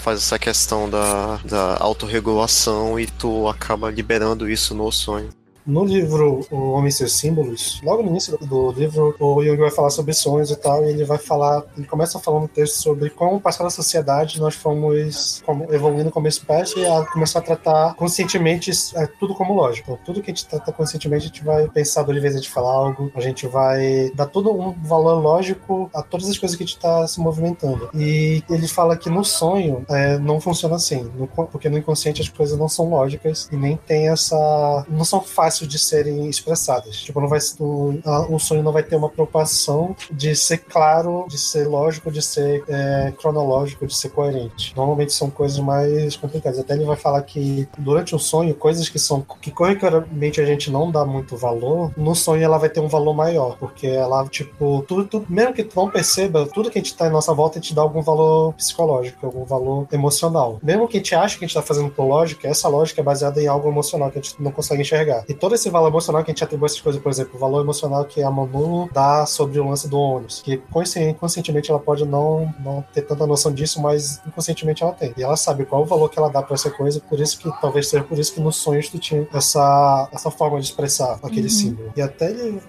faz 0.04 0.20
essa 0.20 0.40
questão 0.40 0.90
da, 0.90 1.38
da 1.44 1.78
autorregulação 1.80 3.00
e 3.00 3.08
tu 3.08 3.48
acaba 3.48 3.90
liberando 3.90 4.50
isso 4.50 4.74
no 4.76 4.92
sonho. 4.92 5.30
No 5.68 5.84
livro 5.84 6.48
O 6.50 6.72
Homem 6.72 6.88
e 6.88 6.92
seus 6.94 7.12
Símbolos, 7.12 7.82
logo 7.84 8.02
no 8.02 8.08
início 8.08 8.38
do 8.38 8.72
livro, 8.72 9.14
o 9.20 9.44
Jung 9.44 9.58
vai 9.58 9.70
falar 9.70 9.90
sobre 9.90 10.14
sonhos 10.14 10.50
e 10.50 10.56
tal, 10.56 10.86
e 10.86 10.92
ele 10.92 11.04
vai 11.04 11.18
falar, 11.18 11.62
ele 11.78 11.86
começa 11.86 12.18
falando 12.20 12.44
no 12.44 12.48
texto 12.48 12.76
sobre 12.76 13.10
como 13.10 13.42
passar 13.42 13.66
na 13.66 13.70
sociedade 13.70 14.40
nós 14.40 14.56
fomos 14.56 15.44
evoluindo 15.70 16.10
como 16.10 16.26
espécie 16.26 16.86
a 16.86 17.06
começar 17.08 17.40
a 17.40 17.42
tratar 17.42 17.96
conscientemente 17.96 18.72
é, 18.96 19.08
tudo 19.20 19.36
como 19.36 19.54
lógico. 19.54 20.00
Tudo 20.06 20.22
que 20.22 20.32
a 20.32 20.34
gente 20.34 20.48
trata 20.48 20.72
conscientemente, 20.72 21.26
a 21.26 21.28
gente 21.28 21.44
vai 21.44 21.68
pensar 21.68 22.04
duas 22.04 22.22
vezes 22.22 22.42
de 22.42 22.50
falar 22.50 22.72
algo, 22.72 23.12
a 23.14 23.20
gente 23.20 23.46
vai 23.46 24.10
dar 24.16 24.28
todo 24.28 24.50
um 24.50 24.72
valor 24.72 25.22
lógico 25.22 25.90
a 25.94 26.02
todas 26.02 26.30
as 26.30 26.38
coisas 26.38 26.56
que 26.56 26.64
a 26.64 26.66
gente 26.66 26.78
está 26.78 27.06
se 27.08 27.20
movimentando. 27.20 27.90
E 27.94 28.42
ele 28.50 28.70
fala 28.70 28.96
que 28.96 29.10
no 29.10 29.26
sonho 29.26 29.86
é, 29.90 30.18
não 30.18 30.40
funciona 30.40 30.76
assim, 30.76 31.12
no, 31.14 31.28
porque 31.28 31.68
no 31.68 31.78
inconsciente 31.78 32.22
as 32.22 32.30
coisas 32.30 32.58
não 32.58 32.70
são 32.70 32.90
lógicas 32.90 33.50
e 33.52 33.58
nem 33.58 33.76
tem 33.76 34.08
essa. 34.08 34.86
não 34.88 35.04
são 35.04 35.20
fáceis 35.20 35.57
fáceis 35.58 35.70
de 35.70 35.80
serem 35.80 36.30
expressadas. 36.30 36.98
Tipo, 36.98 37.20
não 37.20 37.28
vai 37.28 37.40
um, 37.60 38.02
um 38.30 38.40
sonho 38.40 38.64
não 38.64 38.72
vai 38.72 38.84
ter 38.84 38.96
uma 38.96 39.10
preocupação 39.10 39.96
de 40.12 40.36
ser 40.36 40.60
claro, 40.60 41.26
de 41.28 41.38
ser 41.38 41.68
lógico, 41.68 42.12
de 42.12 42.22
ser 42.22 42.64
é, 42.68 43.14
cronológico, 43.18 43.88
de 43.88 43.96
ser 43.96 44.10
coerente. 44.10 44.74
Normalmente 44.76 45.14
são 45.14 45.30
coisas 45.30 45.60
mais 45.60 46.16
complicadas. 46.16 46.60
Até 46.60 46.74
ele 46.74 46.86
vai 46.86 46.96
falar 46.96 47.22
que 47.24 47.68
durante 47.78 48.16
um 48.16 48.20
sonho, 48.20 48.54
coisas 48.54 48.90
que 48.90 49.00
são 49.00 49.26
que 49.42 49.52
corriqueiramente 49.52 50.42
a 50.42 50.46
gente 50.46 50.70
não 50.72 50.92
dá 50.92 51.06
muito 51.06 51.36
valor, 51.36 51.92
no 51.98 52.16
sonho 52.16 52.44
ela 52.44 52.58
vai 52.58 52.70
ter 52.70 52.80
um 52.80 52.88
valor 52.88 53.14
maior, 53.14 53.58
porque 53.58 53.88
ela, 53.88 54.26
tipo, 54.28 54.84
tudo, 54.88 55.06
tudo 55.06 55.26
mesmo 55.30 55.54
que 55.54 55.64
tu 55.64 55.76
não 55.76 55.90
perceba, 55.90 56.48
tudo 56.48 56.70
que 56.70 56.78
a 56.78 56.82
gente 56.82 56.96
tá 56.96 57.08
em 57.08 57.12
nossa 57.12 57.34
volta, 57.34 57.60
a 57.60 57.62
gente 57.62 57.74
dá 57.74 57.82
algum 57.82 58.02
valor 58.02 58.54
psicológico, 58.54 59.26
algum 59.26 59.46
valor 59.46 59.88
emocional. 59.92 60.60
Mesmo 60.62 60.88
que 60.88 60.98
a 60.98 61.00
gente 61.00 61.16
ache 61.16 61.38
que 61.38 61.46
a 61.46 61.48
gente 61.48 61.56
tá 61.56 61.62
fazendo 61.62 61.90
por 61.90 62.06
lógica, 62.06 62.48
essa 62.48 62.68
lógica 62.68 63.02
é 63.02 63.04
baseada 63.04 63.42
em 63.42 63.48
algo 63.48 63.70
emocional 63.70 64.12
que 64.12 64.20
a 64.20 64.22
gente 64.22 64.42
não 64.42 64.52
consegue 64.52 64.82
enxergar. 64.82 65.24
E 65.28 65.34
todo 65.48 65.56
esse 65.56 65.70
valor 65.70 65.88
emocional 65.88 66.26
que 66.26 66.30
a 66.30 66.34
gente 66.34 66.44
atribui 66.44 66.66
a 66.66 66.68
essas 66.68 66.82
coisas, 66.82 67.02
por 67.02 67.10
exemplo, 67.10 67.38
o 67.38 67.40
valor 67.40 67.62
emocional 67.62 68.04
que 68.04 68.22
a 68.22 68.30
Manu 68.30 68.90
dá 68.92 69.26
sobre 69.26 69.58
o 69.62 69.70
lance 69.70 69.88
do 69.88 69.98
ônibus, 69.98 70.42
que 70.42 70.58
conscientemente 71.18 71.72
ela 71.72 71.80
pode 71.80 72.04
não, 72.04 72.54
não 72.60 72.84
ter 72.94 73.04
tanta 73.04 73.26
noção 73.26 73.54
disso, 73.54 73.82
mas 73.82 74.22
inconscientemente 74.28 74.84
ela 74.84 74.92
tem. 74.92 75.14
E 75.16 75.24
ela 75.24 75.38
sabe 75.38 75.64
qual 75.64 75.84
o 75.84 75.86
valor 75.86 76.10
que 76.10 76.20
ela 76.20 76.30
dá 76.30 76.44
para 76.44 76.56
essa 76.56 76.70
coisa, 76.70 77.00
por 77.00 77.18
isso 77.18 77.40
que 77.40 77.50
talvez 77.62 77.88
seja 77.88 78.04
por 78.04 78.20
isso 78.20 78.34
que 78.34 78.42
nos 78.42 78.58
sonhos 78.58 78.90
tu 78.90 79.00
tinha 79.00 79.26
essa, 79.34 80.10
essa 80.12 80.30
forma 80.30 80.60
de 80.60 80.66
expressar 80.66 81.18
aquele 81.24 81.44
uhum. 81.44 81.50
símbolo. 81.50 81.94
E 81.96 82.02
até 82.02 82.30
ele, 82.30 82.62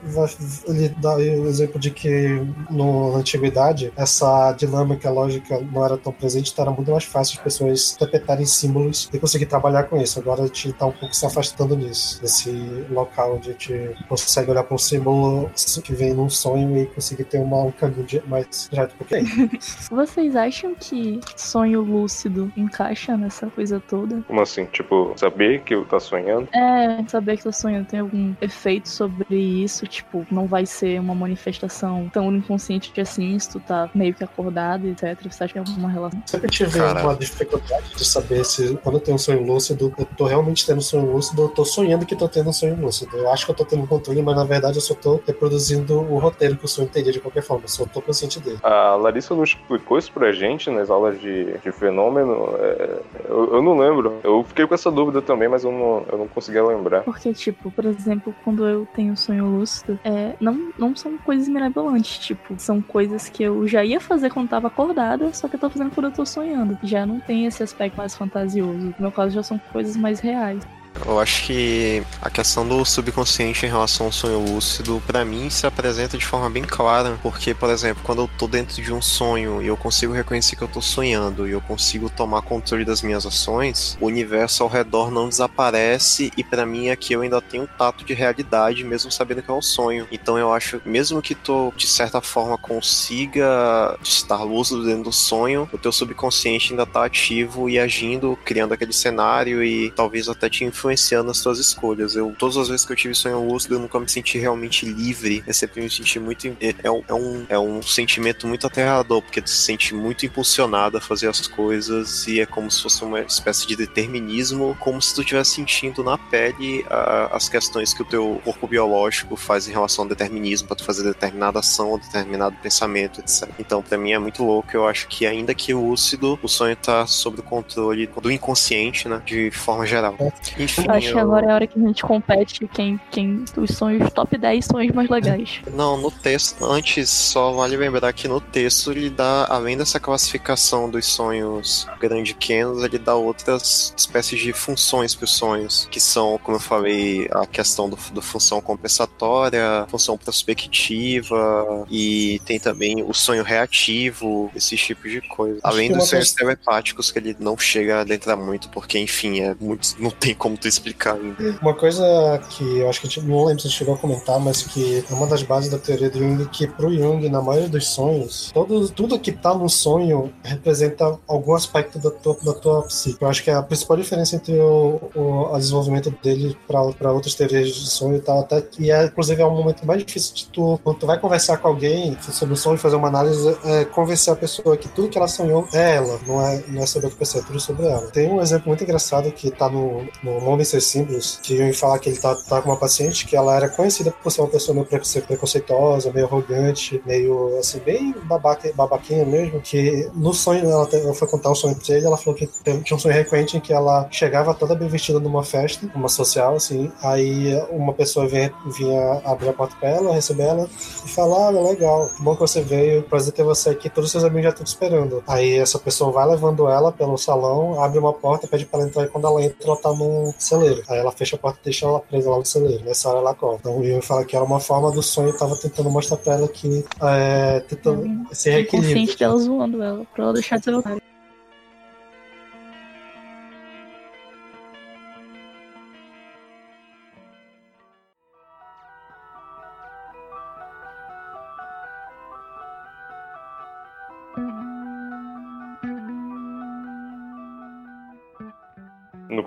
ele 0.68 0.88
dá 1.00 1.16
o 1.16 1.48
exemplo 1.48 1.80
de 1.80 1.90
que 1.90 2.40
no, 2.70 3.10
na 3.10 3.18
antiguidade 3.18 3.92
essa 3.96 4.52
dinâmica 4.52 5.10
lógica 5.10 5.60
não 5.72 5.84
era 5.84 5.96
tão 5.98 6.12
presente, 6.12 6.52
então 6.52 6.64
era 6.64 6.72
muito 6.72 6.92
mais 6.92 7.02
fácil 7.02 7.38
as 7.38 7.42
pessoas 7.42 7.94
interpretarem 7.94 8.46
símbolos 8.46 9.10
e 9.12 9.18
conseguir 9.18 9.46
trabalhar 9.46 9.82
com 9.84 10.00
isso. 10.00 10.20
Agora 10.20 10.44
a 10.44 10.46
gente 10.46 10.72
tá 10.74 10.86
um 10.86 10.92
pouco 10.92 11.12
se 11.12 11.26
afastando 11.26 11.76
nisso, 11.76 12.20
desse 12.22 12.67
local 12.90 13.36
onde 13.36 13.50
a 13.50 13.52
gente 13.52 13.96
consegue 14.08 14.50
olhar 14.50 14.64
para 14.64 14.74
um 14.74 14.78
símbolo 14.78 15.50
que 15.82 15.94
vem 15.94 16.14
num 16.14 16.28
sonho 16.28 16.76
e 16.76 16.86
conseguir 16.86 17.24
ter 17.24 17.38
uma, 17.38 17.62
um 17.62 17.70
caminho 17.70 18.06
mais 18.26 18.68
direto 18.70 18.94
pro 18.96 19.06
Vocês 19.90 20.36
acham 20.36 20.74
que 20.74 21.20
sonho 21.36 21.80
lúcido 21.80 22.52
encaixa 22.56 23.16
nessa 23.16 23.46
coisa 23.48 23.80
toda? 23.80 24.22
Como 24.26 24.40
assim? 24.40 24.64
Tipo, 24.66 25.12
saber 25.16 25.62
que 25.62 25.74
eu 25.74 25.84
tá 25.84 25.98
sonhando? 25.98 26.48
É, 26.52 27.04
saber 27.08 27.36
que 27.36 27.44
tá 27.44 27.52
sonhando 27.52 27.86
tem 27.86 28.00
algum 28.00 28.34
efeito 28.40 28.88
sobre 28.88 29.36
isso? 29.36 29.86
Tipo, 29.86 30.26
não 30.30 30.46
vai 30.46 30.66
ser 30.66 31.00
uma 31.00 31.14
manifestação 31.14 32.08
tão 32.12 32.34
inconsciente 32.34 32.92
assim, 33.00 33.38
se 33.38 33.48
tu 33.48 33.60
tá 33.60 33.90
meio 33.94 34.14
que 34.14 34.24
acordado, 34.24 34.86
etc. 34.86 35.16
Você 35.30 35.44
acha 35.44 35.52
que 35.52 35.58
é 35.58 35.62
alguma 35.62 35.88
relação? 35.88 36.22
Sempre 36.26 36.50
tive 36.50 36.78
Cara. 36.78 37.02
uma 37.02 37.14
dificuldade 37.14 37.94
de 37.96 38.04
saber 38.04 38.44
se 38.44 38.76
quando 38.82 38.96
eu 38.96 39.00
tenho 39.00 39.14
um 39.14 39.18
sonho 39.18 39.44
lúcido, 39.44 39.92
eu 39.98 40.04
tô 40.16 40.26
realmente 40.26 40.66
tendo 40.66 40.78
um 40.78 40.82
sonho 40.82 41.10
lúcido, 41.10 41.42
eu 41.42 41.48
tô 41.48 41.64
sonhando 41.64 42.04
que 42.04 42.16
tô 42.16 42.28
tendo 42.28 42.47
sonho 42.52 42.76
lúcido. 42.76 43.16
Eu 43.16 43.30
acho 43.30 43.44
que 43.44 43.50
eu 43.50 43.56
tô 43.56 43.64
tendo 43.64 43.82
um 43.82 43.86
controle, 43.86 44.22
mas 44.22 44.36
na 44.36 44.44
verdade 44.44 44.76
eu 44.76 44.82
só 44.82 44.94
tô 44.94 45.20
reproduzindo 45.26 45.98
o 46.00 46.18
roteiro 46.18 46.56
que 46.56 46.64
o 46.64 46.68
sonho 46.68 46.88
teria 46.88 47.12
de 47.12 47.20
qualquer 47.20 47.42
forma. 47.42 47.64
Eu 47.64 47.68
só 47.68 47.86
tô 47.86 48.00
consciente 48.00 48.40
dele. 48.40 48.58
A 48.62 48.96
Larissa 48.96 49.34
não 49.34 49.44
explicou 49.44 49.98
isso 49.98 50.12
pra 50.12 50.32
gente 50.32 50.70
nas 50.70 50.90
aulas 50.90 51.20
de, 51.20 51.58
de 51.58 51.72
fenômeno. 51.72 52.54
É, 52.58 53.00
eu, 53.28 53.54
eu, 53.54 53.62
não 53.62 53.78
lembro. 53.78 54.20
Eu 54.22 54.44
fiquei 54.44 54.66
com 54.66 54.74
essa 54.74 54.90
dúvida 54.90 55.20
também, 55.22 55.48
mas 55.48 55.64
eu 55.64 55.72
não, 55.72 56.04
eu 56.10 56.18
não 56.18 56.28
conseguia 56.28 56.64
lembrar. 56.64 57.02
Porque, 57.02 57.32
tipo, 57.32 57.70
por 57.70 57.84
exemplo, 57.84 58.34
quando 58.44 58.66
eu 58.66 58.86
tenho 58.94 59.16
sonho 59.16 59.46
lúcido, 59.46 59.98
é, 60.04 60.34
não, 60.40 60.72
não 60.78 60.96
são 60.96 61.16
coisas 61.18 61.48
mirabolantes. 61.48 62.18
Tipo, 62.18 62.54
são 62.58 62.80
coisas 62.80 63.28
que 63.28 63.42
eu 63.42 63.66
já 63.66 63.84
ia 63.84 64.00
fazer 64.00 64.30
quando 64.30 64.48
tava 64.48 64.68
acordada, 64.68 65.32
só 65.32 65.48
que 65.48 65.56
eu 65.56 65.60
tô 65.60 65.70
fazendo 65.70 65.90
quando 65.90 66.06
eu 66.06 66.12
tô 66.12 66.24
sonhando. 66.24 66.78
Já 66.82 67.04
não 67.04 67.20
tem 67.20 67.46
esse 67.46 67.62
aspecto 67.62 67.96
mais 67.96 68.16
fantasioso. 68.16 68.78
No 68.78 68.94
meu 68.98 69.12
caso, 69.12 69.34
já 69.34 69.42
são 69.42 69.58
coisas 69.72 69.96
mais 69.96 70.20
reais. 70.20 70.66
Eu 71.06 71.18
acho 71.18 71.44
que 71.44 72.02
a 72.20 72.30
questão 72.30 72.66
do 72.66 72.84
subconsciente 72.84 73.64
em 73.64 73.68
relação 73.68 74.06
ao 74.06 74.12
sonho 74.12 74.38
lúcido, 74.38 75.02
para 75.06 75.24
mim, 75.24 75.48
se 75.48 75.66
apresenta 75.66 76.18
de 76.18 76.24
forma 76.24 76.50
bem 76.50 76.62
clara, 76.62 77.18
porque, 77.22 77.54
por 77.54 77.70
exemplo, 77.70 78.02
quando 78.04 78.22
eu 78.22 78.30
tô 78.38 78.46
dentro 78.46 78.82
de 78.82 78.92
um 78.92 79.00
sonho 79.00 79.62
e 79.62 79.66
eu 79.66 79.76
consigo 79.76 80.12
reconhecer 80.12 80.56
que 80.56 80.62
eu 80.62 80.68
tô 80.68 80.80
sonhando 80.80 81.48
e 81.48 81.52
eu 81.52 81.60
consigo 81.60 82.10
tomar 82.10 82.42
controle 82.42 82.84
das 82.84 83.02
minhas 83.02 83.24
ações, 83.24 83.96
o 84.00 84.06
universo 84.06 84.62
ao 84.62 84.68
redor 84.68 85.10
não 85.10 85.28
desaparece 85.28 86.30
e 86.36 86.44
para 86.44 86.66
mim 86.66 86.90
aqui 86.90 87.12
eu 87.12 87.22
ainda 87.22 87.40
tenho 87.40 87.64
um 87.64 87.66
tato 87.66 88.04
de 88.04 88.12
realidade, 88.12 88.84
mesmo 88.84 89.10
sabendo 89.10 89.42
que 89.42 89.50
é 89.50 89.54
um 89.54 89.62
sonho. 89.62 90.06
Então 90.10 90.38
eu 90.38 90.52
acho, 90.52 90.80
mesmo 90.84 91.22
que 91.22 91.34
tu 91.34 91.72
de 91.76 91.86
certa 91.86 92.20
forma 92.20 92.58
consiga 92.58 93.96
estar 94.02 94.42
lúcido 94.42 94.84
dentro 94.84 95.04
do 95.04 95.12
sonho, 95.12 95.68
o 95.72 95.78
teu 95.78 95.92
subconsciente 95.92 96.72
ainda 96.72 96.84
tá 96.84 97.04
ativo 97.04 97.68
e 97.68 97.78
agindo, 97.78 98.38
criando 98.44 98.74
aquele 98.74 98.92
cenário 98.92 99.62
e 99.62 99.90
talvez 99.90 100.28
até 100.28 100.50
te 100.50 100.64
influenciando 100.64 100.87
influenciando 100.88 101.30
as 101.30 101.38
suas 101.38 101.58
escolhas. 101.58 102.16
Eu, 102.16 102.34
todas 102.38 102.56
as 102.56 102.68
vezes 102.68 102.86
que 102.86 102.92
eu 102.92 102.96
tive 102.96 103.14
sonho 103.14 103.46
lúcido, 103.46 103.74
eu 103.74 103.78
nunca 103.78 103.98
me 104.00 104.08
senti 104.08 104.38
realmente 104.38 104.86
livre. 104.86 105.42
Eu 105.46 105.54
sempre 105.54 105.82
me 105.82 105.90
senti 105.90 106.18
muito. 106.18 106.48
É, 106.60 106.74
é, 106.82 106.90
um, 106.90 107.02
é, 107.08 107.14
um, 107.14 107.46
é 107.50 107.58
um 107.58 107.82
sentimento 107.82 108.46
muito 108.46 108.66
aterrador, 108.66 109.22
porque 109.22 109.40
tu 109.40 109.50
se 109.50 109.62
sente 109.62 109.94
muito 109.94 110.24
impulsionado 110.24 110.96
a 110.96 111.00
fazer 111.00 111.28
as 111.28 111.46
coisas 111.46 112.26
e 112.26 112.40
é 112.40 112.46
como 112.46 112.70
se 112.70 112.82
fosse 112.82 113.04
uma 113.04 113.20
espécie 113.20 113.66
de 113.66 113.76
determinismo, 113.76 114.76
como 114.80 115.00
se 115.00 115.14
tu 115.14 115.20
estivesse 115.20 115.54
sentindo 115.54 116.02
na 116.02 116.16
pele 116.16 116.84
a, 116.88 117.36
as 117.36 117.48
questões 117.48 117.92
que 117.92 118.02
o 118.02 118.04
teu 118.04 118.40
corpo 118.44 118.66
biológico 118.66 119.36
faz 119.36 119.68
em 119.68 119.72
relação 119.72 120.04
ao 120.04 120.08
determinismo, 120.08 120.68
para 120.68 120.76
tu 120.76 120.84
fazer 120.84 121.02
determinada 121.02 121.58
ação 121.58 121.90
ou 121.90 121.98
determinado 121.98 122.56
pensamento, 122.62 123.20
etc. 123.20 123.48
Então, 123.58 123.82
para 123.82 123.98
mim 123.98 124.12
é 124.12 124.18
muito 124.18 124.42
louco. 124.44 124.68
Eu 124.72 124.86
acho 124.86 125.08
que, 125.08 125.26
ainda 125.26 125.54
que 125.54 125.72
lúcido, 125.74 126.38
o 126.42 126.48
sonho 126.48 126.76
tá 126.76 127.06
sob 127.06 127.40
o 127.40 127.42
controle 127.42 128.06
do 128.06 128.30
inconsciente, 128.30 129.08
né? 129.08 129.20
De 129.24 129.50
forma 129.50 129.86
geral. 129.86 130.16
Enfim, 130.58 130.67
enfim, 130.68 130.90
Acho 130.90 131.08
eu... 131.08 131.12
que 131.14 131.18
agora 131.18 131.46
é 131.46 131.50
a 131.50 131.54
hora 131.54 131.66
que 131.66 131.78
a 131.78 131.82
gente 131.82 132.02
compete 132.02 132.66
quem, 132.68 133.00
quem 133.10 133.44
os 133.56 133.70
sonhos, 133.76 134.10
top 134.12 134.36
10 134.36 134.64
sonhos 134.64 134.94
mais 134.94 135.08
legais. 135.08 135.60
Não, 135.72 135.96
no 135.96 136.10
texto, 136.10 136.64
antes, 136.64 137.08
só 137.10 137.52
vale 137.52 137.76
lembrar 137.76 138.12
que 138.12 138.28
no 138.28 138.40
texto 138.40 138.92
ele 138.92 139.10
dá, 139.10 139.46
além 139.48 139.76
dessa 139.76 139.98
classificação 139.98 140.90
dos 140.90 141.06
sonhos 141.06 141.86
grandes 142.00 142.32
e 142.32 142.34
pequenos, 142.34 142.82
ele 142.82 142.98
dá 142.98 143.14
outras 143.14 143.94
espécies 143.96 144.40
de 144.40 144.52
funções 144.52 145.14
para 145.14 145.24
os 145.24 145.32
sonhos, 145.32 145.88
que 145.90 146.00
são, 146.00 146.38
como 146.42 146.56
eu 146.56 146.60
falei, 146.60 147.28
a 147.32 147.46
questão 147.46 147.88
do, 147.88 147.96
do 148.12 148.22
função 148.22 148.60
compensatória, 148.60 149.86
função 149.88 150.18
prospectiva, 150.18 151.86
e 151.90 152.40
tem 152.44 152.58
também 152.58 153.02
o 153.02 153.14
sonho 153.14 153.42
reativo, 153.42 154.50
esses 154.54 154.80
tipos 154.80 155.10
de 155.10 155.20
coisa. 155.22 155.60
Além 155.62 155.92
dos 155.92 156.08
sonhos 156.08 156.32
telepáticos, 156.32 157.10
que 157.10 157.18
ele 157.18 157.36
não 157.38 157.56
chega 157.56 157.98
a 157.98 158.00
adentrar 158.00 158.36
muito, 158.36 158.68
porque, 158.68 158.98
enfim, 158.98 159.40
é 159.40 159.54
muito, 159.58 159.96
não 159.98 160.10
tem 160.10 160.34
como 160.34 160.56
tu 160.58 160.68
explicar 160.68 161.14
ainda. 161.14 161.58
Uma 161.60 161.74
coisa 161.74 162.04
que 162.50 162.78
eu 162.78 162.88
acho 162.88 163.00
que 163.00 163.20
não 163.20 163.44
lembro 163.44 163.60
se 163.60 163.68
a 163.68 163.70
gente 163.70 163.78
chegou 163.78 163.94
a 163.94 163.98
comentar, 163.98 164.38
mas 164.38 164.62
que 164.62 165.04
é 165.08 165.14
uma 165.14 165.26
das 165.26 165.42
bases 165.42 165.70
da 165.70 165.78
teoria 165.78 166.10
do 166.10 166.18
Jung, 166.18 166.44
que 166.46 166.66
pro 166.66 166.92
Jung, 166.92 167.28
na 167.28 167.40
maioria 167.42 167.68
dos 167.68 167.86
sonhos, 167.88 168.50
todo, 168.52 168.88
tudo 168.90 169.18
que 169.18 169.32
tá 169.32 169.54
no 169.54 169.68
sonho 169.68 170.32
representa 170.42 171.18
algum 171.26 171.54
aspecto 171.54 171.98
da 171.98 172.10
tua, 172.10 172.36
da 172.42 172.52
tua 172.52 172.82
psique. 172.82 173.20
Eu 173.20 173.28
acho 173.28 173.42
que 173.42 173.50
é 173.50 173.54
a 173.54 173.62
principal 173.62 173.96
diferença 173.96 174.36
entre 174.36 174.58
o, 174.58 175.00
o 175.14 175.58
desenvolvimento 175.58 176.14
dele 176.22 176.56
para 176.66 177.12
outras 177.12 177.34
teorias 177.34 177.68
de 177.68 177.90
sonho 177.90 178.16
e 178.16 178.20
tal, 178.20 178.40
até 178.40 178.62
e 178.78 178.90
é, 178.90 179.04
inclusive, 179.04 179.40
é 179.40 179.46
um 179.46 179.54
momento 179.54 179.86
mais 179.86 180.04
difícil 180.04 180.34
de 180.34 180.46
tu, 180.46 180.78
quando 180.82 180.98
tu 180.98 181.06
vai 181.06 181.18
conversar 181.18 181.56
com 181.58 181.68
alguém 181.68 182.16
sobre 182.20 182.54
o 182.54 182.56
sonho 182.56 182.78
fazer 182.78 182.96
uma 182.96 183.08
análise, 183.08 183.56
é 183.64 183.84
convencer 183.84 184.32
a 184.32 184.36
pessoa 184.36 184.76
que 184.76 184.88
tudo 184.88 185.08
que 185.08 185.18
ela 185.18 185.28
sonhou 185.28 185.66
é 185.72 185.96
ela, 185.96 186.18
não 186.26 186.40
é, 186.40 186.62
não 186.68 186.82
é 186.82 186.86
sobre 186.86 187.08
o 187.08 187.10
que 187.10 187.16
pessoa, 187.16 187.42
é 187.42 187.46
tudo 187.46 187.60
sobre 187.60 187.86
ela. 187.86 188.08
Tem 188.10 188.28
um 188.30 188.40
exemplo 188.40 188.68
muito 188.68 188.84
engraçado 188.84 189.30
que 189.32 189.50
tá 189.50 189.68
no, 189.68 190.06
no 190.22 190.40
Homem 190.48 190.64
Ser 190.64 190.80
Símbolos, 190.80 191.38
que 191.42 191.54
iam 191.54 191.72
falar 191.72 191.98
que 191.98 192.08
ele 192.08 192.18
tá, 192.18 192.34
tá 192.48 192.62
com 192.62 192.70
uma 192.70 192.76
paciente 192.76 193.26
que 193.26 193.36
ela 193.36 193.54
era 193.54 193.68
conhecida 193.68 194.10
por 194.10 194.30
ser 194.30 194.40
uma 194.40 194.48
pessoa 194.48 194.74
meio 194.74 194.86
preconceituosa, 194.86 196.12
meio 196.12 196.26
arrogante, 196.26 197.02
meio 197.06 197.58
assim, 197.58 197.78
bem 197.80 198.14
babaca, 198.24 198.70
babaquinha 198.74 199.24
mesmo, 199.24 199.60
que 199.60 200.10
no 200.14 200.32
sonho, 200.32 200.64
ela, 200.64 200.88
ela 200.92 201.14
foi 201.14 201.28
contar 201.28 201.50
um 201.50 201.54
sonho 201.54 201.76
pra 201.76 201.94
ele, 201.94 202.06
ela 202.06 202.16
falou 202.16 202.34
que 202.34 202.48
tinha 202.64 202.96
um 202.96 202.98
sonho 202.98 203.14
recorrente 203.14 203.56
em 203.56 203.60
que 203.60 203.72
ela 203.72 204.08
chegava 204.10 204.54
toda 204.54 204.74
bem 204.74 204.88
vestida 204.88 205.20
numa 205.20 205.42
festa, 205.42 205.88
uma 205.94 206.08
social, 206.08 206.56
assim, 206.56 206.90
aí 207.02 207.54
uma 207.70 207.92
pessoa 207.92 208.26
vinha, 208.26 208.52
vinha 208.66 209.20
abrir 209.24 209.48
a 209.48 209.52
porta 209.52 209.76
pra 209.78 209.90
ela, 209.90 210.14
receber 210.14 210.44
ela 210.44 210.68
e 211.04 211.08
falar, 211.08 211.48
ah, 211.48 211.50
legal, 211.50 212.08
que 212.08 212.22
bom 212.22 212.34
que 212.34 212.40
você 212.40 212.62
veio, 212.62 213.02
prazer 213.02 213.32
ter 213.32 213.44
você 213.44 213.70
aqui, 213.70 213.88
todos 213.88 214.08
os 214.08 214.12
seus 214.12 214.24
amigos 214.24 214.44
já 214.44 214.50
estão 214.50 214.64
te 214.64 214.68
esperando. 214.68 215.22
Aí 215.26 215.56
essa 215.56 215.78
pessoa 215.78 216.12
vai 216.12 216.26
levando 216.26 216.68
ela 216.68 216.92
pelo 216.92 217.16
salão, 217.16 217.82
abre 217.82 217.98
uma 217.98 218.12
porta, 218.12 218.46
pede 218.46 218.64
pra 218.64 218.80
ela 218.80 218.88
entrar 218.88 219.04
e 219.04 219.08
quando 219.08 219.26
ela 219.26 219.42
entra, 219.42 219.56
ela 219.66 219.76
tá 219.76 219.92
num 219.92 220.32
celeiro. 220.38 220.82
Aí 220.88 220.98
ela 220.98 221.12
fecha 221.12 221.36
a 221.36 221.38
porta 221.38 221.58
e 221.60 221.64
deixa 221.64 221.86
ela 221.86 222.00
presa 222.00 222.30
lá 222.30 222.38
no 222.38 222.44
celeiro. 222.44 222.84
Nessa 222.84 223.08
hora 223.08 223.18
ela 223.18 223.34
corre. 223.34 223.56
Então 223.60 223.78
o 223.78 223.84
Yui 223.84 224.00
fala 224.02 224.24
que 224.24 224.36
era 224.36 224.44
uma 224.44 224.60
forma 224.60 224.90
do 224.90 225.02
sonho, 225.02 225.36
tava 225.36 225.56
tentando 225.56 225.90
mostrar 225.90 226.16
pra 226.16 226.34
ela 226.34 226.48
que 226.48 226.84
é, 227.02 227.60
tentando 227.60 228.02
uhum. 228.02 228.26
se 228.32 228.50
reequilíbrio. 228.50 228.94
Consciente 228.94 229.18
dela 229.18 229.38
zoando 229.38 229.82
ela, 229.82 230.04
pra 230.14 230.24
ela 230.24 230.32
deixar 230.32 230.58
de 230.58 230.64
ser 230.64 230.74
otária. 230.74 231.07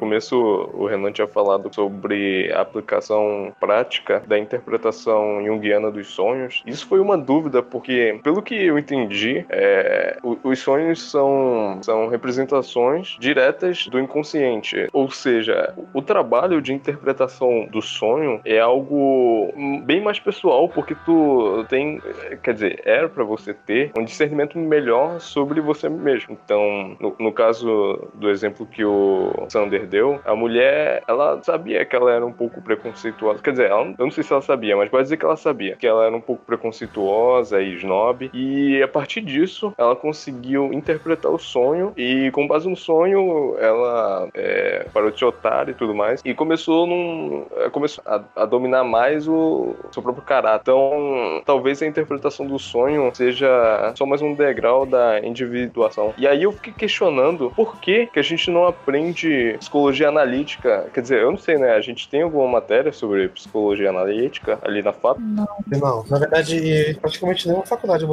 Começo 0.02 0.36
o 0.74 0.88
Renan 0.88 1.12
tinha 1.12 1.28
falado 1.28 1.72
sobre 1.72 2.52
a 2.52 2.62
aplicação 2.62 3.54
prática 3.60 4.24
da 4.26 4.36
interpretação 4.36 5.46
junguiana 5.46 5.92
dos 5.92 6.08
sonhos. 6.08 6.64
Isso 6.66 6.88
foi 6.88 7.00
uma 7.00 7.16
dúvida, 7.16 7.62
porque, 7.62 8.20
pelo 8.24 8.42
que 8.42 8.56
eu 8.56 8.80
entendi, 8.80 9.46
é, 9.48 10.18
os 10.44 10.58
sonhos 10.58 11.12
são, 11.12 11.78
são 11.84 12.08
representações 12.08 13.16
diretas 13.20 13.86
do 13.86 14.00
inconsciente. 14.00 14.88
Ou 14.92 15.12
seja, 15.12 15.72
o 15.94 16.02
trabalho 16.02 16.60
de 16.64 16.74
interpretação 16.74 17.68
do 17.72 17.80
sonho 17.80 18.42
é 18.44 18.60
algo 18.60 19.54
bem 19.86 20.02
mais 20.02 20.20
pessoal, 20.20 20.68
porque 20.68 20.96
tu 21.06 21.64
tem, 21.70 22.02
quer 22.42 22.56
dizer, 22.56 22.82
era 22.84 23.08
para 23.08 23.24
você 23.24 23.54
ter 23.54 23.92
um 23.96 24.04
discernimento 24.04 24.58
melhor 24.58 25.20
sobre 25.20 25.62
você 25.62 25.88
mesmo. 25.88 26.36
Então, 26.44 26.98
no, 27.00 27.16
no 27.20 27.32
caso 27.32 28.10
do 28.16 28.32
exemplo 28.32 28.66
que 28.66 28.84
o 28.84 29.32
Sander 29.48 29.91
deu, 29.92 30.20
a 30.26 30.36
mulher, 30.36 31.04
ela 31.08 31.42
sabia 31.44 31.84
que 31.86 31.96
ela 31.96 32.12
era 32.12 32.26
um 32.26 32.32
pouco 32.32 32.62
preconceituosa. 32.62 33.42
Quer 33.44 33.52
dizer, 33.52 33.70
ela, 33.70 33.94
eu 33.98 34.06
não 34.06 34.12
sei 34.12 34.24
se 34.24 34.32
ela 34.32 34.42
sabia, 34.42 34.76
mas 34.76 34.90
pode 34.90 35.04
dizer 35.04 35.18
que 35.18 35.26
ela 35.26 35.36
sabia 35.36 35.76
que 35.76 35.86
ela 35.86 36.06
era 36.06 36.16
um 36.16 36.22
pouco 36.22 36.44
preconceituosa 36.46 37.62
e 37.62 37.76
snob. 37.76 38.32
E 38.34 38.82
a 38.82 38.88
partir 38.88 39.22
disso, 39.22 39.74
ela 39.78 39.96
conseguiu 39.96 40.72
interpretar 40.74 41.32
o 41.32 41.38
sonho 41.38 41.92
e, 41.98 42.32
com 42.32 42.48
base 42.48 42.70
no 42.70 42.76
sonho, 42.76 43.56
ela 43.60 44.30
é, 44.34 44.86
parou 44.94 45.12
de 45.12 45.20
ser 45.20 45.32
e 45.68 45.74
tudo 45.74 45.94
mais. 45.94 46.22
E 46.24 46.34
começou, 46.34 46.88
num, 46.88 47.46
é, 47.58 47.70
começou 47.70 48.04
a, 48.08 48.22
a 48.36 48.46
dominar 48.46 48.84
mais 48.84 49.28
o 49.28 49.76
seu 49.92 50.02
próprio 50.02 50.24
caráter. 50.24 50.62
Então, 50.62 51.42
talvez 51.46 51.82
a 51.82 51.88
interpretação 51.88 52.46
do 52.46 52.58
sonho 52.58 53.12
seja 53.14 53.94
só 53.96 54.06
mais 54.06 54.22
um 54.22 54.34
degrau 54.34 54.86
da 54.86 55.20
individuação. 55.20 56.14
E 56.18 56.28
aí 56.28 56.44
eu 56.44 56.52
fiquei 56.52 56.74
questionando 56.74 57.52
por 57.56 57.80
que, 57.80 58.08
que 58.08 58.20
a 58.20 58.24
gente 58.24 58.50
não 58.50 58.66
aprende 58.66 59.58
psicologia 59.82 60.10
analítica. 60.10 60.90
Quer 60.94 61.02
dizer, 61.02 61.22
eu 61.22 61.32
não 61.32 61.38
sei, 61.38 61.58
né? 61.58 61.72
A 61.72 61.82
gente 61.82 62.08
tem 62.08 62.22
alguma 62.22 62.48
matéria 62.48 62.92
sobre 62.92 63.28
psicologia 63.30 63.90
analítica 63.90 64.60
ali 64.62 64.82
na 64.82 64.94
FAP? 64.94 65.20
Não. 65.20 65.48
Não, 65.68 66.06
na 66.10 66.20
verdade, 66.20 66.98
praticamente 67.02 67.48
nenhuma 67.48 67.66
faculdade 67.66 68.06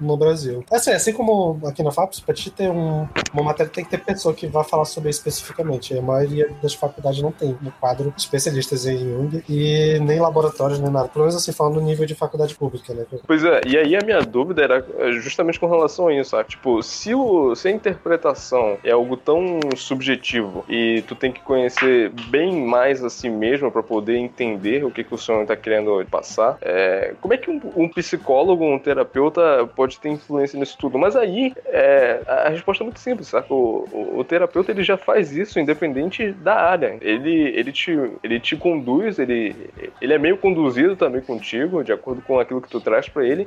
no, 0.00 0.16
Brasil. 0.16 0.64
Assim, 0.70 0.92
assim 0.92 1.12
como 1.12 1.60
aqui 1.66 1.82
na 1.82 1.90
FAPES, 1.90 2.20
pra 2.20 2.34
te 2.34 2.50
ter 2.50 2.70
um, 2.70 3.08
uma 3.32 3.42
matéria, 3.42 3.70
tem 3.70 3.84
que 3.84 3.90
ter 3.90 3.98
pessoa 3.98 4.34
que 4.34 4.46
vá 4.46 4.64
falar 4.64 4.84
sobre 4.84 5.10
especificamente. 5.10 5.96
A 5.96 6.02
maioria 6.02 6.50
das 6.62 6.74
faculdades 6.74 7.20
não 7.20 7.32
tem 7.32 7.56
no 7.60 7.72
quadro 7.72 8.12
especialistas 8.16 8.86
em 8.86 8.98
Jung 8.98 9.42
e 9.48 9.98
nem 10.00 10.20
laboratórios, 10.20 10.78
nem 10.78 10.90
nada. 10.90 11.08
Pelo 11.08 11.24
menos 11.24 11.36
assim, 11.36 11.52
falando 11.52 11.74
no 11.74 11.82
nível 11.82 12.06
de 12.06 12.14
faculdade 12.14 12.54
pública, 12.54 12.94
né? 12.94 13.04
Pois 13.26 13.44
é, 13.44 13.60
e 13.66 13.76
aí 13.76 13.96
a 13.96 14.00
minha 14.00 14.20
dúvida 14.20 14.62
era 14.62 14.84
justamente 15.20 15.58
com 15.58 15.68
relação 15.68 16.08
a 16.08 16.14
isso, 16.14 16.30
sabe? 16.30 16.50
Tipo, 16.50 16.82
se, 16.82 17.14
o, 17.14 17.54
se 17.54 17.68
a 17.68 17.70
interpretação 17.70 18.78
é 18.84 18.92
algo 18.92 19.16
tão 19.16 19.60
subjetivo 19.76 20.64
e 20.68 21.01
tu 21.02 21.14
tem 21.14 21.32
que 21.32 21.40
conhecer 21.40 22.10
bem 22.28 22.64
mais 22.64 23.04
a 23.04 23.10
si 23.10 23.28
mesmo 23.28 23.70
para 23.70 23.82
poder 23.82 24.16
entender 24.16 24.84
o 24.84 24.90
que, 24.90 25.04
que 25.04 25.14
o 25.14 25.18
sonho 25.18 25.46
tá 25.46 25.56
querendo 25.56 26.04
passar, 26.10 26.58
é, 26.60 27.14
como 27.20 27.34
é 27.34 27.36
que 27.36 27.50
um, 27.50 27.60
um, 27.76 27.88
psicólogo, 27.88 28.64
um 28.64 28.78
terapeuta 28.78 29.68
pode 29.74 29.98
ter 29.98 30.08
influência 30.08 30.58
nisso 30.58 30.76
tudo? 30.78 30.98
Mas 30.98 31.16
aí 31.16 31.52
é, 31.66 32.20
a 32.26 32.48
resposta 32.48 32.82
é 32.82 32.86
muito 32.86 33.00
simples, 33.00 33.28
sabe? 33.28 33.46
O, 33.50 33.86
o, 33.92 34.18
o, 34.18 34.24
terapeuta 34.24 34.70
ele 34.70 34.82
já 34.82 34.96
faz 34.96 35.32
isso 35.32 35.58
independente 35.58 36.32
da 36.32 36.54
área. 36.54 36.96
Ele, 37.00 37.48
ele, 37.56 37.72
te, 37.72 37.90
ele 38.22 38.40
te 38.40 38.56
conduz, 38.56 39.18
ele, 39.18 39.54
ele 40.00 40.12
é 40.12 40.18
meio 40.18 40.36
conduzido 40.36 40.96
também 40.96 41.20
contigo, 41.20 41.84
de 41.84 41.92
acordo 41.92 42.22
com 42.22 42.38
aquilo 42.38 42.60
que 42.60 42.68
tu 42.68 42.80
traz 42.80 43.08
para 43.08 43.26
ele, 43.26 43.46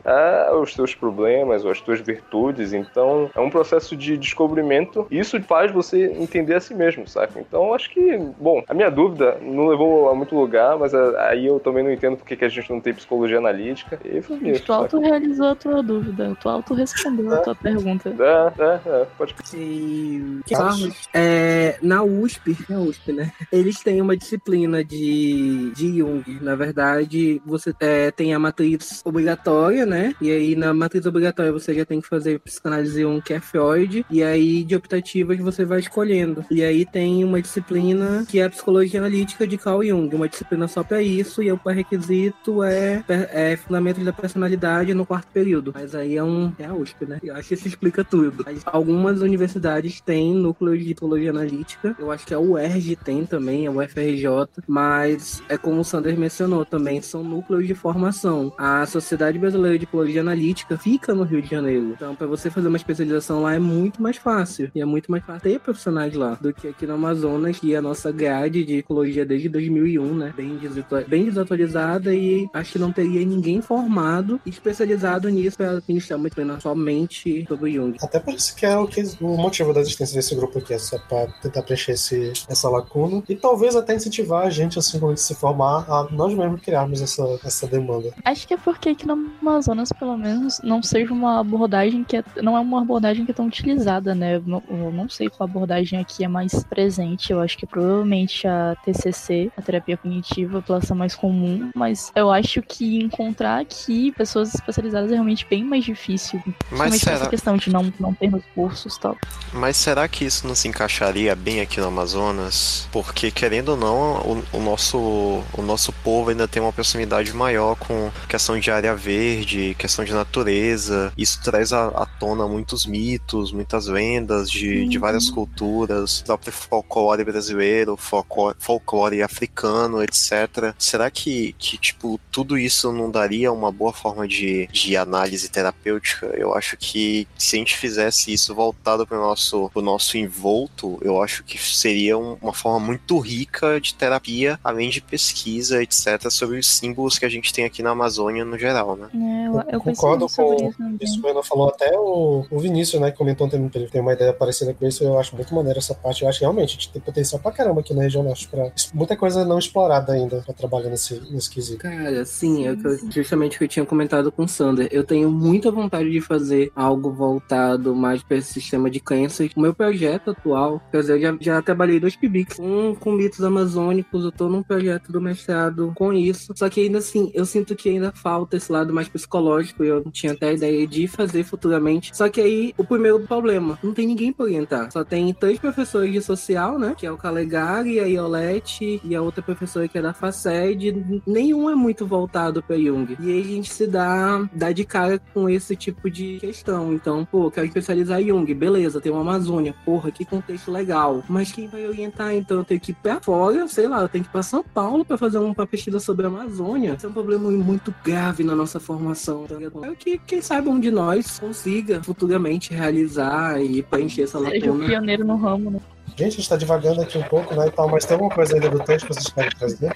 aos 0.49 0.73
teus 0.73 0.93
problemas 0.93 1.63
ou 1.65 1.71
às 1.71 1.81
tuas 1.81 1.99
virtudes. 1.99 2.73
Então 2.73 3.29
é 3.35 3.39
um 3.39 3.49
processo 3.49 3.95
de 3.95 4.17
descobrimento. 4.17 5.07
Isso 5.09 5.41
faz 5.43 5.71
você 5.71 6.05
entender 6.05 6.55
a 6.55 6.59
si 6.59 6.73
mesmo, 6.73 7.07
sabe? 7.07 7.34
Então 7.39 7.73
acho 7.73 7.89
que, 7.91 8.17
bom, 8.39 8.63
a 8.67 8.73
minha 8.73 8.89
dúvida 8.89 9.37
não 9.41 9.67
levou 9.67 10.09
a 10.09 10.15
muito 10.15 10.35
lugar, 10.35 10.77
mas 10.77 10.93
aí 10.93 11.45
eu 11.45 11.59
também 11.59 11.83
não 11.83 11.91
entendo 11.91 12.17
porque 12.17 12.35
que 12.35 12.45
a 12.45 12.49
gente 12.49 12.69
não 12.69 12.79
tem 12.79 12.93
psicologia 12.93 13.37
analítica. 13.37 13.99
E 14.03 14.21
foi 14.21 14.37
isso. 14.49 14.65
Tu 14.65 14.73
auto-realizou 14.73 15.47
a 15.47 15.55
tua 15.55 15.83
dúvida, 15.83 16.35
tu 16.41 16.49
auto-respondeu 16.49 17.33
é. 17.33 17.37
a 17.37 17.41
tua 17.41 17.55
pergunta. 17.55 18.09
É, 18.09 18.63
é, 18.63 18.79
é, 18.85 19.07
pode 19.17 19.35
e... 19.53 20.41
Carlos, 20.49 21.09
é, 21.13 21.77
na 21.81 22.03
USP, 22.03 22.57
na 22.69 22.79
USP, 22.79 23.11
né? 23.11 23.31
Eles 23.51 23.81
têm 23.81 24.01
uma 24.01 24.15
disciplina 24.15 24.83
de, 24.83 25.71
de 25.71 25.97
Jung. 25.97 26.23
Na 26.41 26.55
verdade, 26.55 27.41
você 27.45 27.73
é, 27.79 28.11
tem 28.11 28.33
a 28.33 28.39
matriz 28.39 29.01
obrigatória, 29.05 29.85
né? 29.85 30.13
E 30.21 30.31
aí 30.31 30.55
na 30.55 30.73
matriz 30.73 31.05
obrigatória 31.05 31.51
você 31.51 31.73
já 31.73 31.85
tem 31.85 32.01
que 32.01 32.07
fazer 32.07 32.39
psicanálise 32.39 33.01
Jung, 33.01 33.21
que 33.21 33.33
é 33.33 33.39
Freud. 33.39 34.05
E 34.09 34.23
aí 34.23 34.63
de 34.63 34.75
optativas 34.75 35.37
você 35.39 35.65
vai 35.65 35.79
escolhendo. 35.79 36.45
E 36.49 36.63
aí 36.63 36.85
tem 36.85 37.24
uma 37.25 37.41
disciplina 37.41 38.25
que 38.27 38.39
é 38.39 38.45
a 38.45 38.49
psicologia 38.49 38.99
analítica 38.99 39.47
de 39.47 39.57
Carl 39.57 39.83
Jung, 39.83 40.15
uma 40.15 40.29
disciplina 40.29 40.67
só 40.67 40.83
para 40.83 41.01
isso. 41.01 41.41
E 41.41 41.51
o 41.51 41.57
pré-requisito 41.57 42.63
é, 42.63 43.03
é 43.07 43.57
fundamentos 43.57 44.03
da 44.03 44.13
personalidade 44.13 44.93
no 44.93 45.05
quarto 45.05 45.27
período. 45.33 45.71
Mas 45.73 45.95
aí 45.95 46.15
é 46.15 46.23
um 46.23 46.51
é 46.57 46.65
a 46.65 46.73
USP, 46.73 47.05
né? 47.05 47.19
Eu 47.23 47.35
acho 47.35 47.49
que 47.49 47.53
isso 47.53 47.67
explica 47.67 48.03
tudo. 48.03 48.43
Mas 48.45 48.61
algumas 48.65 49.21
universidades 49.21 50.01
têm 50.01 50.33
núcleo 50.33 50.77
de 50.77 50.93
psicologia 50.93 51.29
analítica. 51.29 51.95
Eu 51.99 52.11
acho 52.11 52.25
que 52.25 52.33
a 52.33 52.39
UERJ 52.39 52.95
tem 52.97 53.25
também, 53.25 53.67
a 53.67 53.71
UFRJ. 53.71 54.47
Mas 54.67 55.41
é 55.49 55.57
como 55.57 55.81
o 55.81 55.83
Sanders 55.83 56.17
mencionou 56.17 56.65
também, 56.65 57.01
são 57.01 57.23
núcleos 57.23 57.67
de 57.67 57.75
formação. 57.75 58.53
A 58.57 58.85
Sociedade 58.85 59.37
Brasileira 59.39 59.77
de 59.77 59.85
Psicologia 59.85 60.21
Analítica 60.21 60.77
fica 60.77 61.13
no 61.13 61.23
Rio 61.23 61.41
de 61.41 61.49
Janeiro. 61.49 61.93
Então, 61.95 62.15
para 62.15 62.27
você 62.27 62.49
fazer 62.49 62.67
uma 62.67 62.77
especialização 62.77 63.41
lá 63.41 63.53
é 63.53 63.59
muito 63.59 64.01
mais 64.01 64.17
fácil. 64.17 64.71
E 64.73 64.81
é 64.81 64.85
muito 64.85 65.11
mais 65.11 65.23
fácil 65.23 65.41
ter 65.41 65.59
profissionais 65.59 66.13
lá 66.13 66.37
do 66.39 66.53
que 66.53 66.67
aqui 66.67 66.85
no 66.85 66.93
Amazonas, 66.93 67.14
que 67.59 67.75
a 67.75 67.81
nossa 67.81 68.11
grade 68.11 68.63
de 68.63 68.77
ecologia 68.77 69.25
desde 69.25 69.49
2001, 69.49 70.15
né? 70.15 70.33
Bem, 70.35 70.59
bem 71.07 71.25
desatualizada 71.25 72.13
e 72.13 72.47
acho 72.53 72.73
que 72.73 72.79
não 72.79 72.91
teria 72.91 73.25
ninguém 73.25 73.61
formado 73.61 74.39
especializado 74.45 75.29
nisso 75.29 75.57
para 75.57 75.81
ministrar 75.87 76.19
uma 76.19 76.29
disciplina 76.29 76.59
somente 76.59 77.45
sobre 77.47 77.73
Jung. 77.73 77.97
Até 78.01 78.19
parece 78.19 78.55
que 78.55 78.65
é 78.65 78.77
o, 78.77 78.87
que, 78.87 79.01
o 79.21 79.37
motivo 79.37 79.73
da 79.73 79.81
existência 79.81 80.15
desse 80.15 80.35
grupo 80.35 80.59
aqui, 80.59 80.73
é 80.73 80.79
só 80.79 80.97
para 80.97 81.27
tentar 81.41 81.63
preencher 81.63 81.93
esse, 81.93 82.33
essa 82.47 82.69
lacuna 82.69 83.23
e 83.27 83.35
talvez 83.35 83.75
até 83.75 83.95
incentivar 83.95 84.45
a 84.45 84.49
gente, 84.49 84.79
assim, 84.79 84.99
quando 84.99 85.11
a 85.11 85.15
gente 85.15 85.21
se 85.21 85.35
formar, 85.35 85.85
a 85.89 86.07
nós 86.11 86.33
mesmos 86.33 86.61
criarmos 86.61 87.01
essa, 87.01 87.23
essa 87.43 87.67
demanda. 87.67 88.13
Acho 88.23 88.47
que 88.47 88.53
é 88.53 88.57
porque 88.57 88.89
aqui 88.89 89.07
no 89.07 89.13
Amazonas, 89.41 89.89
pelo 89.91 90.17
menos, 90.17 90.59
não 90.63 90.81
seja 90.81 91.13
uma 91.13 91.39
abordagem 91.39 92.03
que 92.03 92.17
é, 92.17 92.23
não 92.41 92.57
é 92.57 92.59
uma 92.59 92.81
abordagem 92.81 93.25
que 93.25 93.31
é 93.31 93.33
tão 93.33 93.47
utilizada, 93.47 94.13
né? 94.13 94.35
Eu 94.37 94.43
não, 94.45 94.63
eu 94.69 94.91
não 94.91 95.09
sei 95.09 95.29
qual 95.29 95.47
abordagem 95.47 95.99
aqui 95.99 96.23
é 96.23 96.27
mais 96.27 96.63
presente. 96.63 97.04
Eu 97.31 97.41
acho 97.41 97.57
que 97.57 97.65
provavelmente 97.65 98.47
a 98.47 98.75
TCC, 98.83 99.51
a 99.57 99.61
terapia 99.61 99.97
cognitiva, 99.97 100.61
pela 100.61 100.81
ser 100.81 100.93
mais 100.93 101.15
comum, 101.15 101.69
mas 101.75 102.11
eu 102.15 102.31
acho 102.31 102.61
que 102.61 102.97
encontrar 102.97 103.61
aqui 103.61 104.11
pessoas 104.11 104.53
especializadas 104.53 105.11
é 105.11 105.13
realmente 105.13 105.45
bem 105.49 105.63
mais 105.63 105.83
difícil. 105.83 106.41
Mas 106.71 106.95
será... 106.95 107.15
essa 107.15 107.29
questão 107.29 107.57
de 107.57 107.69
não, 107.71 107.91
não 107.99 108.13
ter 108.13 108.29
nos 108.29 108.43
cursos 108.53 108.97
tal. 108.97 109.17
Mas 109.53 109.77
será 109.77 110.07
que 110.07 110.25
isso 110.25 110.47
não 110.47 110.55
se 110.55 110.67
encaixaria 110.67 111.35
bem 111.35 111.61
aqui 111.61 111.79
no 111.79 111.87
Amazonas? 111.87 112.87
Porque, 112.91 113.31
querendo 113.31 113.69
ou 113.69 113.77
não, 113.77 114.19
o, 114.21 114.43
o 114.53 114.59
nosso, 114.59 114.97
o 114.97 115.61
nosso 115.61 115.91
povo 115.91 116.29
ainda 116.29 116.47
tem 116.47 116.61
uma 116.61 116.73
proximidade 116.73 117.33
maior 117.33 117.75
com 117.75 118.11
questão 118.27 118.59
de 118.59 118.71
área 118.71 118.95
verde, 118.95 119.75
questão 119.77 120.03
de 120.03 120.13
natureza. 120.13 121.11
Isso 121.17 121.41
traz 121.41 121.71
à, 121.73 121.87
à 121.87 122.05
tona 122.05 122.47
muitos 122.47 122.85
mitos, 122.85 123.51
muitas 123.51 123.87
lendas 123.87 124.49
de, 124.49 124.81
uhum. 124.81 124.89
de 124.89 124.97
várias 124.97 125.29
culturas, 125.29 126.21
próprio 126.21 126.51
folclore 126.95 127.25
brasileiro, 127.25 127.97
folclore, 127.97 128.55
folclore 128.57 129.21
africano, 129.21 130.01
etc. 130.01 130.73
Será 130.77 131.11
que, 131.11 131.53
que, 131.59 131.77
tipo, 131.77 132.17
tudo 132.31 132.57
isso 132.57 132.89
não 132.93 133.11
daria 133.11 133.51
uma 133.51 133.69
boa 133.69 133.91
forma 133.91 134.25
de, 134.25 134.67
de 134.67 134.95
análise 134.95 135.49
terapêutica? 135.49 136.27
Eu 136.27 136.53
acho 136.53 136.77
que 136.77 137.27
se 137.37 137.57
a 137.57 137.59
gente 137.59 137.75
fizesse 137.75 138.31
isso 138.31 138.55
voltado 138.55 139.05
para 139.05 139.17
o 139.17 139.21
nosso, 139.21 139.69
pro 139.71 139.81
nosso 139.81 140.17
envolto, 140.17 140.97
eu 141.01 141.21
acho 141.21 141.43
que 141.43 141.57
seria 141.57 142.17
um, 142.17 142.37
uma 142.41 142.53
forma 142.53 142.79
muito 142.79 143.19
rica 143.19 143.79
de 143.81 143.93
terapia, 143.93 144.57
além 144.63 144.89
de 144.89 145.01
pesquisa, 145.01 145.83
etc., 145.83 146.29
sobre 146.29 146.57
os 146.59 146.67
símbolos 146.67 147.19
que 147.19 147.25
a 147.25 147.29
gente 147.29 147.51
tem 147.51 147.65
aqui 147.65 147.83
na 147.83 147.89
Amazônia 147.89 148.45
no 148.45 148.57
geral, 148.57 148.95
né? 148.95 149.09
É, 149.13 149.47
eu, 149.47 149.63
eu 149.73 149.81
concordo 149.81 150.27
com 150.29 150.73
isso, 151.01 151.21
que 151.21 151.27
o 151.27 151.29
Ana 151.29 151.43
falou, 151.43 151.67
até 151.67 151.91
o, 151.97 152.45
o 152.49 152.59
Vinícius, 152.59 153.01
né, 153.01 153.11
comentou 153.11 153.49
também 153.49 153.67
que 153.67 153.77
ele 153.77 153.89
tem 153.89 153.99
uma 153.99 154.13
ideia 154.13 154.31
parecida 154.31 154.73
com 154.73 154.87
isso, 154.87 155.03
eu 155.03 155.19
acho 155.19 155.35
muito 155.35 155.53
maneiro 155.53 155.79
essa 155.79 155.93
parte, 155.93 156.23
eu 156.23 156.29
acho 156.29 156.39
que 156.39 156.45
realmente 156.45 156.84
gente 156.85 156.93
tem 156.93 157.01
potencial 157.01 157.41
pra 157.41 157.51
caramba 157.51 157.81
aqui 157.81 157.93
na 157.93 158.03
região 158.03 158.23
norte, 158.23 158.47
pra 158.47 158.71
muita 158.93 159.15
coisa 159.15 159.43
não 159.43 159.57
explorada 159.57 160.13
ainda 160.13 160.41
pra 160.41 160.53
trabalhar 160.53 160.89
nesse, 160.89 161.19
nesse 161.31 161.49
quesito. 161.49 161.79
Cara, 161.79 162.25
sim, 162.25 162.67
é 162.67 162.75
justamente 163.09 163.55
o 163.55 163.59
que 163.59 163.65
eu 163.65 163.69
tinha 163.69 163.85
comentado 163.85 164.31
com 164.31 164.43
o 164.43 164.47
Sander, 164.47 164.87
eu 164.91 165.03
tenho 165.03 165.31
muita 165.31 165.71
vontade 165.71 166.09
de 166.09 166.21
fazer 166.21 166.71
algo 166.75 167.11
voltado 167.11 167.95
mais 167.95 168.23
para 168.23 168.37
esse 168.37 168.53
sistema 168.53 168.89
de 168.89 168.99
crenças. 168.99 169.49
O 169.55 169.59
meu 169.59 169.73
projeto 169.73 170.31
atual, 170.31 170.81
quer 170.91 171.01
dizer, 171.01 171.13
eu 171.13 171.21
já, 171.21 171.37
já 171.39 171.61
trabalhei 171.61 171.99
dois 171.99 172.15
PIBICs, 172.15 172.59
um 172.59 172.95
com 172.95 173.11
mitos 173.11 173.43
amazônicos, 173.43 174.23
eu 174.23 174.31
tô 174.31 174.47
num 174.47 174.63
projeto 174.63 175.11
do 175.11 175.21
mestrado 175.21 175.91
com 175.95 176.13
isso, 176.13 176.53
só 176.55 176.69
que 176.69 176.81
ainda 176.81 176.99
assim, 176.99 177.31
eu 177.33 177.45
sinto 177.45 177.75
que 177.75 177.89
ainda 177.89 178.11
falta 178.11 178.57
esse 178.57 178.71
lado 178.71 178.93
mais 178.93 179.07
psicológico 179.07 179.55
teológico, 179.55 179.83
eu 179.83 180.03
tinha 180.11 180.33
até 180.33 180.49
a 180.49 180.53
ideia 180.53 180.87
de 180.87 181.07
fazer 181.07 181.43
futuramente. 181.43 182.15
Só 182.15 182.29
que 182.29 182.41
aí, 182.41 182.73
o 182.77 182.83
primeiro 182.83 183.19
problema, 183.21 183.77
não 183.83 183.93
tem 183.93 184.07
ninguém 184.07 184.33
pra 184.33 184.45
orientar. 184.45 184.91
Só 184.91 185.03
tem 185.03 185.33
três 185.33 185.59
professores 185.59 186.11
de 186.11 186.21
social, 186.21 186.74
né? 186.77 186.93
Que 186.97 187.05
é 187.05 187.11
o 187.11 187.17
Calegari, 187.17 187.99
a 187.99 188.05
Iolete 188.05 189.01
e 189.03 189.15
a 189.15 189.21
outra 189.21 189.41
professora 189.41 189.87
que 189.87 189.97
é 189.97 190.01
da 190.01 190.13
FACED. 190.13 191.21
Nenhum 191.25 191.69
é 191.69 191.75
muito 191.75 192.05
voltado 192.05 192.61
pra 192.61 192.77
Jung. 192.77 193.15
E 193.19 193.31
aí 193.31 193.41
a 193.41 193.43
gente 193.43 193.73
se 193.73 193.87
dá, 193.87 194.47
dá 194.53 194.71
de 194.71 194.85
cara 194.85 195.19
com 195.33 195.49
esse 195.49 195.75
tipo 195.75 196.09
de 196.09 196.37
questão. 196.39 196.93
Então, 196.93 197.25
pô, 197.25 197.49
quero 197.49 197.67
especializar 197.67 198.21
em 198.21 198.27
Jung. 198.27 198.53
Beleza, 198.53 199.01
tem 199.01 199.11
uma 199.11 199.21
Amazônia. 199.21 199.75
Porra, 199.83 200.11
que 200.11 200.25
contexto 200.25 200.71
legal. 200.71 201.23
Mas 201.27 201.51
quem 201.51 201.67
vai 201.67 201.87
orientar, 201.87 202.33
então? 202.33 202.57
Eu 202.57 202.63
tenho 202.63 202.79
que 202.79 202.91
ir 202.91 202.95
pra 202.95 203.19
fora, 203.19 203.67
sei 203.67 203.87
lá, 203.87 204.01
eu 204.01 204.09
tenho 204.09 204.23
que 204.23 204.29
ir 204.29 204.31
pra 204.31 204.43
São 204.43 204.63
Paulo 204.63 205.03
pra 205.03 205.17
fazer 205.17 205.37
uma 205.37 205.67
pesquisa 205.67 205.99
sobre 205.99 206.25
a 206.25 206.29
Amazônia. 206.29 206.95
Isso 206.97 207.05
é 207.05 207.09
um 207.09 207.13
problema 207.13 207.49
muito 207.51 207.93
grave 208.03 208.43
na 208.43 208.55
nossa 208.55 208.79
formação. 208.79 209.45
Tá 209.45 209.55
é 209.87 209.95
que, 209.95 210.17
quem 210.19 210.41
sabe, 210.41 210.69
um 210.69 210.79
de 210.79 210.91
nós 210.91 211.39
consiga 211.39 212.01
futuramente 212.03 212.73
realizar 212.73 213.61
e 213.61 213.81
preencher 213.83 214.23
essa 214.23 214.39
lacuna. 214.39 214.59
Seja 214.59 214.71
o 214.71 214.85
pioneiro 214.85 215.25
no 215.25 215.35
ramo, 215.35 215.71
né? 215.71 215.79
Gente, 216.17 216.33
a 216.33 216.37
gente 216.37 216.49
tá 216.49 216.55
divagando 216.55 217.01
aqui 217.01 217.17
um 217.17 217.23
pouco, 217.23 217.53
né, 217.55 217.67
e 217.67 217.71
tal, 217.71 217.89
mas 217.89 218.05
tem 218.05 218.15
alguma 218.15 218.33
coisa 218.33 218.55
ainda 218.55 218.69
do 218.69 218.79
texto 218.79 219.07
que 219.07 219.13
vocês 219.13 219.27
querem 219.27 219.51
trazer? 219.51 219.95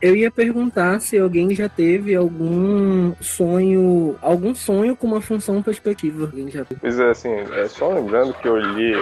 Eu 0.00 0.14
ia 0.14 0.30
perguntar 0.30 1.00
se 1.00 1.18
alguém 1.18 1.54
já 1.54 1.68
teve 1.68 2.14
algum 2.14 3.12
sonho, 3.20 4.16
algum 4.22 4.54
sonho 4.54 4.94
com 4.96 5.06
uma 5.06 5.20
função 5.20 5.62
perspectiva. 5.62 6.24
Alguém 6.24 6.50
já 6.50 6.64
teve. 6.64 6.80
Pois 6.80 6.98
é, 6.98 7.10
assim, 7.10 7.30
é 7.30 7.68
só 7.68 7.92
lembrando 7.92 8.32
que 8.34 8.46
eu 8.46 8.56
li 8.56 8.94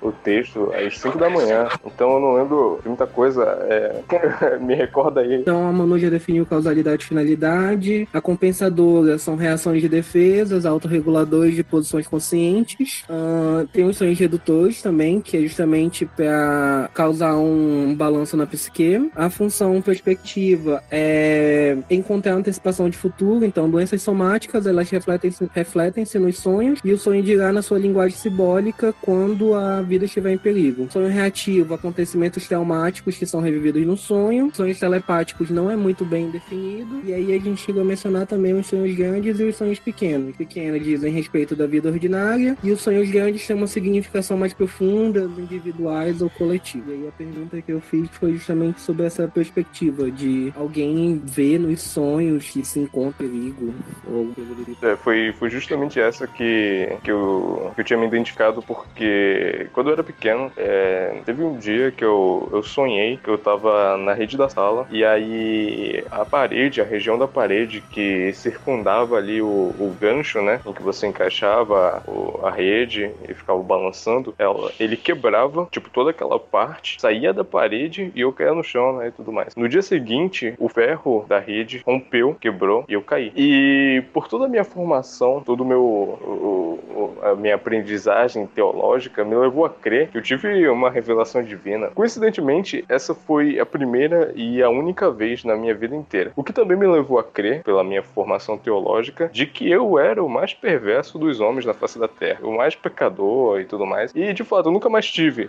o 0.00 0.12
texto 0.12 0.70
às 0.74 0.98
5 0.98 1.18
da 1.18 1.30
manhã, 1.30 1.68
então 1.84 2.12
eu 2.12 2.20
não 2.20 2.34
lembro 2.34 2.78
de 2.82 2.88
muita 2.88 3.06
coisa. 3.06 3.42
é, 3.68 4.58
me 4.60 4.74
recorda 4.74 5.20
aí. 5.20 5.40
Então 5.40 5.66
a 5.66 5.72
Manu 5.72 5.98
já 5.98 6.10
definiu 6.10 6.44
causalidade 6.44 7.02
e 7.02 7.06
finalidade. 7.06 8.08
A 8.12 8.20
compensadora 8.20 9.18
são 9.18 9.36
reações 9.36 9.80
de 9.80 9.88
defesas, 9.88 10.66
autorreguladores 10.66 11.54
de 11.54 11.64
posições 11.64 12.06
conscientes. 12.06 13.04
Ah, 13.08 13.64
tem 13.72 13.86
os 13.86 13.96
sonhos 13.96 14.18
redutores 14.18 14.82
também, 14.82 15.20
que 15.20 15.36
é 15.36 15.40
justamente 15.40 15.85
para 16.16 16.90
causar 16.92 17.36
um 17.36 17.94
balanço 17.94 18.36
na 18.36 18.46
psique. 18.46 19.10
A 19.14 19.30
função 19.30 19.80
perspectiva 19.80 20.82
é 20.90 21.76
encontrar 21.90 22.34
antecipação 22.34 22.88
de 22.88 22.96
futuro, 22.96 23.44
então 23.44 23.70
doenças 23.70 24.02
somáticas 24.02 24.66
elas 24.66 24.90
refletem-se 24.90 25.48
refletem 25.54 26.04
nos 26.20 26.38
sonhos 26.38 26.80
e 26.84 26.92
o 26.92 26.98
sonho 26.98 27.22
dirá 27.22 27.52
na 27.52 27.62
sua 27.62 27.78
linguagem 27.78 28.16
simbólica 28.16 28.94
quando 29.02 29.54
a 29.54 29.82
vida 29.82 30.04
estiver 30.04 30.32
em 30.32 30.38
perigo. 30.38 30.88
Sonho 30.90 31.08
reativo, 31.08 31.74
acontecimentos 31.74 32.46
traumáticos 32.46 33.16
que 33.16 33.26
são 33.26 33.40
revividos 33.40 33.84
no 33.86 33.96
sonho. 33.96 34.50
Sonhos 34.54 34.78
telepáticos 34.78 35.50
não 35.50 35.70
é 35.70 35.76
muito 35.76 36.04
bem 36.04 36.30
definido. 36.30 37.00
E 37.04 37.12
aí 37.12 37.34
a 37.34 37.38
gente 37.38 37.62
chegou 37.62 37.82
a 37.82 37.84
mencionar 37.84 38.26
também 38.26 38.54
os 38.54 38.66
sonhos 38.66 38.94
grandes 38.96 39.38
e 39.38 39.44
os 39.44 39.56
sonhos 39.56 39.78
pequenos. 39.78 40.36
Pequenos 40.36 40.82
dizem 40.82 41.12
respeito 41.12 41.54
da 41.54 41.66
vida 41.66 41.88
ordinária 41.88 42.56
e 42.62 42.70
os 42.70 42.80
sonhos 42.80 43.10
grandes 43.10 43.46
têm 43.46 43.56
uma 43.56 43.66
significação 43.66 44.36
mais 44.36 44.52
profunda 44.52 45.26
do 45.26 45.40
indivíduo 45.40 45.75
individuais 45.76 46.22
ou 46.22 46.30
coletivos. 46.30 46.94
E 46.94 47.06
a 47.06 47.12
pergunta 47.12 47.60
que 47.60 47.72
eu 47.72 47.80
fiz 47.80 48.08
foi 48.12 48.32
justamente 48.32 48.80
sobre 48.80 49.06
essa 49.06 49.28
perspectiva 49.28 50.10
de 50.10 50.52
alguém 50.56 51.20
ver 51.24 51.58
nos 51.58 51.82
sonhos 51.82 52.48
que 52.48 52.64
se 52.64 52.80
encontra 52.80 53.16
perigo 53.18 53.74
ou 54.06 54.32
tipo. 54.34 54.86
É, 54.86 54.96
foi, 54.96 55.32
foi 55.38 55.50
justamente 55.50 56.00
essa 56.00 56.26
que, 56.26 56.96
que, 57.02 57.10
eu, 57.10 57.72
que 57.74 57.80
eu 57.80 57.84
tinha 57.84 57.98
me 57.98 58.06
identificado 58.06 58.62
porque 58.62 59.68
quando 59.72 59.88
eu 59.88 59.92
era 59.94 60.04
pequeno, 60.04 60.50
é, 60.56 61.20
teve 61.24 61.42
um 61.42 61.58
dia 61.58 61.90
que 61.90 62.04
eu, 62.04 62.48
eu 62.52 62.62
sonhei 62.62 63.16
que 63.16 63.28
eu 63.28 63.38
tava 63.38 63.96
na 63.96 64.12
rede 64.12 64.36
da 64.36 64.48
sala 64.48 64.86
e 64.90 65.04
aí 65.04 66.04
a 66.10 66.24
parede, 66.24 66.80
a 66.80 66.84
região 66.84 67.18
da 67.18 67.28
parede 67.28 67.82
que 67.90 68.32
circundava 68.32 69.16
ali 69.16 69.40
o, 69.40 69.46
o 69.46 69.96
gancho, 70.00 70.40
né, 70.42 70.60
em 70.64 70.72
que 70.72 70.82
você 70.82 71.06
encaixava 71.06 72.02
o, 72.06 72.40
a 72.44 72.50
rede 72.50 73.10
e 73.28 73.34
ficava 73.34 73.62
balançando, 73.62 74.34
ela, 74.38 74.70
ele 74.78 74.96
quebrava 74.96 75.65
tipo, 75.70 75.90
toda 75.90 76.10
aquela 76.10 76.38
parte 76.38 77.00
saía 77.00 77.32
da 77.32 77.44
parede 77.44 78.12
e 78.14 78.20
eu 78.20 78.32
caía 78.32 78.54
no 78.54 78.62
chão, 78.62 78.96
né, 78.96 79.08
e 79.08 79.12
tudo 79.12 79.32
mais. 79.32 79.54
No 79.54 79.68
dia 79.68 79.82
seguinte, 79.82 80.54
o 80.58 80.68
ferro 80.68 81.24
da 81.28 81.38
rede 81.38 81.82
rompeu, 81.84 82.36
quebrou 82.40 82.84
e 82.88 82.92
eu 82.92 83.02
caí. 83.02 83.32
E 83.36 84.02
por 84.12 84.28
toda 84.28 84.46
a 84.46 84.48
minha 84.48 84.64
formação, 84.64 85.42
todo 85.44 85.64
meu 85.64 85.82
o, 85.82 86.80
o, 86.94 87.18
a 87.22 87.34
minha 87.34 87.54
aprendizagem 87.54 88.46
teológica 88.46 89.24
me 89.24 89.34
levou 89.34 89.64
a 89.64 89.70
crer 89.70 90.08
que 90.08 90.18
eu 90.18 90.22
tive 90.22 90.68
uma 90.68 90.90
revelação 90.90 91.42
divina. 91.42 91.88
Coincidentemente, 91.94 92.84
essa 92.88 93.14
foi 93.14 93.58
a 93.58 93.66
primeira 93.66 94.32
e 94.34 94.62
a 94.62 94.68
única 94.68 95.10
vez 95.10 95.44
na 95.44 95.56
minha 95.56 95.74
vida 95.74 95.94
inteira. 95.94 96.32
O 96.36 96.44
que 96.44 96.52
também 96.52 96.76
me 96.76 96.86
levou 96.86 97.18
a 97.18 97.24
crer, 97.24 97.62
pela 97.62 97.84
minha 97.84 98.02
formação 98.02 98.56
teológica, 98.58 99.28
de 99.32 99.46
que 99.46 99.70
eu 99.70 99.98
era 99.98 100.22
o 100.22 100.28
mais 100.28 100.54
perverso 100.54 101.18
dos 101.18 101.40
homens 101.40 101.64
na 101.64 101.74
face 101.74 101.98
da 101.98 102.08
terra, 102.08 102.40
o 102.42 102.56
mais 102.56 102.74
pecador 102.74 103.60
e 103.60 103.64
tudo 103.64 103.86
mais. 103.86 104.12
E 104.14 104.32
de 104.32 104.44
fato, 104.44 104.68
eu 104.68 104.72
nunca 104.72 104.88
mais 104.88 105.06
tive 105.06 105.48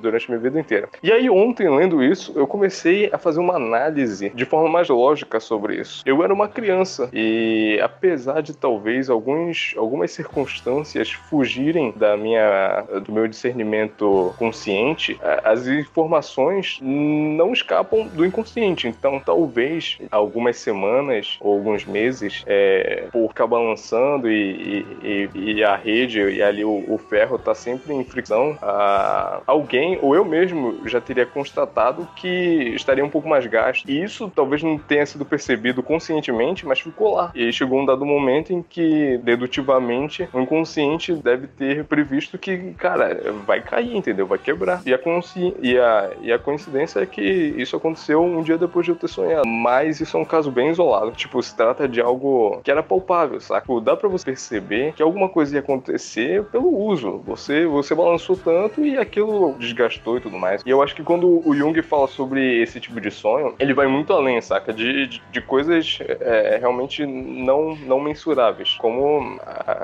durante 0.00 0.28
minha 0.28 0.40
vida 0.40 0.58
inteira. 0.58 0.88
E 1.02 1.12
aí, 1.12 1.28
ontem, 1.28 1.68
lendo 1.68 2.02
isso, 2.02 2.32
eu 2.36 2.46
comecei 2.46 3.10
a 3.12 3.18
fazer 3.18 3.40
uma 3.40 3.56
análise 3.56 4.30
de 4.30 4.44
forma 4.44 4.68
mais 4.68 4.88
lógica 4.88 5.40
sobre 5.40 5.80
isso. 5.80 6.02
Eu 6.06 6.22
era 6.22 6.32
uma 6.32 6.48
criança 6.48 7.08
e, 7.12 7.78
apesar 7.82 8.40
de 8.42 8.56
talvez 8.56 9.10
alguns, 9.10 9.74
algumas 9.76 10.10
circunstâncias 10.10 11.12
fugirem 11.12 11.92
da 11.96 12.16
minha, 12.16 12.84
do 13.04 13.12
meu 13.12 13.26
discernimento 13.26 14.34
consciente, 14.38 15.18
as 15.44 15.66
informações 15.66 16.78
não 16.82 17.52
escapam 17.52 18.06
do 18.06 18.24
inconsciente. 18.24 18.88
Então, 18.88 19.20
talvez 19.20 19.98
algumas 20.10 20.56
semanas 20.58 21.36
ou 21.40 21.54
alguns 21.54 21.84
meses, 21.84 22.44
é, 22.46 23.06
por 23.12 23.28
ficar 23.28 23.46
balançando 23.46 24.30
e, 24.30 24.84
e, 25.02 25.30
e, 25.34 25.64
a 25.64 25.76
rede 25.76 26.20
e 26.20 26.42
ali 26.42 26.64
o, 26.64 26.84
o 26.88 26.98
ferro 26.98 27.38
tá 27.38 27.54
sempre 27.54 27.94
em 27.94 28.04
fricção, 28.04 28.56
a 28.62 29.25
alguém, 29.46 29.98
ou 30.00 30.14
eu 30.14 30.24
mesmo, 30.24 30.86
já 30.86 31.00
teria 31.00 31.26
constatado 31.26 32.08
que 32.16 32.28
estaria 32.74 33.04
um 33.04 33.10
pouco 33.10 33.28
mais 33.28 33.46
gasto. 33.46 33.88
E 33.88 34.02
isso 34.02 34.30
talvez 34.34 34.62
não 34.62 34.78
tenha 34.78 35.04
sido 35.06 35.24
percebido 35.24 35.82
conscientemente, 35.82 36.66
mas 36.66 36.80
ficou 36.80 37.14
lá. 37.14 37.30
E 37.34 37.52
chegou 37.52 37.80
um 37.80 37.86
dado 37.86 38.04
momento 38.04 38.52
em 38.52 38.62
que, 38.62 39.18
dedutivamente, 39.18 40.28
o 40.32 40.40
inconsciente 40.40 41.14
deve 41.14 41.46
ter 41.46 41.84
previsto 41.84 42.38
que, 42.38 42.72
cara, 42.74 43.32
vai 43.46 43.60
cair, 43.60 43.96
entendeu? 43.96 44.26
Vai 44.26 44.38
quebrar. 44.38 44.82
E 44.84 44.92
a, 44.92 44.98
consci... 44.98 45.54
e 45.60 45.78
a, 45.78 46.10
e 46.20 46.32
a 46.32 46.38
coincidência 46.38 47.00
é 47.00 47.06
que 47.06 47.22
isso 47.22 47.76
aconteceu 47.76 48.22
um 48.22 48.42
dia 48.42 48.58
depois 48.58 48.84
de 48.84 48.92
eu 48.92 48.96
ter 48.96 49.08
sonhado. 49.08 49.46
Mas 49.46 50.00
isso 50.00 50.16
é 50.16 50.20
um 50.20 50.24
caso 50.24 50.50
bem 50.50 50.70
isolado. 50.70 51.12
Tipo, 51.12 51.42
se 51.42 51.54
trata 51.56 51.88
de 51.88 52.00
algo 52.00 52.60
que 52.62 52.70
era 52.70 52.82
palpável, 52.82 53.40
saca? 53.40 53.66
Dá 53.80 53.96
pra 53.96 54.08
você 54.08 54.24
perceber 54.24 54.92
que 54.92 55.02
alguma 55.02 55.28
coisa 55.28 55.54
ia 55.54 55.60
acontecer 55.60 56.44
pelo 56.44 56.68
uso. 56.68 57.22
Você, 57.26 57.66
você 57.66 57.94
balançou 57.94 58.36
tanto 58.36 58.84
e 58.84 58.96
aquilo 59.06 59.54
desgastou 59.58 60.18
e 60.18 60.20
tudo 60.20 60.38
mais. 60.38 60.62
E 60.64 60.70
eu 60.70 60.82
acho 60.82 60.94
que 60.94 61.02
quando 61.02 61.46
o 61.46 61.54
Jung 61.54 61.80
fala 61.82 62.06
sobre 62.06 62.62
esse 62.62 62.80
tipo 62.80 63.00
de 63.00 63.10
sonho, 63.10 63.54
ele 63.58 63.72
vai 63.72 63.86
muito 63.86 64.12
além, 64.12 64.40
saca? 64.40 64.72
De, 64.72 65.06
de, 65.06 65.22
de 65.32 65.40
coisas 65.40 65.98
é, 66.00 66.58
realmente 66.60 67.04
não, 67.06 67.74
não 67.76 68.00
mensuráveis. 68.00 68.76
Como, 68.78 69.38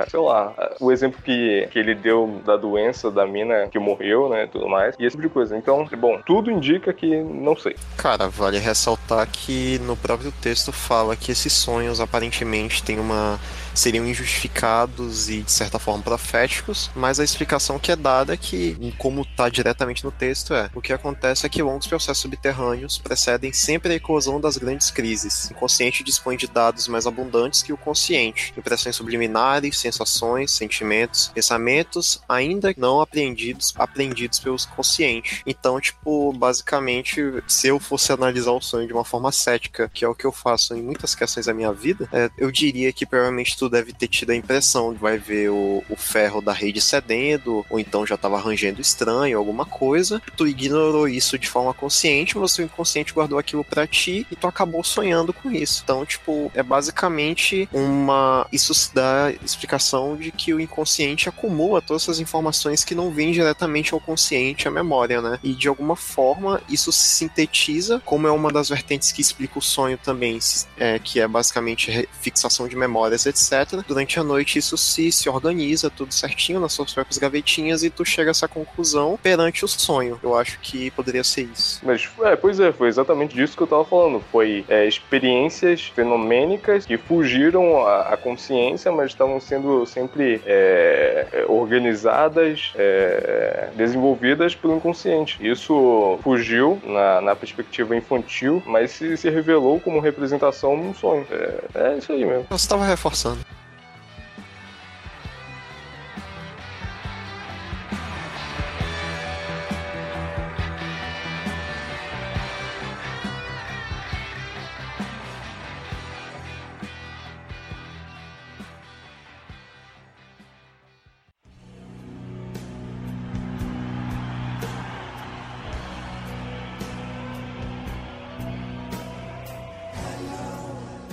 sei 0.09 0.21
lá, 0.21 0.53
o 0.81 0.93
exemplo 0.93 1.21
que, 1.23 1.69
que 1.71 1.79
ele 1.79 1.95
deu 1.95 2.41
da 2.45 2.57
doença 2.57 3.11
da 3.11 3.27
mina 3.27 3.69
que 3.69 3.79
morreu, 3.79 4.29
né? 4.29 4.49
Tudo 4.51 4.69
mais. 4.69 4.95
E 4.99 5.05
esse 5.05 5.17
tipo 5.17 5.29
de 5.29 5.33
coisa. 5.33 5.57
Então, 5.57 5.89
bom, 5.99 6.21
tudo 6.25 6.51
indica 6.51 6.93
que 6.93 7.23
não 7.23 7.57
sei. 7.57 7.77
Cara, 7.97 8.29
vale 8.29 8.59
ressaltar 8.59 9.27
que 9.31 9.79
no 9.81 9.97
próprio 9.97 10.33
texto 10.41 10.73
fala 10.73 11.17
que 11.17 11.33
esses 11.33 11.53
sonhos 11.53 12.01
aparentemente 12.01 12.83
têm 12.83 12.99
uma 12.99 13.39
seriam 13.75 14.07
injustificados 14.07 15.29
e 15.29 15.43
de 15.43 15.51
certa 15.51 15.79
forma 15.79 16.03
proféticos, 16.03 16.91
mas 16.95 17.19
a 17.21 17.25
explicação 17.25 17.79
que 17.79 17.93
é 17.93 17.97
dada 17.97 18.35
é 18.35 18.37
que, 18.37 18.95
como 18.99 19.23
está 19.23 19.49
diretamente 19.49 20.05
no 20.05 20.11
texto, 20.11 20.55
é 20.55 20.71
o 20.75 20.81
que 20.81 20.93
acontece 20.93 21.47
é 21.47 21.49
que 21.49 21.63
longos 21.63 21.87
processos 21.87 22.23
subterrâneos 22.23 22.99
precedem 22.99 23.53
sempre 23.53 23.93
a 23.93 23.97
eclosão 23.97 24.41
das 24.41 24.57
grandes 24.57 24.91
crises. 24.91 25.49
O 25.51 25.53
inconsciente 25.53 26.05
dispõe 26.05 26.37
de 26.37 26.47
dados 26.47 26.89
mais 26.89 27.07
abundantes 27.07 27.63
que 27.63 27.73
o 27.73 27.77
consciente, 27.77 28.53
impressões 28.57 28.97
subliminares, 28.97 29.79
sensações, 29.79 30.51
sentimentos, 30.51 31.31
pensamentos 31.35 32.21
ainda 32.29 32.75
não 32.77 33.01
aprendidos, 33.01 33.73
aprendidos 33.77 34.39
pelo 34.39 34.57
consciente. 34.75 35.43
Então, 35.47 35.81
tipo, 35.81 36.33
basicamente, 36.33 37.21
se 37.47 37.69
eu 37.69 37.81
fosse 37.81 38.13
analisar 38.13 38.53
o 38.53 38.61
sonho 38.61 38.87
de 38.87 38.93
uma 38.93 39.05
forma 39.05 39.33
cética, 39.33 39.91
que 39.93 40.05
é 40.05 40.09
o 40.09 40.15
que 40.15 40.25
eu 40.25 40.33
faço 40.33 40.75
em 40.75 40.83
muitas 40.83 41.15
questões 41.15 41.47
da 41.47 41.55
minha 41.55 41.73
vida, 41.73 42.09
é, 42.13 42.31
eu 42.39 42.51
diria 42.51 42.93
que 42.93 43.07
provavelmente 43.07 43.57
tu 43.63 43.69
deve 43.69 43.93
ter 43.93 44.09
tido 44.09 44.31
a 44.31 44.37
impressão, 44.37 44.93
vai 44.93 45.19
ver 45.19 45.51
o, 45.51 45.85
o 45.89 45.97
ferro 45.97 46.41
da 46.41 46.53
rede 46.53 46.81
cedendo, 46.81 47.65
ou 47.71 47.79
então 47.79 48.07
já 48.07 48.17
estava 48.17 48.41
rangendo 48.41 48.81
estranho, 48.81 49.39
alguma 49.39 49.65
coisa. 49.65 50.21
Tu 50.37 50.49
ignorou 50.49 51.07
isso 51.07 51.39
de 51.39 51.49
forma 51.49 51.73
consciente, 51.73 52.37
mas 52.37 52.57
o 52.59 52.63
inconsciente 52.63 53.13
guardou 53.13 53.39
aquilo 53.39 53.63
para 53.63 53.87
ti 53.87 54.27
e 54.31 54.37
tu 54.37 54.47
acabou 54.47 54.83
sonhando 54.83 55.33
com 55.33 55.51
isso. 55.51 55.83
Então, 55.85 56.05
tipo, 56.05 56.51
é 56.55 56.63
basicamente 56.63 57.69
uma. 57.73 58.47
Isso 58.51 58.73
dá 58.93 59.33
explicação 59.45 60.17
de 60.17 60.33
que 60.33 60.53
o 60.53 60.61
inconsciente 60.61 61.29
acumula 61.29 61.81
todas 61.81 62.03
essas 62.03 62.19
informações 62.19 62.85
que 62.85 62.95
não 62.95 63.13
desenvolver 63.13 63.25
indiretamente 63.25 63.95
ao 63.95 64.01
consciente 64.01 64.67
a 64.67 64.71
memória, 64.71 65.21
né? 65.21 65.39
E 65.43 65.53
de 65.53 65.69
alguma 65.69 65.95
forma 65.95 66.61
isso 66.69 66.91
se 66.91 67.17
sintetiza, 67.17 68.01
como 68.05 68.27
é 68.27 68.31
uma 68.31 68.51
das 68.51 68.69
vertentes 68.69 69.13
que 69.13 69.21
explica 69.21 69.59
o 69.59 69.63
sonho 69.63 69.99
também, 69.99 70.39
é, 70.79 70.99
que 70.99 71.21
é 71.21 71.29
basicamente 71.29 72.09
fixação 72.21 72.67
de 72.67 72.77
memórias, 72.77 73.27
etc. 73.27 73.52
Durante 73.87 74.19
a 74.19 74.25
noite 74.25 74.59
isso 74.59 74.77
se, 74.77 75.13
se 75.13 75.29
organiza 75.29 75.91
tudo 75.91 76.13
certinho 76.13 76.61
nas 76.61 76.73
suas 76.73 76.93
próprias 76.93 77.19
gavetinhas 77.19 77.83
e 77.83 77.91
tu 77.91 78.05
chega 78.05 78.31
a 78.31 78.33
essa 78.33 78.49
conclusão 78.49 79.19
perante 79.23 79.65
o 79.65 79.69
sonho. 79.69 80.19
Eu 80.23 80.37
acho 80.37 80.59
que 80.61 80.91
poderia 80.93 81.25
ser 81.25 81.43
isso. 81.43 81.81
Mas, 81.83 82.09
é, 82.23 82.37
pois 82.37 82.59
é, 82.61 82.73
foi 82.73 82.89
exatamente 82.89 83.35
disso 83.35 83.57
que 83.57 83.63
eu 83.63 83.67
tava 83.67 83.85
falando. 83.85 84.23
Foi 84.31 84.65
é, 84.69 84.87
experiências 84.87 85.93
fenomênicas 85.95 86.87
que 86.87 86.97
fugiram 86.97 87.87
à, 87.87 88.17
consciência, 88.17 88.91
mas 88.93 89.11
estavam 89.11 89.41
sendo 89.41 89.85
sempre 89.87 90.41
é, 90.47 91.27
é, 91.33 91.45
organizadas, 91.49 92.73
é, 92.77 93.69
desenvolvidas 93.77 94.55
pelo 94.55 94.77
inconsciente. 94.77 95.39
Isso 95.41 96.19
fugiu 96.23 96.81
na, 96.85 97.21
na 97.21 97.37
perspectiva 97.37 97.97
infantil, 97.97 98.63
mas 98.67 98.93
se, 98.93 99.17
se 99.17 99.29
revelou 99.29 99.81
como 99.81 100.01
representação 100.01 100.77
num 100.77 100.95
sonho. 100.95 101.27
É, 101.31 101.93
é 101.93 101.99
isso 101.99 102.13
aí 102.13 102.25
mesmo. 102.25 102.47
Você 102.51 102.65
estava 102.65 102.85
reforçando. 102.85 103.42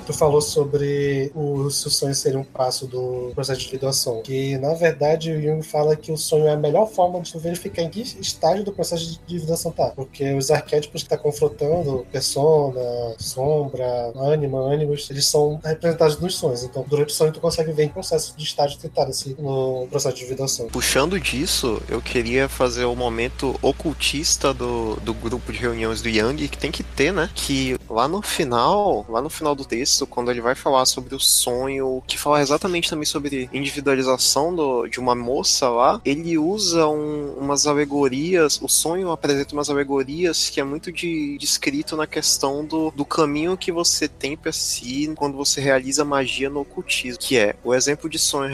Tu 0.09 0.13
falou 0.13 0.41
sobre 0.41 1.31
o, 1.35 1.69
se 1.69 1.87
o 1.87 1.91
sonho 1.91 2.15
seria 2.15 2.39
um 2.39 2.43
passo 2.43 2.87
do 2.87 3.31
processo 3.35 3.59
de 3.59 3.67
individuação. 3.67 4.23
Que, 4.23 4.57
na 4.57 4.73
verdade, 4.73 5.31
o 5.31 5.39
Jung 5.39 5.61
fala 5.61 5.95
que 5.95 6.11
o 6.11 6.17
sonho 6.17 6.47
é 6.47 6.53
a 6.53 6.57
melhor 6.57 6.87
forma 6.87 7.21
de 7.21 7.31
tu 7.31 7.37
verificar 7.37 7.83
em 7.83 7.89
que 7.89 8.01
estágio 8.01 8.63
do 8.63 8.71
processo 8.71 9.05
de 9.05 9.19
individuação 9.29 9.71
tá. 9.71 9.91
Porque 9.95 10.33
os 10.33 10.49
arquétipos 10.49 11.03
que 11.03 11.09
tá 11.09 11.17
confrontando, 11.17 12.07
persona, 12.11 12.81
sombra, 13.19 14.11
ânima, 14.15 14.59
ânimos, 14.59 15.07
eles 15.11 15.27
são 15.27 15.59
representados 15.63 16.19
nos 16.19 16.33
sonhos. 16.33 16.63
Então, 16.63 16.83
durante 16.87 17.09
o 17.09 17.13
sonho, 17.13 17.31
tu 17.31 17.39
consegue 17.39 17.71
ver 17.71 17.83
em 17.83 17.89
processo 17.89 18.35
de 18.35 18.43
estágio 18.43 18.79
que 18.79 18.89
tá 18.89 19.05
nesse, 19.05 19.35
no 19.39 19.85
processo 19.91 20.15
de 20.15 20.23
individuação. 20.23 20.67
Puxando 20.69 21.19
disso, 21.19 21.79
eu 21.87 22.01
queria 22.01 22.49
fazer 22.49 22.85
o 22.85 22.95
momento 22.95 23.55
ocultista 23.61 24.55
do, 24.55 24.95
do 24.95 25.13
grupo 25.13 25.51
de 25.51 25.59
reuniões 25.59 26.01
do 26.01 26.09
Yang, 26.09 26.47
que 26.47 26.57
tem 26.57 26.71
que 26.71 26.81
ter, 26.81 27.13
né? 27.13 27.29
Que 27.35 27.77
lá 27.89 28.07
no 28.07 28.21
final, 28.21 29.05
lá 29.09 29.21
no 29.21 29.29
final 29.29 29.55
do 29.55 29.65
texto, 29.65 30.05
quando 30.05 30.31
ele 30.31 30.41
vai 30.41 30.55
falar 30.55 30.85
sobre 30.85 31.15
o 31.15 31.19
sonho, 31.19 32.03
que 32.07 32.17
fala 32.17 32.41
exatamente 32.41 32.89
também 32.89 33.05
sobre 33.05 33.49
individualização 33.53 34.55
do, 34.55 34.87
de 34.87 34.99
uma 34.99 35.15
moça 35.15 35.69
lá, 35.69 36.01
ele 36.05 36.37
usa 36.37 36.87
um, 36.87 37.33
umas 37.33 37.67
alegorias, 37.67 38.59
o 38.61 38.67
sonho 38.67 39.11
apresenta 39.11 39.53
umas 39.53 39.69
alegorias 39.69 40.49
que 40.49 40.59
é 40.59 40.63
muito 40.63 40.91
de, 40.91 41.37
descrito 41.37 41.95
na 41.95 42.07
questão 42.07 42.65
do, 42.65 42.91
do 42.91 43.05
caminho 43.05 43.57
que 43.57 43.71
você 43.71 44.07
tem 44.07 44.37
para 44.37 44.51
si 44.51 45.11
quando 45.15 45.35
você 45.35 45.61
realiza 45.61 46.05
magia 46.05 46.49
no 46.49 46.61
ocultismo, 46.61 47.19
que 47.19 47.37
é 47.37 47.55
o 47.63 47.73
exemplo 47.73 48.09
de 48.09 48.19
sonho 48.19 48.49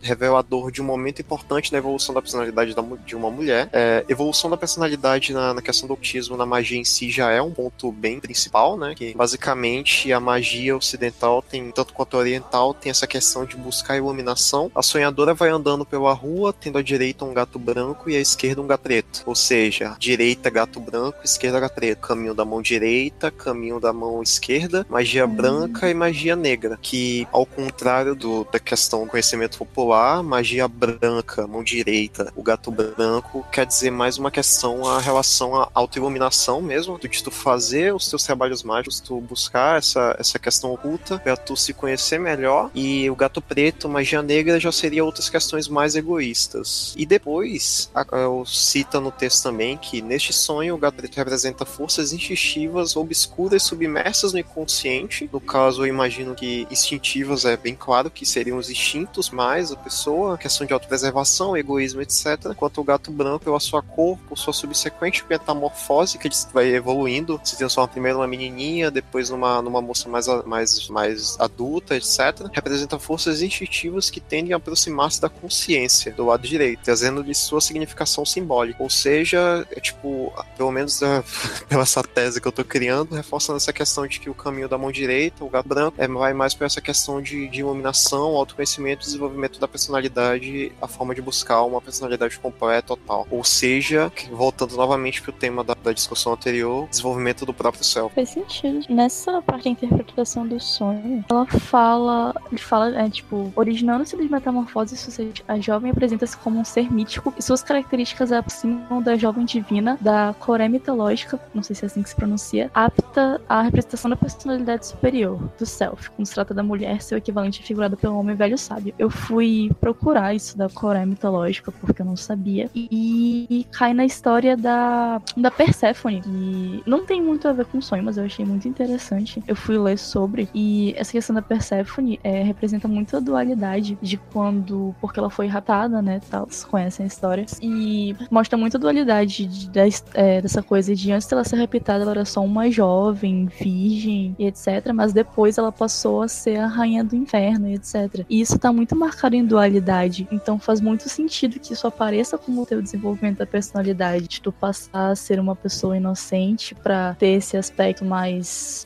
revelador 0.00 0.70
de 0.70 0.82
um 0.82 0.84
momento 0.84 1.20
importante 1.20 1.72
na 1.72 1.78
evolução 1.78 2.14
da 2.14 2.22
personalidade 2.22 2.74
da, 2.74 2.82
de 3.04 3.14
uma 3.14 3.30
mulher. 3.30 3.68
É, 3.72 4.04
evolução 4.08 4.50
da 4.50 4.56
personalidade 4.56 5.32
na, 5.32 5.54
na 5.54 5.62
questão 5.62 5.86
do 5.86 5.94
ocultismo, 5.94 6.36
na 6.36 6.46
magia 6.46 6.78
em 6.78 6.84
si, 6.84 7.10
já 7.10 7.30
é 7.30 7.40
um 7.40 7.50
ponto 7.50 7.92
bem 7.92 8.20
principal, 8.20 8.76
né? 8.80 8.94
Que 8.94 9.14
basicamente 9.14 10.12
a 10.12 10.18
magia, 10.18 10.76
ocidental 10.76 11.42
tem, 11.42 11.70
tanto 11.70 11.92
quanto 11.92 12.16
oriental, 12.16 12.74
tem 12.74 12.90
essa 12.90 13.06
questão 13.06 13.44
de 13.44 13.56
buscar 13.56 13.96
iluminação. 13.96 14.70
A 14.74 14.82
sonhadora 14.82 15.34
vai 15.34 15.50
andando 15.50 15.84
pela 15.84 16.12
rua, 16.12 16.52
tendo 16.52 16.78
à 16.78 16.82
direita 16.82 17.24
um 17.24 17.34
gato 17.34 17.58
branco 17.58 18.10
e 18.10 18.16
à 18.16 18.20
esquerda 18.20 18.60
um 18.60 18.66
gato 18.66 18.80
preto. 18.80 19.22
Ou 19.26 19.34
seja, 19.34 19.94
direita 19.98 20.50
gato 20.50 20.80
branco, 20.80 21.18
esquerda 21.22 21.60
gato 21.60 21.74
preto. 21.74 22.00
Caminho 22.00 22.34
da 22.34 22.44
mão 22.44 22.62
direita, 22.62 23.30
caminho 23.30 23.78
da 23.78 23.92
mão 23.92 24.22
esquerda, 24.22 24.86
magia 24.88 25.26
uhum. 25.26 25.34
branca 25.34 25.90
e 25.90 25.94
magia 25.94 26.34
negra. 26.34 26.78
Que, 26.80 27.28
ao 27.30 27.44
contrário 27.44 28.14
do, 28.14 28.44
da 28.50 28.58
questão 28.58 29.04
do 29.04 29.10
conhecimento 29.10 29.58
popular, 29.58 30.22
magia 30.22 30.66
branca, 30.66 31.46
mão 31.46 31.62
direita, 31.62 32.32
o 32.34 32.42
gato 32.42 32.70
branco, 32.70 33.46
quer 33.52 33.66
dizer 33.66 33.90
mais 33.90 34.16
uma 34.16 34.30
questão 34.30 34.86
a 34.86 34.98
relação 34.98 35.54
à 35.54 35.68
autoiluminação 35.74 36.62
mesmo, 36.62 36.98
de 36.98 37.22
tu 37.22 37.30
fazer 37.30 37.94
os 37.94 38.08
teus 38.08 38.22
trabalhos 38.22 38.62
mágicos, 38.70 39.00
tu 39.00 39.20
buscar 39.20 39.78
essa, 39.78 40.16
essa 40.18 40.38
questão 40.38 40.72
oculta 40.72 41.18
para 41.18 41.36
tu 41.36 41.56
se 41.56 41.74
conhecer 41.74 42.18
melhor. 42.18 42.70
E 42.74 43.10
o 43.10 43.16
gato 43.16 43.42
preto, 43.42 43.88
magia 43.88 44.22
negra, 44.22 44.60
já 44.60 44.70
seria 44.70 45.04
outras 45.04 45.28
questões 45.28 45.68
mais 45.68 45.96
egoístas. 45.96 46.94
E 46.96 47.04
depois, 47.04 47.90
eu 48.12 48.44
cita 48.46 49.00
no 49.00 49.10
texto 49.10 49.42
também 49.42 49.76
que 49.76 50.00
neste 50.00 50.32
sonho 50.32 50.74
o 50.74 50.78
gato 50.78 50.96
preto 50.96 51.16
representa 51.16 51.64
forças 51.64 52.12
instintivas, 52.12 52.96
obscuras, 52.96 53.62
submersas 53.62 54.32
no 54.32 54.38
inconsciente. 54.38 55.28
No 55.32 55.40
caso, 55.40 55.82
eu 55.82 55.86
imagino 55.86 56.34
que 56.34 56.66
instintivas 56.70 57.44
é 57.44 57.56
bem 57.56 57.74
claro 57.74 58.10
que 58.10 58.24
seriam 58.24 58.58
os 58.58 58.70
instintos 58.70 59.30
mais 59.30 59.72
a 59.72 59.76
pessoa, 59.76 60.38
questão 60.38 60.66
de 60.66 60.72
autopreservação, 60.72 61.56
egoísmo, 61.56 62.02
etc. 62.02 62.46
Enquanto 62.50 62.80
o 62.80 62.84
gato 62.84 63.10
branco, 63.10 63.44
pela 63.44 63.60
sua 63.60 63.82
cor, 63.82 64.18
por 64.28 64.38
sua 64.38 64.52
subsequente 64.52 65.24
metamorfose, 65.28 66.18
que 66.18 66.28
ele 66.28 66.34
vai 66.52 66.74
evoluindo, 66.74 67.40
se 67.42 67.56
transforma 67.56 67.88
primeiro 67.88 68.18
numa 68.18 68.26
menininha, 68.26 68.59
depois 68.92 69.30
numa, 69.30 69.62
numa 69.62 69.80
moça 69.80 70.08
mais, 70.08 70.26
mais 70.44 70.88
mais, 70.88 71.36
adulta, 71.38 71.96
etc., 71.96 72.48
representa 72.52 72.98
forças 72.98 73.42
instintivas 73.42 74.10
que 74.10 74.20
tendem 74.20 74.52
a 74.52 74.56
aproximar-se 74.56 75.20
da 75.20 75.28
consciência 75.28 76.12
do 76.12 76.26
lado 76.26 76.46
direito, 76.46 76.82
trazendo-lhe 76.82 77.34
sua 77.34 77.60
significação 77.60 78.24
simbólica. 78.24 78.82
Ou 78.82 78.90
seja, 78.90 79.66
é 79.70 79.80
tipo, 79.80 80.32
pelo 80.56 80.70
menos 80.70 81.00
pela 81.68 81.82
essa 81.82 82.02
tese 82.02 82.40
que 82.40 82.46
eu 82.46 82.52
tô 82.52 82.64
criando, 82.64 83.14
reforçando 83.14 83.56
essa 83.56 83.72
questão 83.72 84.06
de 84.06 84.20
que 84.20 84.30
o 84.30 84.34
caminho 84.34 84.68
da 84.68 84.78
mão 84.78 84.92
direita, 84.92 85.44
o 85.44 85.48
gato 85.48 85.68
branco, 85.68 85.96
é, 85.98 86.06
vai 86.06 86.32
mais 86.32 86.54
para 86.54 86.66
essa 86.66 86.80
questão 86.80 87.20
de, 87.20 87.48
de 87.48 87.60
iluminação, 87.60 88.36
autoconhecimento, 88.36 89.04
desenvolvimento 89.04 89.58
da 89.58 89.66
personalidade, 89.66 90.72
a 90.80 90.86
forma 90.86 91.14
de 91.14 91.22
buscar 91.22 91.62
uma 91.62 91.80
personalidade 91.80 92.38
completa, 92.38 92.88
total. 92.88 93.26
Ou 93.30 93.44
seja, 93.44 94.12
voltando 94.30 94.76
novamente 94.76 95.22
pro 95.22 95.32
tema 95.32 95.64
da, 95.64 95.74
da 95.74 95.92
discussão 95.92 96.32
anterior, 96.32 96.88
desenvolvimento 96.88 97.46
do 97.46 97.54
próprio 97.54 97.84
self. 97.84 98.14
Faz 98.14 98.30
sentido. 98.30 98.49
Nessa 98.88 99.40
parte 99.42 99.64
da 99.64 99.70
interpretação 99.70 100.46
do 100.46 100.58
sonho, 100.58 101.24
ela 101.28 101.46
fala, 101.46 102.34
fala 102.58 102.90
é, 102.98 103.08
tipo, 103.08 103.52
originando-se 103.54 104.16
das 104.16 104.28
metamorfoses, 104.28 105.18
a 105.46 105.58
jovem 105.58 105.90
apresenta-se 105.90 106.36
como 106.36 106.58
um 106.58 106.64
ser 106.64 106.92
mítico 106.92 107.32
e 107.38 107.42
suas 107.42 107.62
características 107.62 108.32
aproximam 108.32 109.02
da 109.02 109.16
jovem 109.16 109.44
divina, 109.44 109.96
da 110.00 110.34
coré 110.38 110.68
mitológica, 110.68 111.38
não 111.54 111.62
sei 111.62 111.76
se 111.76 111.84
é 111.84 111.86
assim 111.86 112.02
que 112.02 112.08
se 112.08 112.16
pronuncia, 112.16 112.70
apta 112.74 113.40
à 113.48 113.62
representação 113.62 114.10
da 114.10 114.16
personalidade 114.16 114.86
superior, 114.86 115.38
do 115.58 115.66
self, 115.66 116.10
quando 116.10 116.26
se 116.26 116.34
trata 116.34 116.52
da 116.52 116.62
mulher, 116.62 117.00
seu 117.02 117.18
equivalente 117.18 117.62
figurado 117.62 117.96
pelo 117.96 118.18
homem 118.18 118.34
velho 118.34 118.58
sábio. 118.58 118.94
Eu 118.98 119.10
fui 119.10 119.70
procurar 119.80 120.34
isso 120.34 120.56
da 120.56 120.68
coré 120.68 121.04
mitológica, 121.06 121.72
porque 121.72 122.02
eu 122.02 122.06
não 122.06 122.16
sabia, 122.16 122.68
e, 122.74 123.46
e 123.48 123.64
cai 123.72 123.94
na 123.94 124.04
história 124.04 124.56
da, 124.56 125.20
da 125.36 125.50
Perséfone, 125.50 126.20
que 126.20 126.82
não 126.86 127.04
tem 127.04 127.22
muito 127.22 127.46
a 127.46 127.52
ver 127.52 127.66
com 127.66 127.80
sonho, 127.80 128.02
mas 128.02 128.16
eu 128.16 128.24
achei 128.30 128.44
muito 128.44 128.66
interessante. 128.66 129.42
Eu 129.46 129.56
fui 129.56 129.76
ler 129.76 129.98
sobre. 129.98 130.48
E 130.54 130.94
essa 130.96 131.12
questão 131.12 131.34
da 131.34 131.42
Persephone 131.42 132.18
é, 132.22 132.42
representa 132.42 132.88
muito 132.88 133.16
a 133.16 133.20
dualidade 133.20 133.98
de 134.00 134.16
quando. 134.16 134.94
Porque 135.00 135.18
ela 135.18 135.28
foi 135.28 135.46
raptada, 135.46 136.00
né? 136.00 136.20
Tal, 136.30 136.46
vocês 136.46 136.64
conhecem 136.64 137.04
a 137.04 137.06
história. 137.06 137.44
E 137.60 138.16
mostra 138.30 138.56
muito 138.56 138.76
a 138.76 138.80
dualidade 138.80 139.46
de, 139.46 139.68
de, 139.68 139.80
é, 140.14 140.40
dessa 140.40 140.62
coisa 140.62 140.94
de 140.94 141.12
antes 141.12 141.28
dela 141.28 141.44
ser 141.44 141.56
raptada, 141.56 142.02
ela 142.02 142.12
era 142.12 142.24
só 142.24 142.42
uma 142.42 142.70
jovem, 142.70 143.46
virgem 143.46 144.34
e 144.38 144.46
etc. 144.46 144.92
Mas 144.94 145.12
depois 145.12 145.58
ela 145.58 145.72
passou 145.72 146.22
a 146.22 146.28
ser 146.28 146.56
a 146.56 146.66
rainha 146.66 147.04
do 147.04 147.16
inferno 147.16 147.68
e 147.68 147.74
etc. 147.74 148.24
E 148.28 148.40
isso 148.40 148.58
tá 148.58 148.72
muito 148.72 148.94
marcado 148.96 149.34
em 149.34 149.44
dualidade. 149.44 150.26
Então 150.30 150.58
faz 150.58 150.80
muito 150.80 151.08
sentido 151.08 151.58
que 151.58 151.72
isso 151.72 151.86
apareça 151.86 152.38
como 152.38 152.62
o 152.62 152.66
teu 152.66 152.80
desenvolvimento 152.80 153.38
da 153.38 153.46
personalidade. 153.46 154.28
De 154.28 154.40
tu 154.40 154.52
passar 154.52 155.10
a 155.10 155.16
ser 155.16 155.40
uma 155.40 155.56
pessoa 155.56 155.96
inocente 155.96 156.74
para 156.74 157.14
ter 157.14 157.28
esse 157.28 157.56
aspecto 157.56 158.04
mais, 158.04 158.19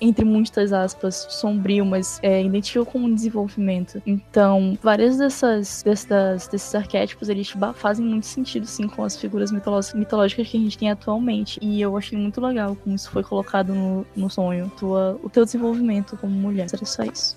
entre 0.01 0.25
muitas 0.25 0.73
aspas, 0.73 1.27
sombrio, 1.31 1.85
mas 1.85 2.19
é, 2.23 2.43
identifica 2.43 2.85
como 2.85 3.07
um 3.07 3.15
desenvolvimento. 3.15 4.03
Então, 4.07 4.79
várias 4.83 5.19
dessas, 5.19 5.83
dessas 5.83 6.49
desses 6.49 6.75
arquétipos, 6.75 7.29
eles 7.29 7.53
fazem 7.75 8.05
muito 8.05 8.27
sentido, 8.27 8.67
sim, 8.67 8.89
com 8.89 9.03
as 9.03 9.17
figuras 9.17 9.51
mitológicas 9.53 10.49
que 10.49 10.57
a 10.57 10.61
gente 10.61 10.79
tem 10.79 10.91
atualmente. 10.91 11.59
E 11.63 11.81
eu 11.81 11.97
achei 11.97 12.19
muito 12.19 12.41
legal 12.41 12.77
como 12.77 12.95
isso 12.95 13.11
foi 13.11 13.23
colocado 13.23 13.75
no, 13.75 14.07
no 14.17 14.31
sonho, 14.31 14.71
tua, 14.79 15.19
o 15.23 15.29
teu 15.29 15.45
desenvolvimento 15.45 16.17
como 16.17 16.33
mulher. 16.33 16.67
Era 16.73 16.85
só 16.85 17.03
isso. 17.05 17.37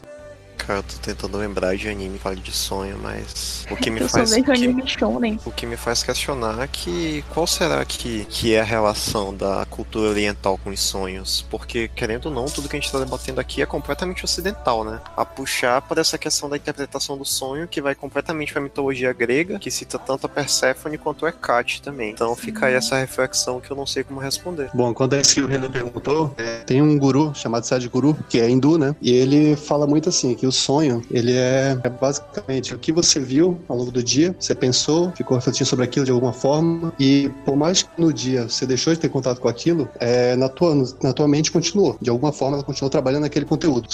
Cara, 0.67 0.79
eu 0.79 0.83
tô 0.83 0.97
tentando 1.01 1.37
lembrar 1.37 1.77
de 1.77 1.87
anime 1.87 2.17
que 2.17 2.23
fala 2.23 2.35
de 2.35 2.51
sonho, 2.51 2.99
mas 3.01 3.65
o 3.71 3.75
que 3.77 3.89
me 3.89 4.01
Eu 4.01 4.09
só 4.09 4.17
faz 4.17 4.31
vejo 4.31 4.41
o 4.41 4.45
que, 4.45 4.51
anime 4.51 4.83
shonen. 4.85 5.39
o 5.45 5.51
que 5.51 5.65
me 5.65 5.77
faz 5.77 6.03
questionar 6.03 6.61
é 6.61 6.67
que 6.67 7.23
qual 7.33 7.47
será 7.47 7.85
que, 7.85 8.25
que 8.25 8.53
é 8.53 8.59
a 8.59 8.65
relação 8.65 9.33
da 9.33 9.65
cultura 9.69 10.09
oriental 10.09 10.57
com 10.57 10.69
os 10.69 10.81
sonhos? 10.81 11.45
Porque 11.49 11.87
querendo 11.87 12.25
ou 12.25 12.33
não, 12.33 12.45
tudo 12.47 12.67
que 12.67 12.75
a 12.75 12.79
gente 12.81 12.91
tá 12.91 12.99
debatendo 12.99 13.39
aqui 13.39 13.61
é 13.61 13.65
completamente 13.65 14.25
ocidental, 14.25 14.83
né? 14.83 14.99
A 15.15 15.23
puxar 15.23 15.81
por 15.83 15.99
essa 15.99 16.17
questão 16.17 16.49
da 16.49 16.57
interpretação 16.57 17.17
do 17.17 17.23
sonho 17.23 17.65
que 17.65 17.81
vai 17.81 17.95
completamente 17.95 18.51
pra 18.51 18.61
mitologia 18.61 19.13
grega, 19.13 19.59
que 19.59 19.71
cita 19.71 19.97
tanto 19.97 20.25
a 20.25 20.29
Perséfone 20.29 20.97
quanto 20.97 21.23
o 21.23 21.27
Hecate 21.29 21.81
também. 21.81 22.11
Então 22.11 22.35
fica 22.35 22.65
aí 22.65 22.73
essa 22.73 22.97
reflexão 22.97 23.61
que 23.61 23.71
eu 23.71 23.77
não 23.77 23.85
sei 23.85 24.03
como 24.03 24.19
responder. 24.19 24.69
Bom, 24.73 24.93
quando 24.93 25.13
é 25.13 25.21
isso 25.21 25.35
que 25.35 25.41
o 25.41 25.47
Renan 25.47 25.71
perguntou, 25.71 26.35
é, 26.37 26.57
tem 26.65 26.81
um 26.81 26.97
guru 26.97 27.31
chamado 27.33 27.63
Sadhguru, 27.63 28.17
que 28.27 28.41
é 28.41 28.49
hindu, 28.49 28.77
né? 28.77 28.93
E 29.01 29.13
ele 29.13 29.55
fala 29.55 29.87
muito 29.87 30.09
assim, 30.09 30.35
que 30.35 30.45
o 30.45 30.56
sonho, 30.57 31.01
ele 31.11 31.33
é, 31.33 31.77
é 31.83 31.89
basicamente 31.89 32.73
o 32.73 32.79
que 32.79 32.91
você 32.91 33.19
viu 33.19 33.59
ao 33.67 33.77
longo 33.77 33.91
do 33.91 34.03
dia, 34.03 34.35
você 34.39 34.53
pensou, 34.55 35.11
ficou 35.15 35.37
refletindo 35.37 35.69
sobre 35.69 35.85
aquilo 35.85 36.05
de 36.05 36.11
alguma 36.11 36.33
forma, 36.33 36.93
e 36.99 37.29
por 37.45 37.55
mais 37.55 37.83
que 37.83 37.89
no 37.97 38.11
dia 38.11 38.49
você 38.49 38.65
deixou 38.65 38.93
de 38.93 38.99
ter 38.99 39.09
contato 39.09 39.39
com 39.39 39.47
aquilo, 39.47 39.87
é, 39.99 40.35
na, 40.35 40.49
tua, 40.49 40.75
na 41.01 41.13
tua 41.13 41.27
mente 41.27 41.51
continuou. 41.51 41.97
De 42.01 42.09
alguma 42.09 42.31
forma 42.31 42.57
ela 42.57 42.63
continuou 42.63 42.89
trabalhando 42.89 43.21
naquele 43.21 43.45
conteúdo. 43.45 43.87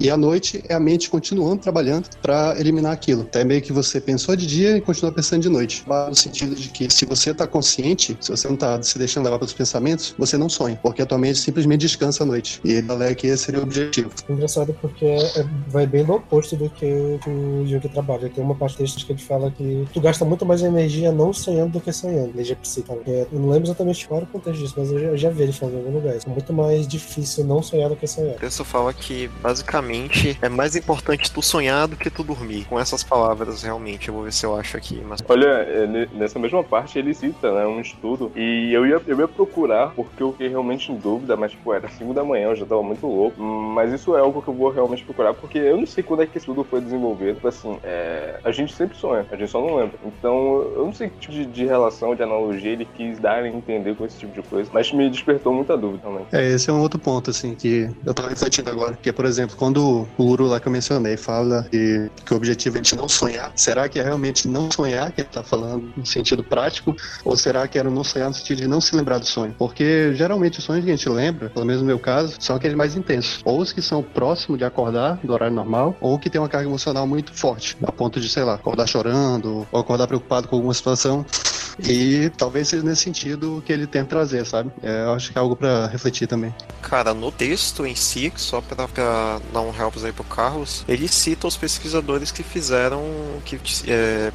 E 0.00 0.08
à 0.10 0.16
noite 0.16 0.62
é 0.68 0.74
a 0.74 0.80
mente 0.80 1.10
continuando 1.10 1.62
trabalhando 1.62 2.08
para 2.22 2.58
eliminar 2.58 2.92
aquilo. 2.92 3.22
Até 3.22 3.44
meio 3.44 3.60
que 3.60 3.72
você 3.72 4.00
pensou 4.00 4.34
de 4.34 4.46
dia 4.46 4.76
e 4.76 4.80
continua 4.80 5.12
pensando 5.12 5.42
de 5.42 5.48
noite. 5.48 5.84
No 5.86 6.14
sentido 6.14 6.54
de 6.54 6.68
que 6.68 6.90
se 6.90 7.04
você 7.04 7.34
tá 7.34 7.46
consciente, 7.46 8.16
se 8.20 8.30
você 8.30 8.48
não 8.48 8.56
tá 8.56 8.82
se 8.82 8.98
deixando 8.98 9.24
levar 9.24 9.38
pelos 9.38 9.52
pensamentos, 9.52 10.14
você 10.18 10.36
não 10.36 10.48
sonha, 10.48 10.78
porque 10.82 11.02
a 11.02 11.06
tua 11.06 11.18
mente 11.18 11.38
simplesmente 11.38 11.80
descansa 11.82 12.24
à 12.24 12.26
noite. 12.26 12.60
E 12.64 12.82
falei 12.82 13.14
que 13.14 13.26
esse 13.26 13.44
seria 13.44 13.60
o 13.60 13.64
objetivo. 13.64 14.10
Engraçado 14.28 14.74
porque 14.80 15.04
é- 15.04 15.44
vai 15.68 15.86
bem 15.86 16.01
do 16.04 16.12
oposto 16.14 16.56
do 16.56 16.68
que 16.70 16.84
o 17.26 17.64
Yugi 17.66 17.88
trabalha. 17.88 18.28
Tem 18.28 18.42
uma 18.42 18.54
parte 18.54 18.76
texto 18.76 19.04
que 19.04 19.12
ele 19.12 19.20
fala 19.22 19.50
que 19.50 19.86
tu 19.92 20.00
gasta 20.00 20.24
muito 20.24 20.44
mais 20.44 20.62
energia 20.62 21.12
não 21.12 21.32
sonhando 21.32 21.72
do 21.72 21.80
que 21.80 21.92
sonhando, 21.92 22.30
energia 22.30 22.56
psíquica. 22.56 22.96
É, 23.06 23.26
Eu 23.32 23.38
não 23.38 23.48
lembro 23.50 23.66
exatamente 23.68 24.06
qual 24.06 24.18
era 24.20 24.26
o 24.26 24.32
contexto 24.32 24.60
disso, 24.60 24.74
mas 24.76 24.90
eu 24.92 24.98
já, 24.98 25.06
eu 25.08 25.16
já 25.18 25.30
vi 25.30 25.42
ele 25.44 25.52
falando 25.52 25.74
em 25.74 25.78
algum 25.78 25.92
lugar. 25.92 26.14
É 26.14 26.28
muito 26.28 26.52
mais 26.52 26.86
difícil 26.86 27.44
não 27.44 27.62
sonhar 27.62 27.88
do 27.88 27.96
que 27.96 28.06
sonhar. 28.06 28.36
O 28.36 28.38
texto 28.38 28.64
fala 28.64 28.92
que 28.92 29.28
basicamente 29.66 30.38
é 30.42 30.48
mais 30.48 30.74
importante 30.76 31.30
tu 31.30 31.40
sonhar 31.42 31.86
do 31.88 31.96
que 31.96 32.10
tu 32.10 32.22
dormir. 32.22 32.64
Com 32.68 32.78
essas 32.78 33.02
palavras, 33.02 33.62
realmente, 33.62 34.08
eu 34.08 34.14
vou 34.14 34.24
ver 34.24 34.32
se 34.32 34.44
eu 34.44 34.56
acho 34.56 34.76
aqui. 34.76 35.02
Mas 35.06 35.20
Olha, 35.28 35.46
é, 35.46 35.86
ne- 35.86 36.08
nessa 36.14 36.38
mesma 36.38 36.62
parte 36.64 36.98
ele 36.98 37.14
cita, 37.14 37.52
né, 37.52 37.66
um 37.66 37.80
estudo, 37.80 38.30
e 38.36 38.72
eu 38.72 38.86
ia, 38.86 39.00
eu 39.06 39.18
ia 39.20 39.28
procurar, 39.28 39.92
porque 39.94 40.22
eu 40.22 40.32
fiquei 40.32 40.48
realmente 40.48 40.90
em 40.90 40.96
dúvida, 40.96 41.36
mas, 41.36 41.52
tipo, 41.52 41.72
era 41.72 41.88
5 41.88 42.12
da 42.12 42.24
manhã, 42.24 42.48
eu 42.48 42.56
já 42.56 42.66
tava 42.66 42.82
muito 42.82 43.06
louco, 43.06 43.40
mas 43.42 43.92
isso 43.92 44.16
é 44.16 44.20
algo 44.20 44.42
que 44.42 44.48
eu 44.48 44.54
vou 44.54 44.70
realmente 44.70 45.04
procurar, 45.04 45.34
porque 45.34 45.58
eu 45.58 45.76
não 45.82 45.86
sei 45.86 46.02
quando 46.02 46.22
é 46.22 46.26
que 46.26 46.38
esse 46.38 46.46
estudo 46.46 46.64
foi 46.64 46.80
desenvolvido, 46.80 47.46
assim, 47.46 47.78
é, 47.82 48.38
a 48.44 48.50
gente 48.50 48.74
sempre 48.74 48.96
sonha, 48.96 49.26
a 49.30 49.36
gente 49.36 49.50
só 49.50 49.60
não 49.60 49.76
lembra. 49.76 49.98
Então, 50.04 50.62
eu 50.76 50.84
não 50.84 50.92
sei 50.92 51.08
que 51.08 51.18
tipo 51.18 51.32
de, 51.32 51.44
de 51.46 51.64
relação, 51.64 52.14
de 52.14 52.22
analogia 52.22 52.70
ele 52.70 52.84
quis 52.84 53.18
dar 53.18 53.42
a 53.42 53.48
entender 53.48 53.94
com 53.96 54.04
esse 54.04 54.18
tipo 54.18 54.32
de 54.32 54.46
coisa, 54.48 54.70
mas 54.72 54.92
me 54.92 55.08
despertou 55.10 55.52
muita 55.52 55.76
dúvida 55.76 56.02
também. 56.02 56.26
É, 56.32 56.50
esse 56.52 56.70
é 56.70 56.72
um 56.72 56.80
outro 56.80 56.98
ponto, 56.98 57.30
assim, 57.30 57.54
que 57.54 57.90
eu 58.04 58.14
tava 58.14 58.28
refletindo 58.28 58.70
agora. 58.70 58.96
Que 59.00 59.08
é, 59.08 59.12
por 59.12 59.24
exemplo, 59.24 59.56
quando 59.56 60.06
o 60.16 60.24
guru 60.24 60.46
lá 60.46 60.60
que 60.60 60.68
eu 60.68 60.72
mencionei 60.72 61.16
fala 61.16 61.66
que, 61.70 62.10
que 62.24 62.32
o 62.32 62.36
objetivo 62.36 62.78
é 62.78 62.80
de 62.80 62.96
não 62.96 63.08
sonhar, 63.08 63.52
será 63.56 63.88
que 63.88 63.98
é 63.98 64.02
realmente 64.02 64.46
não 64.46 64.70
sonhar 64.70 65.10
que 65.12 65.22
ele 65.22 65.28
tá 65.28 65.42
falando 65.42 65.92
no 65.96 66.06
sentido 66.06 66.44
prático? 66.44 66.94
Ou 67.24 67.36
será 67.36 67.66
que 67.66 67.78
era 67.78 67.90
não 67.90 68.04
sonhar 68.04 68.28
no 68.28 68.34
sentido 68.34 68.58
de 68.58 68.68
não 68.68 68.80
se 68.80 68.94
lembrar 68.94 69.18
do 69.18 69.26
sonho? 69.26 69.54
Porque 69.58 70.14
geralmente 70.14 70.58
os 70.58 70.64
sonhos 70.64 70.84
que 70.84 70.90
a 70.90 70.96
gente 70.96 71.08
lembra, 71.08 71.50
pelo 71.50 71.66
menos 71.66 71.82
no 71.82 71.86
meu 71.86 71.98
caso, 71.98 72.36
são 72.38 72.56
aqueles 72.56 72.76
mais 72.76 72.96
intensos. 72.96 73.40
Ou 73.44 73.60
os 73.60 73.72
que 73.72 73.82
são 73.82 74.02
próximos 74.02 74.58
de 74.58 74.64
acordar, 74.64 75.18
do 75.22 75.32
horário 75.32 75.54
normal, 75.54 75.71
ou 76.00 76.18
que 76.18 76.30
tem 76.30 76.40
uma 76.40 76.48
carga 76.48 76.68
emocional 76.68 77.06
muito 77.06 77.32
forte, 77.32 77.76
a 77.82 77.92
ponto 77.92 78.20
de, 78.20 78.28
sei 78.28 78.44
lá, 78.44 78.54
acordar 78.54 78.86
chorando, 78.86 79.66
ou 79.70 79.80
acordar 79.80 80.06
preocupado 80.06 80.48
com 80.48 80.56
alguma 80.56 80.74
situação. 80.74 81.24
E 81.78 82.30
talvez 82.36 82.68
seja 82.68 82.82
nesse 82.82 83.02
sentido 83.02 83.62
que 83.64 83.72
ele 83.72 83.86
tenta 83.86 84.10
trazer, 84.10 84.44
sabe? 84.44 84.70
É, 84.82 85.04
eu 85.04 85.12
acho 85.14 85.32
que 85.32 85.38
é 85.38 85.40
algo 85.40 85.56
pra 85.56 85.86
refletir 85.86 86.26
também. 86.26 86.54
Cara, 86.82 87.14
no 87.14 87.32
texto 87.32 87.86
em 87.86 87.94
si, 87.94 88.32
só 88.36 88.60
pra, 88.60 88.86
pra 88.86 89.40
dar 89.52 89.60
um 89.60 89.74
help 89.74 89.94
aí 90.04 90.12
pro 90.12 90.24
Carlos, 90.24 90.84
ele 90.86 91.08
cita 91.08 91.46
os 91.46 91.56
pesquisadores 91.56 92.30
que 92.30 92.42
fizeram, 92.42 93.02
que 93.44 93.58
é, 93.88 94.30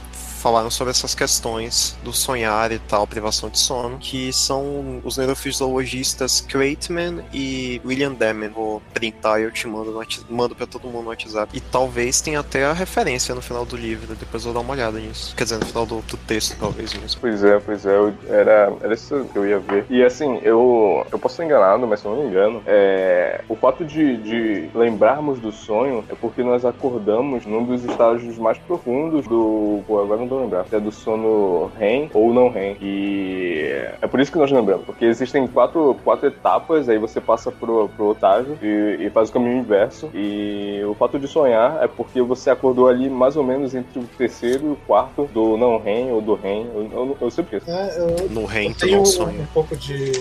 falaram 0.48 0.72
sobre 0.72 0.92
essas 0.92 1.14
questões 1.14 1.98
do 2.02 2.14
sonhar 2.14 2.72
e 2.72 2.80
tal, 2.80 3.06
privação 3.06 3.50
de 3.50 3.60
sono, 3.60 3.98
que 3.98 4.32
são 4.32 5.02
os 5.04 5.18
neurofisiologistas 5.18 6.40
Craitman 6.40 7.22
e 7.34 7.82
William 7.84 8.14
Demen. 8.14 8.48
Vou 8.50 8.82
printar 8.94 9.42
e 9.42 9.44
eu 9.44 9.52
te 9.52 9.68
mando, 9.68 10.00
mando 10.30 10.56
pra 10.56 10.66
todo 10.66 10.88
mundo 10.88 11.04
no 11.04 11.10
WhatsApp. 11.10 11.52
E 11.54 11.60
talvez 11.60 12.22
tenha 12.22 12.40
até 12.40 12.64
a 12.64 12.72
referência 12.72 13.36
no 13.36 13.42
final 13.42 13.66
do 13.66 13.76
livro, 13.76 14.16
depois 14.16 14.46
eu 14.46 14.54
vou 14.54 14.62
dar 14.64 14.66
uma 14.66 14.74
olhada 14.74 14.98
nisso. 15.00 15.36
Quer 15.36 15.44
dizer, 15.44 15.58
no 15.60 15.66
final 15.66 15.86
do, 15.86 15.98
do 16.04 16.16
texto, 16.16 16.56
talvez 16.58 16.94
mesmo. 16.94 17.20
Pois 17.20 17.44
é, 17.44 17.60
pois 17.60 17.86
é, 17.86 17.98
eu- 17.98 18.14
era, 18.30 18.74
era 18.82 18.94
isso 18.94 19.26
que 19.34 19.38
eu 19.38 19.46
ia 19.46 19.60
ver. 19.60 19.86
E 19.90 20.02
assim, 20.02 20.40
eu, 20.44 21.06
eu 21.12 21.20
posso 21.20 21.34
estar 21.34 21.44
enganado, 21.44 21.86
mas 21.86 22.00
se 22.00 22.06
eu 22.06 22.16
não 22.16 22.24
me 22.24 22.30
engano, 22.30 22.64
é, 22.66 23.42
o 23.50 23.56
fato 23.58 23.84
de, 23.84 24.16
de 24.18 24.70
lembrarmos 24.74 25.40
do 25.42 25.52
sonho 25.52 26.06
é 26.10 26.16
porque 26.16 26.42
nós 26.42 26.64
acordamos 26.64 27.46
num 27.46 27.66
dos 27.66 27.84
estágios 27.84 28.38
mais 28.38 28.58
profundos 28.60 29.28
do. 29.28 29.82
Pô, 29.86 30.00
agora 30.02 30.22
não 30.22 30.28
lembrando. 30.42 30.68
É 30.72 30.80
do 30.80 30.92
sono 30.92 31.72
REM 31.78 32.10
ou 32.14 32.34
não 32.34 32.50
REM. 32.50 32.78
E 32.82 33.72
é 34.02 34.08
por 34.08 34.20
isso 34.20 34.32
que 34.32 34.38
nós 34.38 34.52
lembramos, 34.52 34.86
porque 34.86 35.06
existem 35.06 35.48
quatro, 35.48 35.96
quatro 36.04 36.28
etapas, 36.28 36.90
aí 36.90 36.98
você 36.98 37.20
passa 37.20 37.52
pro, 37.52 37.90
pro 37.90 38.08
Otávio 38.08 38.58
e, 38.62 39.06
e 39.06 39.10
faz 39.10 39.30
o 39.30 39.34
caminho 39.34 39.58
inverso. 39.58 40.10
E 40.14 40.82
o 40.88 40.94
fato 40.94 41.20
de 41.20 41.28
sonhar 41.28 41.84
é 41.84 41.88
porque 41.88 42.22
você 42.22 42.50
acordou 42.50 42.88
ali 42.88 43.10
mais 43.10 43.36
ou 43.36 43.44
menos 43.44 43.76
entre 43.76 44.00
o 44.00 44.04
terceiro 44.18 44.68
e 44.68 44.72
o 44.72 44.78
quarto 44.88 45.30
do 45.34 45.58
não 45.58 45.78
REM 45.78 46.12
ou 46.12 46.22
do 46.22 46.36
REM. 46.36 46.68
Eu, 46.74 46.90
eu, 46.92 47.18
eu 47.22 47.32
sempre 47.32 47.58
esqueço. 47.58 47.78
É, 47.78 47.98
eu, 48.00 48.30
No 48.30 48.46
REM, 48.46 48.74
tu 48.74 48.88
não 48.88 49.02
um, 49.02 49.06
sonha. 49.06 49.42
um 49.42 49.46
pouco 49.48 49.76
de. 49.76 50.12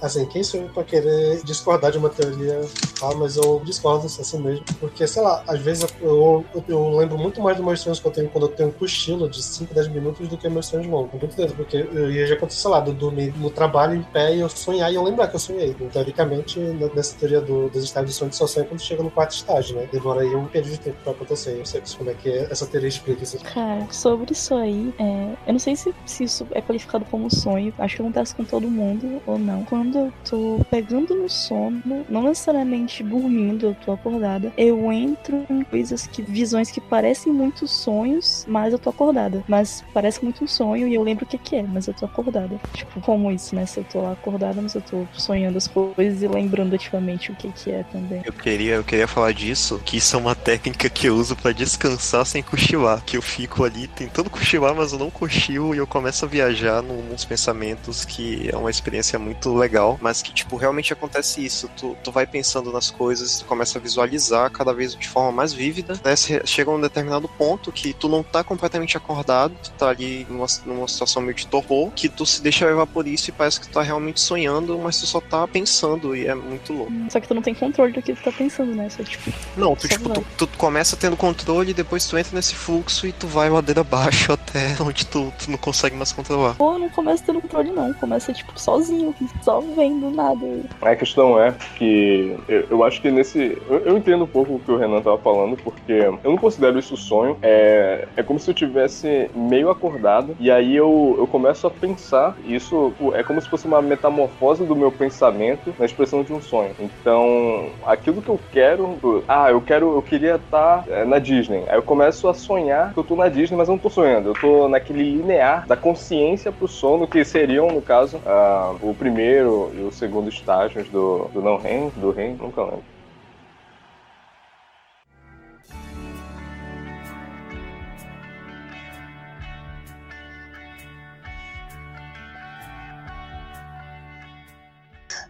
Assim, 0.00 0.26
quem 0.26 0.42
sou 0.42 0.60
eu 0.60 0.68
pra 0.68 0.84
querer 0.84 1.42
discordar 1.44 1.90
de 1.92 1.98
uma 1.98 2.08
teoria, 2.10 2.60
tá? 3.00 3.14
Mas 3.16 3.36
eu 3.36 3.60
discordo 3.64 4.06
assim 4.06 4.38
mesmo. 4.38 4.64
Porque, 4.78 5.06
sei 5.06 5.22
lá, 5.22 5.42
às 5.46 5.60
vezes 5.60 5.86
eu, 6.00 6.44
eu, 6.54 6.64
eu 6.68 6.90
lembro 6.96 7.16
muito 7.18 7.40
mais 7.40 7.56
dos 7.56 7.64
meus 7.64 7.80
sonhos 7.80 8.00
que 8.00 8.06
eu 8.06 8.10
tenho 8.12 8.28
quando 8.28 8.44
eu 8.46 8.52
tenho 8.52 8.68
um 8.68 8.72
cochilo 8.72 9.28
de 9.28 9.42
5, 9.42 9.72
10 9.74 9.88
minutos 9.88 10.28
do 10.28 10.36
que 10.36 10.48
meus 10.48 10.66
sonhos 10.66 10.86
longos. 10.86 11.10
Com 11.12 11.20
certeza, 11.20 11.54
porque 11.54 11.76
eu 11.92 12.26
já 12.26 12.34
acontecer, 12.34 12.60
sei 12.62 12.70
lá, 12.70 12.84
eu 12.86 12.92
dormir 12.92 13.32
no 13.38 13.50
trabalho 13.50 13.94
em 13.94 14.02
pé 14.02 14.34
e 14.36 14.40
eu 14.40 14.48
sonhar 14.48 14.90
e 14.92 14.94
eu 14.96 15.02
lembrar 15.02 15.28
que 15.28 15.36
eu 15.36 15.40
sonhei. 15.40 15.70
Então, 15.70 15.88
teoricamente, 15.88 16.58
ne- 16.60 16.90
nessa 16.94 17.16
teoria 17.16 17.40
do, 17.40 17.68
dos 17.68 17.82
estágios 17.84 18.12
de 18.12 18.16
sonho, 18.18 18.32
só 18.32 18.46
sonha 18.46 18.66
quando 18.66 18.80
chega 18.80 19.02
no 19.02 19.10
quarto 19.10 19.32
estágio, 19.32 19.76
né? 19.76 19.88
Demora 19.90 20.20
aí 20.22 20.34
um 20.34 20.46
período 20.46 20.72
de 20.72 20.78
tempo 20.80 20.96
pra 21.02 21.12
acontecer. 21.12 21.58
Eu 21.58 21.66
sei 21.66 21.82
como 21.96 22.10
é 22.10 22.14
que 22.14 22.28
é- 22.28 22.48
essa 22.50 22.66
teoria 22.66 22.88
explica 22.88 23.22
isso. 23.22 23.38
Cara, 23.38 23.86
sobre 23.90 24.32
isso 24.32 24.54
aí, 24.54 24.92
é, 24.98 25.34
eu 25.46 25.52
não 25.52 25.58
sei 25.58 25.74
se, 25.76 25.94
se 26.04 26.24
isso 26.24 26.46
é 26.52 26.60
qualificado 26.60 27.04
como 27.10 27.30
sonho. 27.34 27.72
Acho 27.78 27.96
que 27.96 28.02
acontece 28.02 28.34
com 28.34 28.44
todo 28.44 28.70
mundo 28.70 29.20
ou 29.26 29.38
não. 29.38 29.64
Quando 29.64 29.85
eu 29.94 30.12
tô 30.28 30.60
pegando 30.70 31.14
no 31.14 31.28
sono, 31.28 31.82
não 32.08 32.22
necessariamente 32.22 33.02
dormindo, 33.02 33.66
eu 33.66 33.74
tô 33.74 33.92
acordada, 33.92 34.52
eu 34.56 34.90
entro 34.92 35.44
em 35.50 35.62
coisas 35.64 36.06
que. 36.06 36.22
visões 36.22 36.70
que 36.70 36.80
parecem 36.80 37.32
muito 37.32 37.66
sonhos, 37.66 38.44
mas 38.48 38.72
eu 38.72 38.78
tô 38.78 38.90
acordada. 38.90 39.42
Mas 39.48 39.84
parece 39.92 40.22
muito 40.22 40.42
um 40.44 40.46
sonho 40.46 40.86
e 40.88 40.94
eu 40.94 41.02
lembro 41.02 41.24
o 41.24 41.28
que, 41.28 41.38
que 41.38 41.56
é, 41.56 41.62
mas 41.62 41.86
eu 41.86 41.94
tô 41.94 42.04
acordada. 42.06 42.58
Tipo, 42.74 43.00
como 43.00 43.30
isso, 43.30 43.54
né? 43.54 43.66
Se 43.66 43.80
eu 43.80 43.84
tô 43.84 44.06
acordada, 44.06 44.60
mas 44.60 44.74
eu 44.74 44.82
tô 44.82 45.06
sonhando 45.12 45.56
as 45.58 45.66
coisas 45.68 46.22
e 46.22 46.28
lembrando 46.28 46.74
ativamente 46.74 47.30
o 47.30 47.36
que, 47.36 47.50
que 47.52 47.70
é 47.70 47.82
também. 47.84 48.22
Eu 48.24 48.32
queria, 48.32 48.74
eu 48.74 48.84
queria 48.84 49.06
falar 49.08 49.32
disso, 49.32 49.80
que 49.84 49.96
isso 49.98 50.16
é 50.16 50.18
uma 50.18 50.34
técnica 50.34 50.88
que 50.90 51.06
eu 51.06 51.14
uso 51.16 51.36
pra 51.36 51.52
descansar 51.52 52.24
sem 52.26 52.42
cochilar. 52.42 53.02
Que 53.04 53.16
eu 53.16 53.22
fico 53.22 53.64
ali 53.64 53.86
tentando 53.88 54.30
cochilar, 54.30 54.74
mas 54.74 54.92
eu 54.92 54.98
não 54.98 55.10
cochilo 55.10 55.74
e 55.74 55.78
eu 55.78 55.86
começo 55.86 56.24
a 56.24 56.28
viajar 56.28 56.82
num- 56.82 57.02
nos 57.02 57.24
pensamentos 57.24 58.04
que 58.04 58.48
é 58.52 58.56
uma 58.56 58.70
experiência 58.70 59.18
muito 59.18 59.54
legal, 59.54 59.75
mas 60.00 60.22
que, 60.22 60.32
tipo, 60.32 60.56
realmente 60.56 60.92
acontece 60.92 61.44
isso. 61.44 61.70
Tu, 61.76 61.96
tu 62.02 62.12
vai 62.12 62.26
pensando 62.26 62.72
nas 62.72 62.90
coisas, 62.90 63.40
tu 63.40 63.44
começa 63.44 63.78
a 63.78 63.80
visualizar 63.80 64.50
cada 64.50 64.72
vez 64.72 64.94
de 64.94 65.08
forma 65.08 65.32
mais 65.32 65.52
vívida, 65.52 65.94
né? 66.04 66.14
Chega 66.16 66.70
a 66.70 66.74
um 66.74 66.80
determinado 66.80 67.28
ponto 67.28 67.72
que 67.72 67.92
tu 67.92 68.08
não 68.08 68.22
tá 68.22 68.42
completamente 68.42 68.96
acordado, 68.96 69.54
tu 69.62 69.70
tá 69.72 69.88
ali 69.88 70.26
numa, 70.28 70.46
numa 70.64 70.88
situação 70.88 71.22
meio 71.22 71.34
de 71.34 71.46
torpor, 71.46 71.90
que 71.92 72.08
tu 72.08 72.24
se 72.24 72.42
deixa 72.42 72.66
levar 72.66 72.86
por 72.86 73.06
isso 73.06 73.30
e 73.30 73.32
parece 73.32 73.60
que 73.60 73.68
tu 73.68 73.72
tá 73.72 73.82
realmente 73.82 74.20
sonhando, 74.20 74.78
mas 74.78 74.98
tu 75.00 75.06
só 75.06 75.20
tá 75.20 75.46
pensando 75.46 76.14
e 76.16 76.26
é 76.26 76.34
muito 76.34 76.72
louco. 76.72 76.92
Só 77.10 77.20
que 77.20 77.28
tu 77.28 77.34
não 77.34 77.42
tem 77.42 77.54
controle 77.54 77.92
do 77.92 78.02
que 78.02 78.14
tu 78.14 78.22
tá 78.22 78.32
pensando, 78.32 78.74
né? 78.74 78.88
Só 78.88 79.02
tipo. 79.02 79.32
Não, 79.56 79.74
tu, 79.74 79.88
tipo, 79.88 80.08
tu, 80.10 80.24
tu 80.36 80.46
começa 80.58 80.96
tendo 80.96 81.16
controle, 81.16 81.74
depois 81.74 82.06
tu 82.06 82.16
entra 82.16 82.34
nesse 82.34 82.54
fluxo 82.54 83.06
e 83.06 83.12
tu 83.12 83.26
vai 83.26 83.48
ladeira 83.48 83.80
abaixo 83.80 84.32
até 84.32 84.76
onde 84.80 85.06
tu, 85.06 85.32
tu 85.38 85.50
não 85.50 85.58
consegue 85.58 85.96
mais 85.96 86.12
controlar. 86.12 86.56
Eu 86.58 86.78
não 86.78 86.88
começa 86.88 87.24
tendo 87.24 87.40
controle, 87.40 87.70
não. 87.70 87.92
Começa, 87.94 88.32
tipo, 88.32 88.58
sozinho. 88.58 89.14
Só 89.42 89.60
vem 89.74 89.98
do 89.98 90.10
nada. 90.10 90.46
A 90.80 90.96
questão 90.96 91.40
é 91.40 91.54
que 91.76 92.36
eu, 92.48 92.66
eu 92.70 92.84
acho 92.84 93.00
que 93.00 93.10
nesse. 93.10 93.60
Eu, 93.68 93.78
eu, 93.78 93.96
entendo 93.96 94.24
um 94.24 94.28
pouco 94.28 94.54
o 94.54 94.58
que 94.60 94.70
o 94.70 94.76
Renan 94.76 95.00
tava 95.00 95.18
falando, 95.18 95.56
porque 95.56 95.92
eu 95.92 96.18
não 96.24 96.36
considero 96.36 96.78
isso 96.78 96.96
sonho. 96.96 97.36
É, 97.42 98.06
é 98.16 98.22
como 98.22 98.38
se 98.38 98.50
eu 98.50 98.54
tivesse 98.54 99.30
meio 99.34 99.70
acordado 99.70 100.36
e 100.38 100.50
aí 100.50 100.76
eu, 100.76 101.16
eu 101.18 101.26
começo 101.26 101.66
a 101.66 101.70
pensar. 101.70 102.36
Isso 102.44 102.92
é 103.14 103.22
como 103.22 103.40
se 103.40 103.48
fosse 103.48 103.66
uma 103.66 103.82
metamorfose 103.82 104.64
do 104.64 104.76
meu 104.76 104.92
pensamento 104.92 105.74
na 105.78 105.84
expressão 105.84 106.22
de 106.22 106.32
um 106.32 106.40
sonho. 106.40 106.70
Então, 106.78 107.70
aquilo 107.84 108.22
que 108.22 108.28
eu 108.28 108.40
quero. 108.52 109.24
Ah, 109.26 109.50
eu 109.50 109.60
quero. 109.60 109.94
Eu 109.96 110.02
queria 110.02 110.36
estar 110.36 110.84
é, 110.88 111.04
na 111.04 111.18
Disney. 111.18 111.64
Aí 111.68 111.76
eu 111.76 111.82
começo 111.82 112.28
a 112.28 112.34
sonhar 112.34 112.92
que 112.92 112.98
eu 112.98 113.04
tô 113.04 113.16
na 113.16 113.28
Disney, 113.28 113.56
mas 113.56 113.68
eu 113.68 113.72
não 113.72 113.78
tô 113.78 113.90
sonhando. 113.90 114.30
Eu 114.30 114.34
tô 114.34 114.68
naquele 114.68 115.02
linear 115.02 115.66
da 115.66 115.76
consciência 115.76 116.52
pro 116.52 116.68
sono, 116.68 117.06
que 117.06 117.24
seriam, 117.24 117.68
no 117.68 117.82
caso, 117.82 118.18
uh, 118.18 118.76
o 118.82 118.94
primeiro 118.94 119.55
e 119.74 119.82
o 119.82 119.90
segundo 119.90 120.28
estágios 120.28 120.88
do, 120.90 121.28
do 121.32 121.42
não 121.42 121.58
reino, 121.58 121.92
do 121.96 122.10
reino, 122.12 122.38
nunca 122.44 122.62
lembro. 122.64 122.95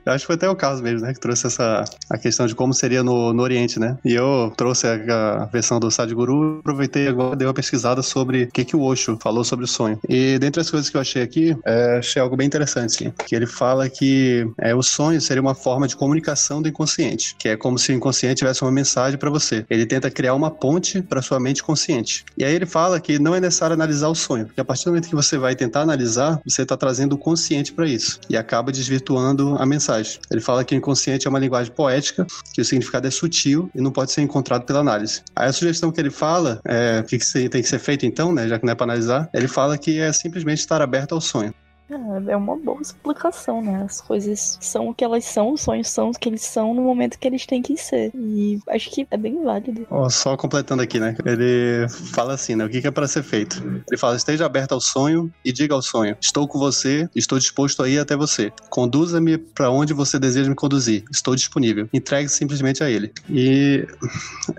Eu 0.07 0.13
acho 0.13 0.23
que 0.23 0.27
foi 0.29 0.37
até 0.37 0.49
o 0.49 0.55
caso 0.55 0.81
mesmo, 0.85 1.01
né? 1.01 1.13
Que 1.13 1.19
trouxe 1.19 1.49
essa 1.49 1.85
a 2.09 2.17
questão 2.17 2.47
de 2.47 2.55
como 2.55 2.73
seria 2.73 3.03
no, 3.03 3.33
no 3.33 3.43
Oriente, 3.43 3.81
né? 3.81 3.99
E 4.05 4.15
eu 4.15 4.53
trouxe 4.57 4.87
a, 4.87 5.43
a 5.43 5.45
versão 5.47 5.81
do 5.81 5.91
Sadhguru, 5.91 6.61
aproveitei 6.61 7.09
agora 7.09 7.35
dei 7.35 7.45
uma 7.45 7.53
pesquisada 7.53 8.03
sobre 8.03 8.45
o 8.45 8.53
que, 8.53 8.65
que 8.65 8.77
o 8.77 8.83
Osho 8.83 9.19
falou 9.21 9.43
sobre 9.43 9.65
o 9.65 9.69
sonho. 9.69 9.99
E 10.09 10.39
dentre 10.39 10.61
as 10.61 10.71
coisas 10.71 10.89
que 10.89 10.97
eu 10.97 11.01
achei 11.01 11.23
aqui, 11.23 11.57
é, 11.65 11.99
achei 11.99 12.23
algo 12.23 12.37
bem 12.37 12.47
interessante, 12.47 12.93
sim, 12.93 13.13
que 13.27 13.35
ele 13.35 13.47
fala 13.47 13.89
que 13.89 14.49
é, 14.59 14.73
o 14.73 14.83
sonho 14.83 15.21
seria 15.21 15.43
uma 15.43 15.57
forma 15.57 15.89
de 15.89 15.97
comunicação 15.97 16.63
do 16.63 16.69
inconsciente, 16.69 17.35
que 17.37 17.49
é 17.49 17.57
como 17.57 17.77
se 17.77 17.91
o 17.91 17.95
inconsciente 17.97 18.37
tivesse 18.37 18.63
uma 18.63 18.71
mensagem 18.71 19.19
para 19.19 19.29
você. 19.29 19.67
Ele 19.69 19.87
tenta 19.87 20.09
criar 20.09 20.35
uma 20.35 20.53
ponte 20.53 21.03
para 21.03 21.21
sua 21.21 21.41
mente 21.41 21.65
consciente. 21.65 22.25
E 22.39 22.45
aí 22.45 22.55
ele 22.55 22.67
fala 22.67 23.01
que 23.01 23.19
não 23.19 23.35
é 23.35 23.41
necessário 23.41 23.75
analisar 23.75 24.09
o 24.09 24.15
sonho, 24.15 24.47
porque 24.47 24.61
a 24.61 24.65
partir 24.65 24.85
do 24.85 24.93
momento 24.93 25.09
que 25.09 25.17
você 25.17 25.37
vai 25.37 25.57
tentar 25.57 25.81
analisar, 25.81 26.41
você 26.47 26.63
está 26.63 26.77
trazendo 26.77 27.15
o 27.15 27.19
consciente 27.19 27.73
para 27.73 27.89
isso 27.89 28.21
e 28.31 28.37
acaba 28.37 28.71
desvirtuando 28.71 29.57
a 29.59 29.67
mensagem 29.67 29.96
Ele 30.31 30.41
fala 30.41 30.65
que 30.65 30.75
o 30.75 30.79
inconsciente 30.79 31.27
é 31.27 31.31
uma 31.31 31.39
linguagem 31.39 31.73
poética, 31.73 32.27
que 32.53 32.61
o 32.61 32.65
significado 32.65 33.07
é 33.07 33.11
sutil 33.11 33.71
e 33.75 33.81
não 33.81 33.91
pode 33.91 34.13
ser 34.13 34.23
encontrado 34.23 34.65
pela 34.65 34.81
análise. 34.81 35.23
Aí 35.35 35.49
a 35.49 35.53
sugestão 35.53 35.93
que 35.93 36.01
ele 36.01 36.11
fala, 36.11 36.61
é, 36.65 37.01
o 37.01 37.05
que, 37.05 37.19
que 37.19 37.49
tem 37.49 37.63
que 37.63 37.69
ser 37.69 37.79
feito 37.79 38.07
então, 38.07 38.33
né, 38.33 38.49
já 38.49 38.59
que 38.59 38.65
não 38.65 38.73
é 38.73 38.75
para 38.75 38.85
analisar, 38.85 39.29
ele 39.33 39.49
fala 39.49 39.79
que 39.79 39.99
é 39.99 40.13
simplesmente 40.13 40.59
estar 40.59 40.83
aberto 40.83 41.15
ao 41.15 41.21
sonho. 41.21 41.55
É, 41.91 42.33
é 42.33 42.37
uma 42.37 42.57
boa 42.57 42.81
explicação, 42.81 43.63
né? 43.63 43.85
As 43.85 44.01
coisas 44.01 44.59
são 44.61 44.89
o 44.89 44.95
que 44.95 45.05
elas 45.05 45.25
são, 45.25 45.53
os 45.53 45.61
sonhos 45.61 45.89
são 45.89 46.11
o 46.11 46.13
que 46.13 46.29
eles 46.29 46.43
são 46.43 46.75
no 46.75 46.83
momento 46.83 47.19
que 47.19 47.27
eles 47.27 47.47
têm 47.47 47.63
que 47.63 47.77
ser. 47.77 48.11
E 48.15 48.59
acho 48.69 48.91
que 48.91 49.07
é 49.11 49.17
bem 49.17 49.43
válido. 49.43 49.87
Oh, 49.91 50.11
só 50.11 50.37
completando 50.37 50.83
aqui, 50.83 50.99
né? 50.99 51.17
Ele 51.25 51.89
fala 52.13 52.35
assim, 52.35 52.57
né? 52.57 52.65
O 52.65 52.69
que 52.69 52.87
é 52.87 52.91
para 52.91 53.07
ser 53.07 53.23
feito? 53.23 53.63
Ele 53.89 53.99
fala: 53.99 54.17
esteja 54.17 54.47
aberto 54.47 54.73
ao 54.73 54.81
sonho 54.81 55.33
e 55.45 55.53
diga 55.53 55.75
ao 55.75 55.83
sonho: 55.83 56.17
estou 56.21 56.49
com 56.49 56.59
você, 56.59 57.09
estou 57.15 57.39
disposto 57.39 57.83
a 57.83 57.89
ir 57.89 57.99
até 57.99 58.17
você. 58.17 58.53
Conduza-me 58.69 59.39
para 59.39 59.71
onde 59.71 59.93
você 59.93 60.19
deseja 60.19 60.49
me 60.49 60.57
conduzir. 60.57 61.05
Estou 61.11 61.35
disponível. 61.37 61.89
Entregue 61.93 62.29
simplesmente 62.29 62.83
a 62.83 62.91
ele. 62.91 63.13
E 63.31 63.87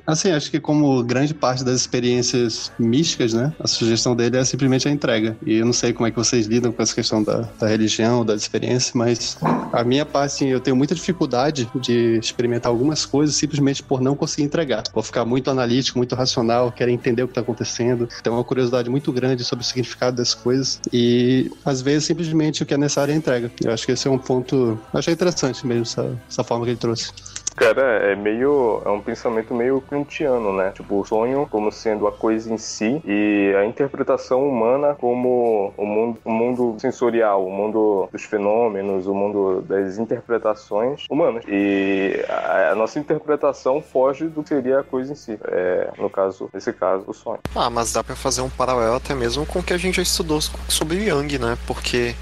assim, 0.05 0.31
acho 0.31 0.49
que 0.49 0.59
como 0.59 1.03
grande 1.03 1.33
parte 1.33 1.63
das 1.63 1.75
experiências 1.75 2.71
místicas, 2.79 3.33
né? 3.33 3.53
A 3.59 3.67
sugestão 3.67 4.15
dele 4.15 4.37
é 4.37 4.45
simplesmente 4.45 4.87
a 4.87 4.91
entrega. 4.91 5.37
E 5.45 5.55
eu 5.55 5.65
não 5.65 5.73
sei 5.73 5.91
como 5.91 6.07
é 6.07 6.11
que 6.11 6.17
vocês 6.17 6.45
lidam 6.47 6.71
com 6.71 6.81
essa 6.81 6.95
questão 6.95 7.16
questão 7.17 7.23
da, 7.23 7.47
da 7.59 7.67
religião, 7.67 8.25
da 8.25 8.35
experiência, 8.35 8.91
mas 8.95 9.37
a 9.71 9.83
minha 9.83 10.05
parte, 10.05 10.27
assim, 10.27 10.47
eu 10.47 10.59
tenho 10.59 10.75
muita 10.75 10.93
dificuldade 10.93 11.69
de 11.75 12.19
experimentar 12.19 12.71
algumas 12.71 13.05
coisas 13.05 13.35
simplesmente 13.35 13.81
por 13.81 14.01
não 14.01 14.15
conseguir 14.15 14.43
entregar. 14.43 14.83
Vou 14.93 15.03
ficar 15.03 15.25
muito 15.25 15.49
analítico, 15.49 15.97
muito 15.97 16.15
racional, 16.15 16.71
querer 16.71 16.91
entender 16.91 17.23
o 17.23 17.27
que 17.27 17.31
está 17.31 17.41
acontecendo, 17.41 18.07
tenho 18.23 18.35
uma 18.35 18.43
curiosidade 18.43 18.89
muito 18.89 19.11
grande 19.11 19.43
sobre 19.43 19.63
o 19.63 19.67
significado 19.67 20.17
das 20.17 20.33
coisas 20.33 20.79
e 20.91 21.51
às 21.65 21.81
vezes 21.81 22.05
simplesmente 22.05 22.63
o 22.63 22.65
que 22.65 22.73
é 22.73 22.77
necessário 22.77 23.13
é 23.13 23.17
entrega. 23.17 23.51
Eu 23.63 23.71
acho 23.71 23.85
que 23.85 23.91
esse 23.91 24.07
é 24.07 24.11
um 24.11 24.17
ponto, 24.17 24.79
eu 24.93 24.99
achei 24.99 25.13
interessante 25.13 25.65
mesmo 25.65 25.83
essa, 25.83 26.17
essa 26.29 26.43
forma 26.43 26.65
que 26.65 26.71
ele 26.71 26.79
trouxe. 26.79 27.11
Cara, 27.57 27.81
é 28.11 28.15
meio. 28.15 28.83
É 28.85 28.89
um 28.89 29.01
pensamento 29.01 29.51
meio 29.51 29.81
kantiano, 29.81 30.55
né? 30.55 30.71
Tipo, 30.75 31.01
o 31.01 31.05
sonho 31.05 31.47
como 31.49 31.71
sendo 31.71 32.07
a 32.07 32.11
coisa 32.11 32.53
em 32.53 32.57
si 32.57 33.01
e 33.03 33.51
a 33.57 33.65
interpretação 33.65 34.47
humana 34.47 34.93
como 34.93 35.73
o 35.75 35.85
mundo, 35.85 36.19
o 36.23 36.31
mundo 36.31 36.75
sensorial, 36.79 37.45
o 37.45 37.51
mundo 37.51 38.07
dos 38.11 38.23
fenômenos, 38.23 39.07
o 39.07 39.13
mundo 39.13 39.63
das 39.67 39.97
interpretações 39.97 41.05
humanas. 41.09 41.43
E 41.47 42.23
a, 42.29 42.73
a 42.73 42.75
nossa 42.75 42.99
interpretação 42.99 43.81
foge 43.81 44.27
do 44.27 44.43
que 44.43 44.49
seria 44.49 44.81
a 44.81 44.83
coisa 44.83 45.13
em 45.13 45.15
si. 45.15 45.39
É, 45.45 45.89
no 45.97 46.11
caso, 46.11 46.51
nesse 46.53 46.71
caso, 46.71 47.05
o 47.07 47.13
sonho. 47.13 47.39
Ah, 47.55 47.71
mas 47.71 47.91
dá 47.91 48.03
para 48.03 48.15
fazer 48.15 48.41
um 48.41 48.49
paralelo 48.49 48.95
até 48.95 49.15
mesmo 49.15 49.47
com 49.47 49.59
o 49.59 49.63
que 49.63 49.73
a 49.73 49.77
gente 49.79 49.95
já 49.95 50.03
estudou 50.03 50.39
sobre 50.69 51.05
Yang, 51.05 51.39
né? 51.39 51.57
Porque 51.65 52.13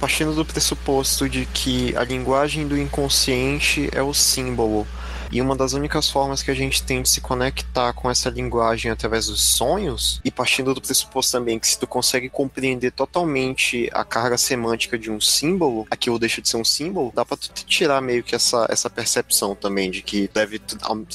partindo 0.00 0.34
do 0.34 0.44
pressuposto 0.44 1.28
de 1.28 1.46
que 1.46 1.96
a 1.96 2.04
linguagem 2.04 2.66
do 2.66 2.76
inconsciente 2.78 3.88
é 3.92 4.02
o 4.02 4.12
símbolo 4.12 4.86
e 5.34 5.42
uma 5.42 5.56
das 5.56 5.72
únicas 5.72 6.08
formas 6.08 6.44
que 6.44 6.50
a 6.52 6.54
gente 6.54 6.84
tem 6.84 7.02
de 7.02 7.08
se 7.08 7.20
conectar 7.20 7.92
com 7.92 8.08
essa 8.08 8.30
linguagem 8.30 8.88
através 8.88 9.26
dos 9.26 9.42
sonhos, 9.42 10.20
e 10.24 10.30
partindo 10.30 10.72
do 10.72 10.80
pressuposto 10.80 11.32
também 11.32 11.58
que 11.58 11.66
se 11.66 11.76
tu 11.76 11.88
consegue 11.88 12.28
compreender 12.28 12.92
totalmente 12.92 13.90
a 13.92 14.04
carga 14.04 14.38
semântica 14.38 14.96
de 14.96 15.10
um 15.10 15.20
símbolo, 15.20 15.88
aquilo 15.90 16.20
deixa 16.20 16.40
de 16.40 16.48
ser 16.48 16.56
um 16.56 16.64
símbolo, 16.64 17.12
dá 17.12 17.24
pra 17.24 17.36
tu 17.36 17.50
tirar 17.66 18.00
meio 18.00 18.22
que 18.22 18.36
essa, 18.36 18.64
essa 18.70 18.88
percepção 18.88 19.56
também 19.56 19.90
de 19.90 20.02
que 20.02 20.30
deve. 20.32 20.60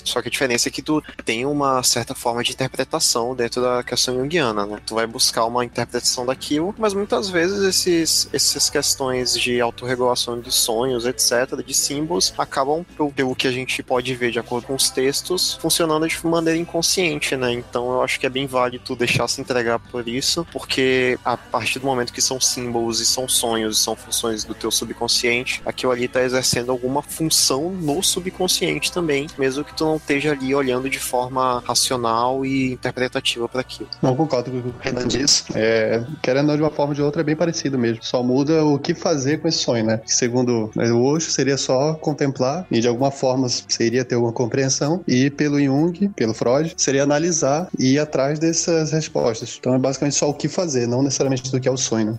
Só 0.03 0.21
que 0.21 0.27
a 0.27 0.31
diferença 0.31 0.67
é 0.67 0.71
que 0.71 0.81
tu 0.81 1.01
tem 1.23 1.45
uma 1.45 1.81
certa 1.81 2.13
forma 2.13 2.43
de 2.43 2.51
interpretação 2.51 3.33
dentro 3.33 3.61
da 3.61 3.81
questão 3.83 4.15
junguiana, 4.15 4.65
né? 4.65 4.81
Tu 4.85 4.95
vai 4.95 5.07
buscar 5.07 5.45
uma 5.45 5.63
interpretação 5.63 6.25
daquilo, 6.25 6.75
mas 6.77 6.93
muitas 6.93 7.29
vezes 7.29 7.63
esses, 7.63 8.29
essas 8.33 8.69
questões 8.69 9.33
de 9.39 9.61
autorregulação 9.61 10.41
de 10.41 10.51
sonhos, 10.51 11.05
etc., 11.05 11.63
de 11.65 11.73
símbolos, 11.73 12.33
acabam 12.37 12.85
pelo 13.15 13.33
que 13.33 13.47
a 13.47 13.51
gente 13.51 13.81
pode 13.81 14.08
pode 14.09 14.15
ver 14.15 14.31
de 14.31 14.39
acordo 14.39 14.67
com 14.67 14.75
os 14.75 14.89
textos, 14.89 15.53
funcionando 15.61 16.07
de 16.07 16.25
maneira 16.25 16.59
inconsciente, 16.59 17.35
né? 17.35 17.51
Então 17.51 17.91
eu 17.93 18.01
acho 18.01 18.19
que 18.19 18.25
é 18.25 18.29
bem 18.29 18.47
válido 18.47 18.95
deixar 18.95 19.27
se 19.27 19.39
entregar 19.39 19.79
por 19.79 20.07
isso, 20.07 20.45
porque 20.51 21.17
a 21.23 21.37
partir 21.37 21.79
do 21.79 21.85
momento 21.85 22.11
que 22.11 22.21
são 22.21 22.39
símbolos 22.39 22.99
e 22.99 23.05
são 23.05 23.27
sonhos 23.27 23.77
e 23.77 23.81
são 23.81 23.95
funções 23.95 24.43
do 24.43 24.55
teu 24.55 24.71
subconsciente, 24.71 25.61
aquilo 25.65 25.91
ali 25.91 26.07
tá 26.07 26.23
exercendo 26.23 26.71
alguma 26.71 27.01
função 27.01 27.69
no 27.69 28.01
subconsciente 28.01 28.91
também, 28.91 29.27
mesmo 29.37 29.63
que 29.63 29.75
tu 29.75 29.85
não 29.85 29.97
esteja 29.97 30.31
ali 30.31 30.55
olhando 30.55 30.89
de 30.89 30.99
forma 30.99 31.61
racional 31.65 32.45
e 32.45 32.73
interpretativa 32.73 33.47
para 33.47 33.61
aquilo. 33.61 33.89
Não 34.01 34.15
concordo 34.15 34.49
com 34.49 34.57
o 34.57 34.73
que 34.73 34.89
Renan 34.89 35.07
disse. 35.07 35.43
É, 35.53 36.03
querendo 36.21 36.55
de 36.55 36.61
uma 36.61 36.71
forma 36.71 36.91
ou 36.91 36.95
de 36.95 37.01
outra 37.01 37.21
é 37.21 37.23
bem 37.23 37.35
parecido 37.35 37.77
mesmo. 37.77 38.03
Só 38.03 38.23
muda 38.23 38.65
o 38.65 38.79
que 38.79 38.95
fazer 38.95 39.39
com 39.39 39.47
esse 39.47 39.59
sonho, 39.59 39.85
né? 39.85 40.01
Segundo 40.05 40.71
o 40.75 41.03
Osho, 41.03 41.29
seria 41.29 41.57
só 41.57 41.93
contemplar 41.93 42.65
e 42.71 42.79
de 42.79 42.87
alguma 42.87 43.11
forma 43.11 43.47
seria 43.89 44.05
ter 44.05 44.15
uma 44.15 44.31
compreensão, 44.31 45.03
e 45.07 45.31
pelo 45.31 45.59
Jung, 45.59 46.09
pelo 46.09 46.33
Freud, 46.33 46.73
seria 46.77 47.01
analisar 47.01 47.67
e 47.77 47.93
ir 47.93 47.99
atrás 47.99 48.37
dessas 48.37 48.91
respostas. 48.91 49.57
Então 49.59 49.73
é 49.73 49.79
basicamente 49.79 50.15
só 50.15 50.29
o 50.29 50.33
que 50.33 50.47
fazer, 50.47 50.87
não 50.87 51.01
necessariamente 51.01 51.51
do 51.51 51.59
que 51.59 51.67
é 51.67 51.71
o 51.71 51.77
sonho. 51.77 52.17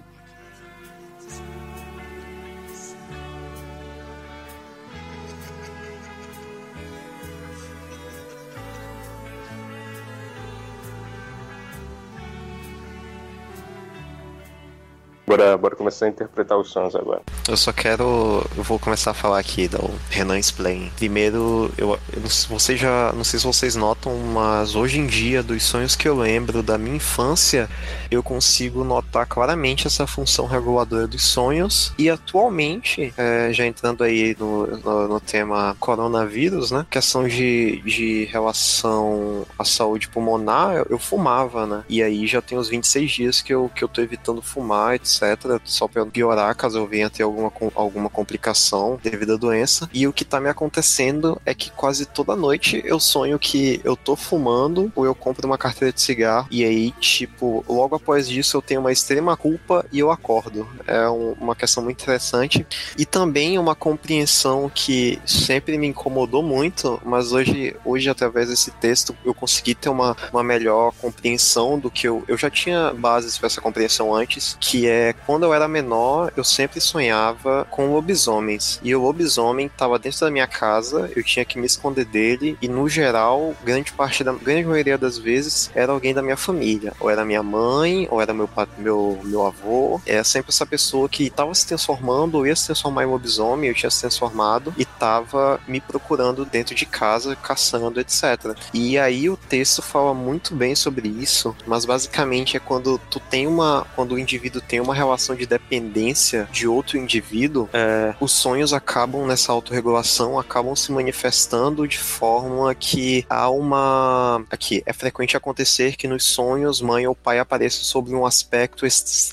Bora, 15.30 15.56
bora 15.56 15.76
começar 15.76 16.06
a 16.06 16.08
interpretar 16.08 16.58
os 16.58 16.72
sons 16.72 16.92
agora. 16.96 17.22
Eu 17.48 17.56
só 17.56 17.72
quero. 17.72 18.44
Eu 18.56 18.64
vou 18.64 18.80
começar 18.80 19.12
a 19.12 19.14
falar 19.14 19.38
aqui 19.38 19.68
do 19.68 19.78
Renan 20.10 20.36
Explain. 20.36 20.90
Primeiro, 20.96 21.70
eu, 21.78 21.96
eu 22.12 22.22
vocês 22.48 22.80
já. 22.80 23.12
Não 23.12 23.22
sei 23.22 23.38
se 23.38 23.46
vocês 23.46 23.76
notam, 23.76 24.16
mas 24.16 24.74
hoje 24.74 24.98
em 24.98 25.06
dia, 25.06 25.40
dos 25.40 25.62
sonhos 25.62 25.94
que 25.94 26.08
eu 26.08 26.16
lembro 26.16 26.64
da 26.64 26.76
minha 26.76 26.96
infância, 26.96 27.70
eu 28.10 28.24
consigo 28.24 28.82
notar 28.82 29.24
claramente 29.24 29.86
essa 29.86 30.04
função 30.04 30.46
reguladora 30.46 31.06
dos 31.06 31.22
sonhos. 31.22 31.92
E 31.96 32.10
atualmente, 32.10 33.14
é, 33.16 33.52
já 33.52 33.64
entrando 33.64 34.02
aí 34.02 34.34
no, 34.36 34.66
no, 34.66 35.06
no, 35.06 35.20
tema 35.20 35.76
coronavírus, 35.78 36.72
né? 36.72 36.84
Questão 36.90 37.28
de, 37.28 37.80
de 37.82 38.24
relação 38.24 39.46
à 39.56 39.64
saúde 39.64 40.08
pulmonar, 40.08 40.74
eu, 40.74 40.86
eu 40.90 40.98
fumava, 40.98 41.68
né? 41.68 41.84
E 41.88 42.02
aí 42.02 42.26
já 42.26 42.42
tem 42.42 42.58
uns 42.58 42.68
26 42.68 43.10
dias 43.12 43.40
que 43.40 43.54
eu, 43.54 43.70
que 43.72 43.84
eu 43.84 43.88
tô 43.88 44.02
evitando 44.02 44.42
fumar, 44.42 44.96
etc 44.96 45.19
só 45.64 45.88
pra 45.88 46.04
piorar 46.06 46.54
caso 46.54 46.78
eu 46.78 46.86
venha 46.86 47.10
ter 47.10 47.22
algum 47.22 47.40
alguma, 47.44 47.72
alguma 47.74 48.10
complicação 48.10 48.98
devido 49.02 49.34
à 49.34 49.36
doença. 49.36 49.88
E 49.92 50.06
o 50.06 50.12
que 50.12 50.24
tá 50.24 50.40
me 50.40 50.48
acontecendo 50.48 51.40
é 51.44 51.54
que 51.54 51.70
quase 51.70 52.06
toda 52.06 52.36
noite 52.36 52.82
eu 52.84 53.00
sonho 53.00 53.38
que 53.38 53.80
eu 53.84 53.96
tô 53.96 54.16
fumando 54.16 54.92
ou 54.94 55.04
eu 55.04 55.14
compro 55.14 55.46
uma 55.46 55.58
carteira 55.58 55.92
de 55.92 56.00
cigarro 56.00 56.48
e 56.50 56.64
aí, 56.64 56.90
tipo, 56.92 57.64
logo 57.68 57.96
após 57.96 58.28
isso 58.28 58.56
eu 58.56 58.62
tenho 58.62 58.80
uma 58.80 58.92
extrema 58.92 59.36
culpa 59.36 59.84
e 59.92 59.98
eu 59.98 60.10
acordo. 60.10 60.68
É 60.86 61.08
um, 61.08 61.32
uma 61.40 61.54
questão 61.54 61.82
muito 61.82 62.02
interessante. 62.02 62.66
E 62.96 63.04
também 63.04 63.58
uma 63.58 63.74
compreensão 63.74 64.70
que 64.72 65.20
sempre 65.24 65.76
me 65.78 65.86
incomodou 65.86 66.42
muito, 66.42 67.00
mas 67.04 67.32
hoje, 67.32 67.76
hoje 67.84 68.08
através 68.08 68.48
desse 68.48 68.70
texto, 68.72 69.16
eu 69.24 69.34
consegui 69.34 69.74
ter 69.74 69.88
uma, 69.88 70.16
uma 70.32 70.42
melhor 70.42 70.92
compreensão 71.00 71.78
do 71.78 71.90
que 71.90 72.08
eu, 72.08 72.24
eu 72.28 72.36
já 72.36 72.50
tinha 72.50 72.92
bases 72.92 73.38
para 73.38 73.46
essa 73.46 73.60
compreensão 73.60 74.14
antes, 74.14 74.56
que 74.60 74.86
é 74.86 75.09
quando 75.12 75.44
eu 75.44 75.54
era 75.54 75.68
menor, 75.68 76.32
eu 76.36 76.44
sempre 76.44 76.80
sonhava 76.80 77.66
com 77.70 77.92
lobisomens. 77.92 78.80
E 78.82 78.94
o 78.94 79.02
lobisomem 79.02 79.66
estava 79.66 79.98
dentro 79.98 80.20
da 80.20 80.30
minha 80.30 80.46
casa, 80.46 81.10
eu 81.14 81.22
tinha 81.22 81.44
que 81.44 81.58
me 81.58 81.66
esconder 81.66 82.04
dele, 82.04 82.56
e 82.60 82.68
no 82.68 82.88
geral, 82.88 83.54
grande 83.64 83.92
parte 83.92 84.24
da 84.24 84.32
grande 84.32 84.64
maioria 84.64 84.98
das 84.98 85.18
vezes 85.18 85.70
era 85.74 85.92
alguém 85.92 86.14
da 86.14 86.22
minha 86.22 86.36
família, 86.36 86.92
ou 87.00 87.10
era 87.10 87.24
minha 87.24 87.42
mãe, 87.42 88.06
ou 88.10 88.20
era 88.20 88.32
meu 88.32 88.48
meu 88.78 89.20
meu 89.24 89.46
avô, 89.46 90.00
é 90.06 90.22
sempre 90.22 90.50
essa 90.50 90.66
pessoa 90.66 91.08
que 91.08 91.24
estava 91.24 91.54
se 91.54 91.66
transformando, 91.66 92.36
ou 92.36 92.46
ia 92.46 92.56
se 92.56 92.66
transformar 92.66 93.04
em 93.04 93.06
lobisomem, 93.06 93.68
eu 93.68 93.74
tinha 93.74 93.90
se 93.90 94.00
transformado 94.00 94.74
e 94.76 94.82
estava 94.82 95.60
me 95.66 95.80
procurando 95.80 96.44
dentro 96.44 96.74
de 96.74 96.86
casa, 96.86 97.36
caçando, 97.36 98.00
etc. 98.00 98.56
E 98.72 98.98
aí 98.98 99.28
o 99.28 99.36
texto 99.36 99.82
fala 99.82 100.14
muito 100.14 100.54
bem 100.54 100.74
sobre 100.74 101.08
isso, 101.08 101.54
mas 101.66 101.84
basicamente 101.84 102.56
é 102.56 102.60
quando 102.60 102.98
tu 103.10 103.20
tem 103.20 103.46
uma, 103.46 103.86
quando 103.94 104.12
o 104.12 104.18
indivíduo 104.18 104.60
tem 104.60 104.80
uma 104.80 104.94
relação 105.00 105.34
de 105.34 105.46
dependência 105.46 106.48
de 106.52 106.68
outro 106.68 106.98
indivíduo, 106.98 107.68
é, 107.72 108.14
os 108.20 108.32
sonhos 108.32 108.72
acabam 108.72 109.26
nessa 109.26 109.52
autorregulação, 109.52 110.38
acabam 110.38 110.76
se 110.76 110.92
manifestando 110.92 111.88
de 111.88 111.98
forma 111.98 112.74
que 112.74 113.24
há 113.28 113.48
uma, 113.50 114.44
aqui 114.50 114.82
é 114.84 114.92
frequente 114.92 115.36
acontecer 115.36 115.96
que 115.96 116.06
nos 116.06 116.24
sonhos 116.24 116.80
mãe 116.80 117.06
ou 117.06 117.14
pai 117.14 117.38
apareçam 117.38 117.82
sobre 117.82 118.14
um 118.14 118.26
aspecto 118.26 118.86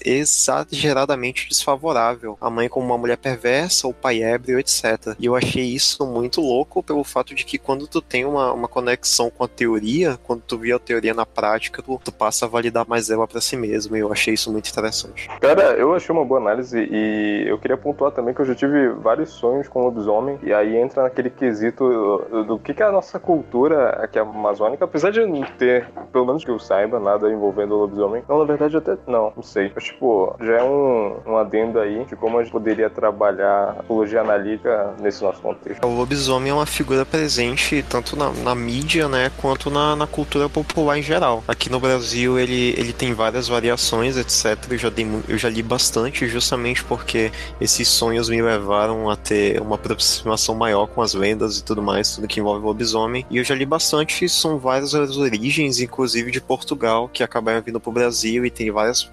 exageradamente 0.05 1.47
desfavorável, 1.49 2.37
a 2.39 2.49
mãe 2.49 2.69
como 2.69 2.85
uma 2.87 2.97
mulher 2.97 3.17
perversa, 3.17 3.87
o 3.87 3.93
pai 3.93 4.23
ébrio, 4.23 4.59
etc. 4.59 5.15
E 5.19 5.25
eu 5.25 5.35
achei 5.35 5.63
isso 5.63 6.05
muito 6.05 6.41
louco 6.41 6.81
pelo 6.81 7.03
fato 7.03 7.35
de 7.35 7.43
que 7.43 7.57
quando 7.57 7.87
tu 7.87 8.01
tem 8.01 8.25
uma, 8.25 8.53
uma 8.53 8.67
conexão 8.67 9.29
com 9.29 9.43
a 9.43 9.47
teoria, 9.47 10.17
quando 10.23 10.41
tu 10.41 10.57
vê 10.57 10.71
a 10.71 10.79
teoria 10.79 11.13
na 11.13 11.25
prática, 11.25 11.81
tu, 11.81 11.99
tu 12.03 12.11
passa 12.11 12.45
a 12.45 12.47
validar 12.47 12.87
mais 12.87 13.09
ela 13.09 13.27
para 13.27 13.41
si 13.41 13.57
mesmo. 13.57 13.95
E 13.95 13.99
eu 13.99 14.11
achei 14.11 14.33
isso 14.33 14.51
muito 14.51 14.69
interessante. 14.69 15.27
Cara, 15.41 15.56
eu 15.61 15.93
achei 15.93 16.13
uma 16.13 16.25
boa 16.25 16.39
análise 16.39 16.79
e 16.79 17.45
eu 17.47 17.57
queria 17.57 17.77
pontuar 17.77 18.11
também 18.11 18.33
que 18.33 18.41
eu 18.41 18.45
já 18.45 18.55
tive 18.55 18.89
vários 18.89 19.29
sonhos 19.29 19.67
com 19.67 19.83
lobisomem, 19.83 20.39
e 20.43 20.53
aí 20.53 20.77
entra 20.77 21.03
naquele 21.03 21.29
quesito 21.29 22.43
do 22.47 22.59
que, 22.59 22.73
que 22.73 22.83
é 22.83 22.85
a 22.85 22.91
nossa 22.91 23.19
cultura 23.19 23.89
aqui 24.03 24.19
amazônica, 24.19 24.83
apesar 24.83 25.11
de 25.11 25.25
não 25.25 25.41
ter, 25.57 25.87
pelo 26.11 26.25
menos 26.25 26.43
que 26.43 26.51
eu 26.51 26.59
saiba, 26.59 26.99
nada 26.99 27.31
envolvendo 27.31 27.73
o 27.73 27.79
lobisomem. 27.79 28.23
Não, 28.27 28.39
na 28.39 28.45
verdade, 28.45 28.77
até 28.77 28.97
não, 29.07 29.33
não 29.35 29.43
sei. 29.43 29.71
Mas, 29.73 29.85
tipo, 29.85 30.35
já 30.41 30.57
é 30.57 30.63
um, 30.63 31.17
um 31.25 31.37
adendo 31.37 31.79
aí 31.79 32.05
de 32.05 32.15
como 32.15 32.37
a 32.37 32.43
gente 32.43 32.51
poderia 32.51 32.89
trabalhar 32.89 33.69
a 33.69 33.73
psicologia 33.75 34.21
analítica 34.21 34.93
nesse 34.99 35.23
nosso 35.23 35.41
contexto. 35.41 35.85
O 35.85 35.95
lobisomem 35.95 36.51
é 36.51 36.53
uma 36.53 36.65
figura 36.65 37.05
presente 37.05 37.83
tanto 37.89 38.15
na, 38.15 38.31
na 38.31 38.55
mídia, 38.55 39.07
né, 39.07 39.31
quanto 39.37 39.69
na, 39.69 39.95
na 39.95 40.07
cultura 40.07 40.49
popular 40.49 40.97
em 40.97 41.01
geral. 41.01 41.43
Aqui 41.47 41.69
no 41.69 41.79
Brasil 41.79 42.37
ele, 42.39 42.73
ele 42.77 42.93
tem 42.93 43.13
várias 43.13 43.47
variações, 43.47 44.17
etc. 44.17 44.57
Eu 44.71 44.77
já, 44.77 44.89
dei, 44.89 45.07
eu 45.27 45.37
já 45.37 45.46
li 45.49 45.63
bastante 45.63 46.27
justamente 46.27 46.83
porque 46.83 47.31
esses 47.59 47.87
sonhos 47.87 48.29
me 48.29 48.41
levaram 48.41 49.09
a 49.09 49.15
ter 49.15 49.61
uma 49.61 49.75
aproximação 49.75 50.55
maior 50.55 50.87
com 50.87 51.01
as 51.01 51.13
lendas 51.13 51.57
e 51.59 51.63
tudo 51.63 51.81
mais, 51.81 52.15
tudo 52.15 52.27
que 52.27 52.39
envolve 52.39 52.63
o 52.63 52.67
lobisomem. 52.67 53.25
E 53.29 53.37
eu 53.37 53.43
já 53.43 53.55
li 53.55 53.65
bastante, 53.65 54.27
são 54.29 54.57
várias 54.57 54.93
as 54.93 55.17
origens, 55.17 55.79
inclusive 55.79 56.31
de 56.31 56.41
Portugal, 56.41 57.09
que 57.09 57.23
acabaram 57.23 57.61
vindo 57.61 57.79
pro 57.79 57.91
Brasil 57.91 58.45
e 58.45 58.49
tem 58.49 58.71
várias 58.71 59.09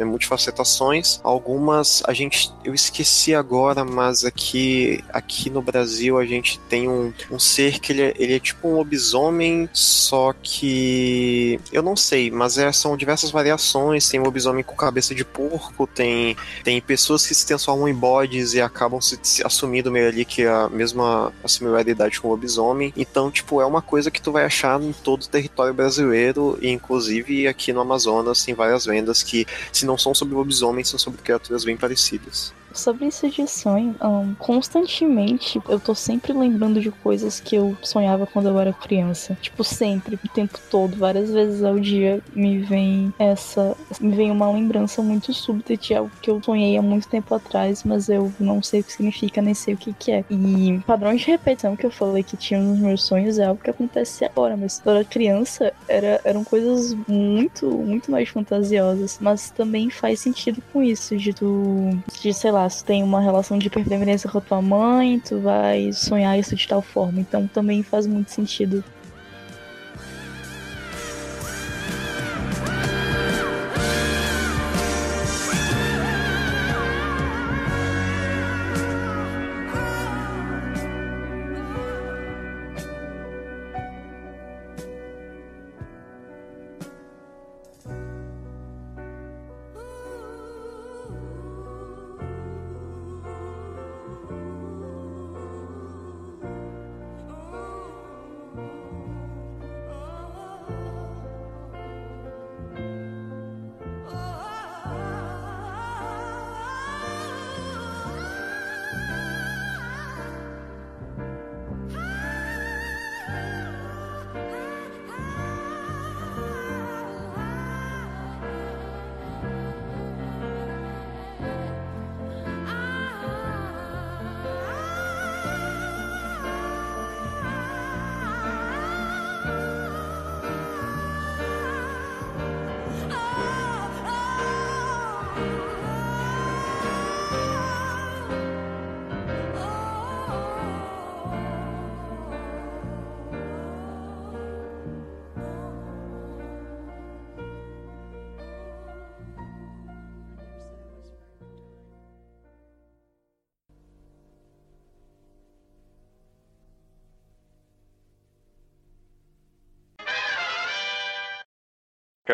multifacetações. 0.00 1.20
Algumas 1.22 2.02
a 2.06 2.12
gente, 2.12 2.52
eu 2.64 2.74
esqueci 2.74 3.34
agora, 3.34 3.84
mas 3.84 4.24
aqui, 4.24 5.02
aqui 5.12 5.50
no 5.50 5.62
Brasil 5.62 6.18
a 6.18 6.24
gente 6.24 6.58
tem 6.68 6.88
um, 6.88 7.12
um 7.30 7.38
ser 7.38 7.80
que 7.80 7.92
ele 7.92 8.02
é, 8.02 8.14
ele 8.16 8.34
é 8.34 8.38
tipo 8.38 8.68
um 8.68 8.76
lobisomem, 8.76 9.68
só 9.72 10.32
que 10.42 11.58
eu 11.72 11.82
não 11.82 11.96
sei, 11.96 12.30
mas 12.30 12.58
é, 12.58 12.70
são 12.72 12.96
diversas 12.96 13.30
variações. 13.30 14.08
Tem 14.08 14.20
lobisomem 14.20 14.62
com 14.62 14.74
cabeça 14.74 15.14
de 15.14 15.24
porco, 15.24 15.73
tem, 15.86 16.36
tem 16.62 16.80
pessoas 16.80 17.26
que 17.26 17.34
se 17.34 17.46
transformam 17.46 17.88
em 17.88 17.94
bodes 17.94 18.54
e 18.54 18.60
acabam 18.60 19.00
se, 19.00 19.18
se 19.22 19.44
assumindo 19.44 19.90
meio 19.90 20.08
ali 20.08 20.24
que 20.24 20.44
a 20.46 20.68
mesma 20.68 21.32
a 21.42 21.48
similaridade 21.48 22.20
com 22.20 22.28
o 22.28 22.30
lobisomem. 22.30 22.92
Então, 22.96 23.30
tipo, 23.30 23.60
é 23.60 23.66
uma 23.66 23.82
coisa 23.82 24.10
que 24.10 24.22
tu 24.22 24.32
vai 24.32 24.44
achar 24.44 24.80
em 24.80 24.92
todo 24.92 25.22
o 25.22 25.28
território 25.28 25.74
brasileiro, 25.74 26.58
e 26.60 26.70
inclusive 26.70 27.48
aqui 27.48 27.72
no 27.72 27.80
Amazonas 27.80 28.44
tem 28.44 28.54
várias 28.54 28.86
lendas 28.86 29.22
que, 29.22 29.46
se 29.72 29.84
não 29.84 29.98
são 29.98 30.14
sobre 30.14 30.34
lobisomens, 30.34 30.88
são 30.88 30.98
sobre 30.98 31.20
criaturas 31.20 31.64
bem 31.64 31.76
parecidas. 31.76 32.52
Sobre 32.74 33.06
isso 33.06 33.28
de 33.30 33.46
sonho, 33.46 33.94
um, 34.02 34.34
constantemente 34.34 35.60
eu 35.68 35.78
tô 35.78 35.94
sempre 35.94 36.32
lembrando 36.32 36.80
de 36.80 36.90
coisas 36.90 37.38
que 37.38 37.54
eu 37.54 37.76
sonhava 37.82 38.26
quando 38.26 38.48
eu 38.48 38.58
era 38.58 38.72
criança. 38.72 39.38
Tipo, 39.40 39.62
sempre, 39.62 40.16
o 40.16 40.28
tempo 40.28 40.58
todo, 40.70 40.96
várias 40.96 41.30
vezes 41.30 41.62
ao 41.62 41.78
dia 41.78 42.20
me 42.34 42.58
vem 42.58 43.14
essa. 43.18 43.76
Me 44.00 44.14
vem 44.14 44.30
uma 44.30 44.50
lembrança 44.50 45.00
muito 45.02 45.32
súbita 45.32 45.76
de 45.76 45.94
algo 45.94 46.10
que 46.20 46.30
eu 46.30 46.42
sonhei 46.42 46.76
há 46.76 46.82
muito 46.82 47.08
tempo 47.08 47.32
atrás, 47.34 47.84
mas 47.84 48.08
eu 48.08 48.32
não 48.40 48.62
sei 48.62 48.80
o 48.80 48.84
que 48.84 48.92
significa, 48.92 49.40
nem 49.40 49.54
sei 49.54 49.74
o 49.74 49.76
que, 49.76 49.92
que 49.92 50.10
é. 50.10 50.24
E 50.28 50.80
padrões 50.86 51.20
de 51.20 51.28
repetição 51.28 51.76
que 51.76 51.86
eu 51.86 51.90
falei 51.90 52.22
que 52.22 52.36
tinha 52.36 52.60
nos 52.60 52.78
meus 52.78 53.04
sonhos 53.04 53.38
é 53.38 53.44
algo 53.44 53.62
que 53.62 53.70
acontece 53.70 54.24
agora, 54.24 54.56
mas 54.56 54.80
quando 54.80 54.96
eu 54.96 55.00
era 55.00 55.08
criança 55.08 55.72
era, 55.86 56.20
eram 56.24 56.42
coisas 56.42 56.94
muito, 57.06 57.70
muito 57.70 58.10
mais 58.10 58.28
fantasiosas. 58.28 59.18
Mas 59.20 59.50
também 59.50 59.90
faz 59.90 60.20
sentido 60.20 60.60
com 60.72 60.82
isso, 60.82 61.16
de 61.16 61.32
tu. 61.32 61.96
de 62.20 62.34
sei 62.34 62.50
lá 62.50 62.63
se 62.68 62.84
tem 62.84 63.02
uma 63.02 63.20
relação 63.20 63.58
de 63.58 63.66
hiperpendência 63.66 64.30
com 64.30 64.38
a 64.38 64.40
tua 64.40 64.62
mãe, 64.62 65.20
tu 65.20 65.38
vai 65.40 65.92
sonhar 65.92 66.38
isso 66.38 66.54
de 66.54 66.66
tal 66.66 66.82
forma. 66.82 67.20
Então 67.20 67.46
também 67.46 67.82
faz 67.82 68.06
muito 68.06 68.30
sentido 68.30 68.84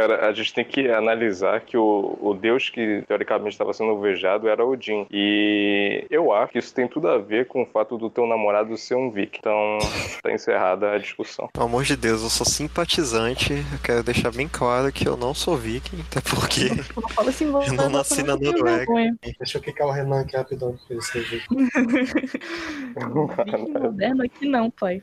Cara, 0.01 0.27
a 0.27 0.33
gente 0.33 0.55
tem 0.55 0.65
que 0.65 0.91
analisar 0.91 1.61
que 1.61 1.77
o, 1.77 2.17
o 2.23 2.33
deus 2.33 2.71
que 2.71 3.05
teoricamente 3.07 3.51
estava 3.51 3.75
sendo 3.75 3.91
alvejado 3.91 4.49
era 4.49 4.65
Odin. 4.65 5.07
E 5.11 6.07
eu 6.09 6.33
acho 6.33 6.53
que 6.53 6.59
isso 6.59 6.75
tem 6.75 6.89
tudo 6.89 7.07
a 7.07 7.19
ver 7.19 7.47
com 7.47 7.65
o 7.65 7.67
fato 7.67 7.99
do 7.99 8.09
teu 8.09 8.27
namorado 8.27 8.79
ser 8.79 8.95
um 8.95 9.11
Viking. 9.11 9.41
Então, 9.41 9.79
tá 10.23 10.33
encerrada 10.33 10.93
a 10.93 10.99
discussão. 10.99 11.51
Pelo 11.53 11.67
amor 11.67 11.85
de 11.85 11.97
Deus, 11.97 12.23
eu 12.23 12.31
sou 12.31 12.47
simpatizante. 12.47 13.53
Eu 13.53 13.79
quero 13.85 14.03
deixar 14.03 14.33
bem 14.33 14.49
claro 14.49 14.91
que 14.91 15.07
eu 15.07 15.19
não 15.19 15.35
sou 15.35 15.55
viking, 15.55 16.03
até 16.11 16.23
porque 16.23 16.71
Não 16.99 17.09
fala 17.11 17.29
assim, 17.29 17.51
vou 17.51 17.63
eu 17.63 17.75
não 17.75 17.91
nasci 17.93 18.23
na 18.23 18.39
Noruega. 18.39 18.87
Deixa 19.39 19.59
eu 19.59 19.63
quicar 19.63 19.87
o 19.87 19.91
Renan 19.91 20.23
aqui 20.23 20.35
rapidão 20.35 20.79
pra 20.87 20.97
ele 20.97 21.03
ser. 21.03 21.27
Viking 22.97 23.79
moderno 23.79 24.23
aqui 24.25 24.49
não, 24.49 24.71
pai. 24.71 25.03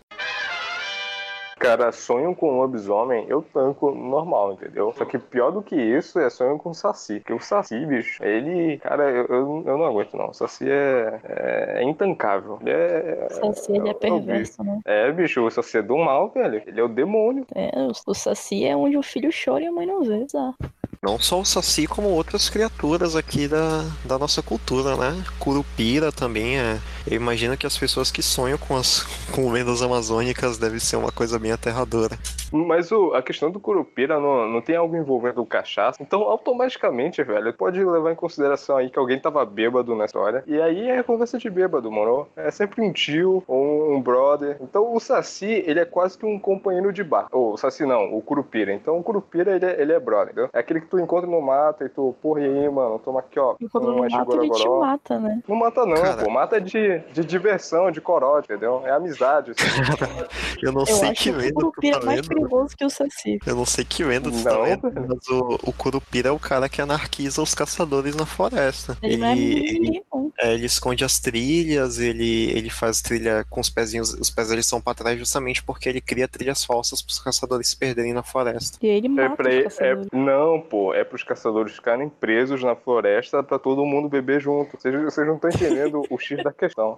Cara, 1.59 1.91
sonho 1.91 2.35
com 2.35 2.53
um 2.53 2.57
lobisomem, 2.57 3.25
eu 3.27 3.41
tanco 3.41 3.91
normal, 3.91 4.53
entendeu? 4.53 4.93
Só 4.95 5.05
que 5.05 5.17
pior 5.17 5.51
do 5.51 5.61
que 5.61 5.75
isso 5.75 6.19
é 6.19 6.29
sonho 6.29 6.57
com 6.57 6.69
o 6.69 6.73
Saci. 6.73 7.19
Porque 7.19 7.33
o 7.33 7.39
Saci, 7.39 7.85
bicho, 7.85 8.23
ele, 8.23 8.77
cara, 8.77 9.09
eu, 9.09 9.25
eu, 9.25 9.63
eu 9.65 9.77
não 9.77 9.85
aguento 9.85 10.15
não. 10.15 10.29
O 10.29 10.33
Saci 10.33 10.69
é, 10.69 11.19
é, 11.23 11.73
é 11.77 11.83
intancável. 11.83 12.59
Ele 12.61 12.71
é. 12.71 13.27
Saci, 13.29 13.73
ele 13.73 13.89
é 13.89 13.93
perverso, 13.93 14.63
né? 14.63 14.79
É, 14.85 15.11
bicho, 15.11 15.45
o 15.45 15.49
Saci 15.49 15.79
é 15.79 15.81
do 15.81 15.97
mal, 15.97 16.29
velho. 16.29 16.61
Ele 16.65 16.79
é 16.79 16.83
o 16.83 16.87
demônio. 16.87 17.45
É, 17.55 17.71
o, 17.81 17.91
o 18.05 18.13
Saci 18.13 18.65
é 18.65 18.75
onde 18.75 18.97
o 18.97 19.03
filho 19.03 19.29
chora 19.31 19.63
e 19.63 19.67
a 19.67 19.71
mãe 19.71 19.85
não 19.85 20.03
vê. 20.03 20.17
Exato. 20.23 20.57
Não 21.01 21.19
só 21.19 21.39
o 21.39 21.45
Saci, 21.45 21.87
como 21.87 22.09
outras 22.09 22.49
criaturas 22.49 23.15
aqui 23.15 23.47
da, 23.47 23.85
da 24.03 24.17
nossa 24.17 24.41
cultura, 24.41 24.95
né? 24.95 25.23
Curupira 25.39 26.11
também 26.11 26.57
é. 26.57 26.79
Eu 27.05 27.15
imagino 27.15 27.57
que 27.57 27.65
as 27.65 27.77
pessoas 27.77 28.11
que 28.11 28.21
sonham 28.21 28.57
com 28.57 28.75
as 28.75 29.03
com 29.33 29.51
lendas 29.51 29.81
amazônicas 29.81 30.57
deve 30.57 30.79
ser 30.79 30.95
uma 30.95 31.11
coisa 31.11 31.39
bem 31.39 31.51
aterradora. 31.51 32.17
Mas 32.51 32.91
o, 32.91 33.13
a 33.13 33.21
questão 33.21 33.51
do 33.51 33.59
Curupira 33.59 34.19
não, 34.19 34.47
não 34.47 34.61
tem 34.61 34.75
algo 34.75 34.95
envolvendo 34.95 35.41
o 35.41 35.45
cachaça. 35.45 36.01
Então, 36.01 36.21
automaticamente, 36.21 37.23
velho, 37.23 37.53
pode 37.53 37.83
levar 37.83 38.11
em 38.11 38.15
consideração 38.15 38.77
aí 38.77 38.89
que 38.89 38.99
alguém 38.99 39.19
tava 39.19 39.45
bêbado 39.45 39.95
na 39.95 40.05
história. 40.05 40.43
E 40.47 40.59
aí 40.59 40.89
é 40.89 41.03
conversa 41.03 41.37
de 41.37 41.49
bêbado, 41.49 41.91
moro? 41.91 42.27
É 42.35 42.49
sempre 42.51 42.81
um 42.81 42.91
tio 42.91 43.43
ou 43.47 43.93
um 43.93 44.01
brother. 44.01 44.57
Então, 44.61 44.93
o 44.93 44.99
Saci, 44.99 45.63
ele 45.65 45.79
é 45.79 45.85
quase 45.85 46.17
que 46.17 46.25
um 46.25 46.39
companheiro 46.39 46.93
de 46.93 47.03
bar. 47.03 47.27
Ou, 47.31 47.53
o 47.53 47.57
Saci 47.57 47.85
não, 47.85 48.13
o 48.13 48.21
Curupira. 48.21 48.73
Então, 48.73 48.97
o 48.97 49.03
Curupira, 49.03 49.55
ele 49.55 49.65
é, 49.65 49.81
ele 49.81 49.93
é 49.93 49.99
brother, 49.99 50.31
entendeu? 50.31 50.49
É 50.53 50.59
aquele 50.59 50.81
que 50.81 50.87
tu 50.87 50.96
encontra 50.99 51.29
no 51.29 51.41
mato 51.41 51.83
e 51.83 51.89
tu, 51.89 52.15
porra, 52.21 52.41
e 52.41 52.45
aí, 52.45 52.69
mano, 52.69 52.99
toma 52.99 53.19
aqui, 53.19 53.39
ó. 53.39 53.55
E 53.59 53.65
um 53.65 53.69
não 53.79 53.97
mata, 54.09 54.35
ele 54.35 54.49
te 54.49 54.67
mata, 54.69 55.19
né? 55.19 55.41
Não 55.47 55.55
mata 55.55 55.85
não, 55.85 55.95
Cara. 56.01 56.23
pô. 56.23 56.29
Mata 56.29 56.59
de, 56.61 56.99
de 57.13 57.23
diversão, 57.25 57.91
de 57.91 58.01
corote, 58.01 58.51
entendeu? 58.51 58.81
É 58.85 58.91
amizade. 58.91 59.51
assim. 59.51 60.57
Eu 60.61 60.71
não 60.71 60.81
Eu 60.81 60.85
sei 60.87 61.09
acho 61.09 61.23
que 61.23 61.29
o 61.29 61.35
lenda 61.37 61.53
tu 61.53 61.59
Curupira 61.71 61.99
tá 61.99 62.03
é 62.03 62.05
mais 62.05 62.27
perigoso 62.27 62.75
que 62.77 62.85
o 62.85 62.89
Saci. 62.89 63.39
Eu 63.45 63.55
não 63.55 63.65
sei 63.65 63.85
que 63.85 64.03
lenda 64.03 64.29
tu 64.29 64.37
Não, 64.37 64.43
tá 64.43 64.57
lendo, 64.57 64.91
mas 65.07 65.27
o, 65.29 65.59
o 65.63 65.73
Curupira 65.73 66.29
é 66.29 66.31
o 66.31 66.39
cara 66.39 66.67
que 66.69 66.81
anarquiza 66.81 67.41
os 67.41 67.53
caçadores 67.53 68.15
na 68.15 68.25
floresta. 68.25 68.97
Ele 69.01 69.23
é 69.23 70.01
não. 70.13 70.31
É, 70.39 70.53
ele 70.53 70.65
esconde 70.65 71.03
as 71.03 71.19
trilhas, 71.19 71.99
ele, 71.99 72.51
ele 72.51 72.69
faz 72.69 73.01
trilha 73.01 73.45
com 73.49 73.59
os 73.59 73.69
pezinhos, 73.69 74.13
os 74.13 74.29
pés 74.29 74.51
eles 74.51 74.65
são 74.67 74.79
pra 74.79 74.93
trás 74.93 75.17
justamente 75.17 75.63
porque 75.63 75.89
ele 75.89 75.99
cria 76.01 76.27
trilhas 76.27 76.63
falsas 76.63 77.01
pros 77.01 77.17
caçadores 77.19 77.69
se 77.69 77.77
perderem 77.77 78.13
na 78.13 78.21
floresta. 78.21 78.77
E 78.81 78.87
ele 78.87 79.07
É 79.07 79.09
mata 79.09 79.35
pra 79.35 79.49
os 79.49 79.55
é, 79.55 79.63
caçadores. 79.63 80.07
não, 80.13 80.61
pô, 80.61 80.76
é 80.93 81.03
pros 81.03 81.23
caçadores 81.23 81.75
ficarem 81.75 82.09
presos 82.09 82.63
na 82.63 82.75
floresta 82.75 83.43
pra 83.43 83.59
todo 83.59 83.85
mundo 83.85 84.09
beber 84.09 84.41
junto. 84.41 84.79
Vocês, 84.79 84.93
vocês 85.03 85.27
não 85.27 85.35
estão 85.35 85.49
entendendo 85.49 86.01
o 86.09 86.17
X 86.17 86.43
da 86.43 86.51
questão. 86.51 86.97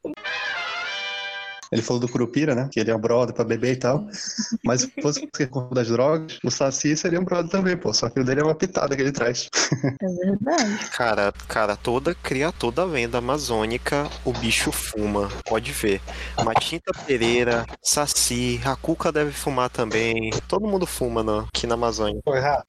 Ele 1.71 1.81
falou 1.81 1.99
do 1.99 2.09
Curupira, 2.09 2.55
né? 2.55 2.67
Que 2.71 2.79
ele 2.79 2.89
é 2.89 2.95
um 2.95 2.99
brother 2.99 3.33
pra 3.33 3.45
beber 3.45 3.73
e 3.73 3.75
tal. 3.75 4.07
Mas 4.63 4.81
se 4.81 5.01
fosse 5.01 5.29
das 5.71 5.87
drogas, 5.87 6.39
o 6.43 6.49
Saci 6.49 6.97
seria 6.97 7.19
um 7.19 7.23
brother 7.23 7.49
também, 7.49 7.77
pô. 7.77 7.93
Só 7.93 8.09
que 8.09 8.19
o 8.19 8.23
dele 8.23 8.41
é 8.41 8.43
uma 8.43 8.55
pitada 8.55 8.95
que 8.95 9.01
ele 9.01 9.11
traz. 9.11 9.47
É 10.01 10.25
verdade. 10.25 10.89
Cara, 10.89 11.33
cara, 11.47 11.75
toda 11.75 12.15
criatura 12.15 12.77
da 12.77 12.83
lenda 12.85 13.19
amazônica, 13.19 14.09
o 14.25 14.33
bicho 14.33 14.71
fuma, 14.71 15.29
pode 15.45 15.71
ver. 15.71 16.01
Matinta 16.43 16.91
Pereira, 17.05 17.65
Saci, 17.81 18.59
a 18.65 18.75
Cuca 18.75 19.11
deve 19.11 19.31
fumar 19.31 19.69
também. 19.69 20.31
Todo 20.47 20.67
mundo 20.67 20.87
fuma 20.87 21.21
no, 21.21 21.39
aqui 21.41 21.67
na 21.67 21.75
Amazônia. 21.75 22.21
Tô 22.25 22.35
errado. 22.35 22.63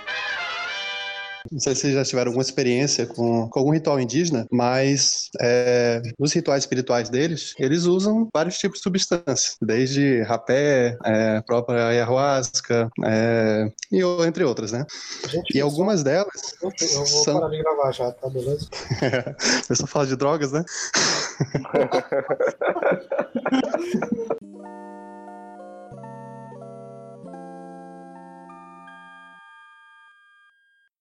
Não 1.50 1.58
sei 1.58 1.74
se 1.74 1.80
vocês 1.82 1.94
já 1.94 2.04
tiveram 2.04 2.28
alguma 2.30 2.42
experiência 2.42 3.06
com, 3.06 3.48
com 3.48 3.58
algum 3.58 3.72
ritual 3.72 4.00
indígena, 4.00 4.46
mas 4.50 5.28
é, 5.40 6.02
nos 6.18 6.32
rituais 6.32 6.62
espirituais 6.64 7.08
deles, 7.08 7.54
eles 7.58 7.84
usam 7.84 8.28
vários 8.34 8.58
tipos 8.58 8.78
de 8.78 8.82
substâncias, 8.82 9.56
desde 9.60 10.22
rapé, 10.22 10.96
é, 11.04 11.40
própria 11.42 11.86
ayahuasca, 11.86 12.90
é, 13.04 13.70
e 13.90 14.00
entre 14.26 14.44
outras, 14.44 14.72
né? 14.72 14.84
Gente, 15.28 15.56
E 15.56 15.60
algumas 15.60 16.02
delas 16.02 16.54
Eu, 16.62 16.70
eu 16.80 16.96
vou 16.98 17.06
são- 17.06 17.40
parar 17.40 17.50
de 17.50 17.62
gravar 17.62 17.92
já, 17.92 18.12
tá 18.12 18.28
beleza? 18.28 18.68
Eu 19.70 19.76
só 19.76 19.86
falo 19.86 20.06
de 20.06 20.16
drogas, 20.16 20.52
né? 20.52 20.64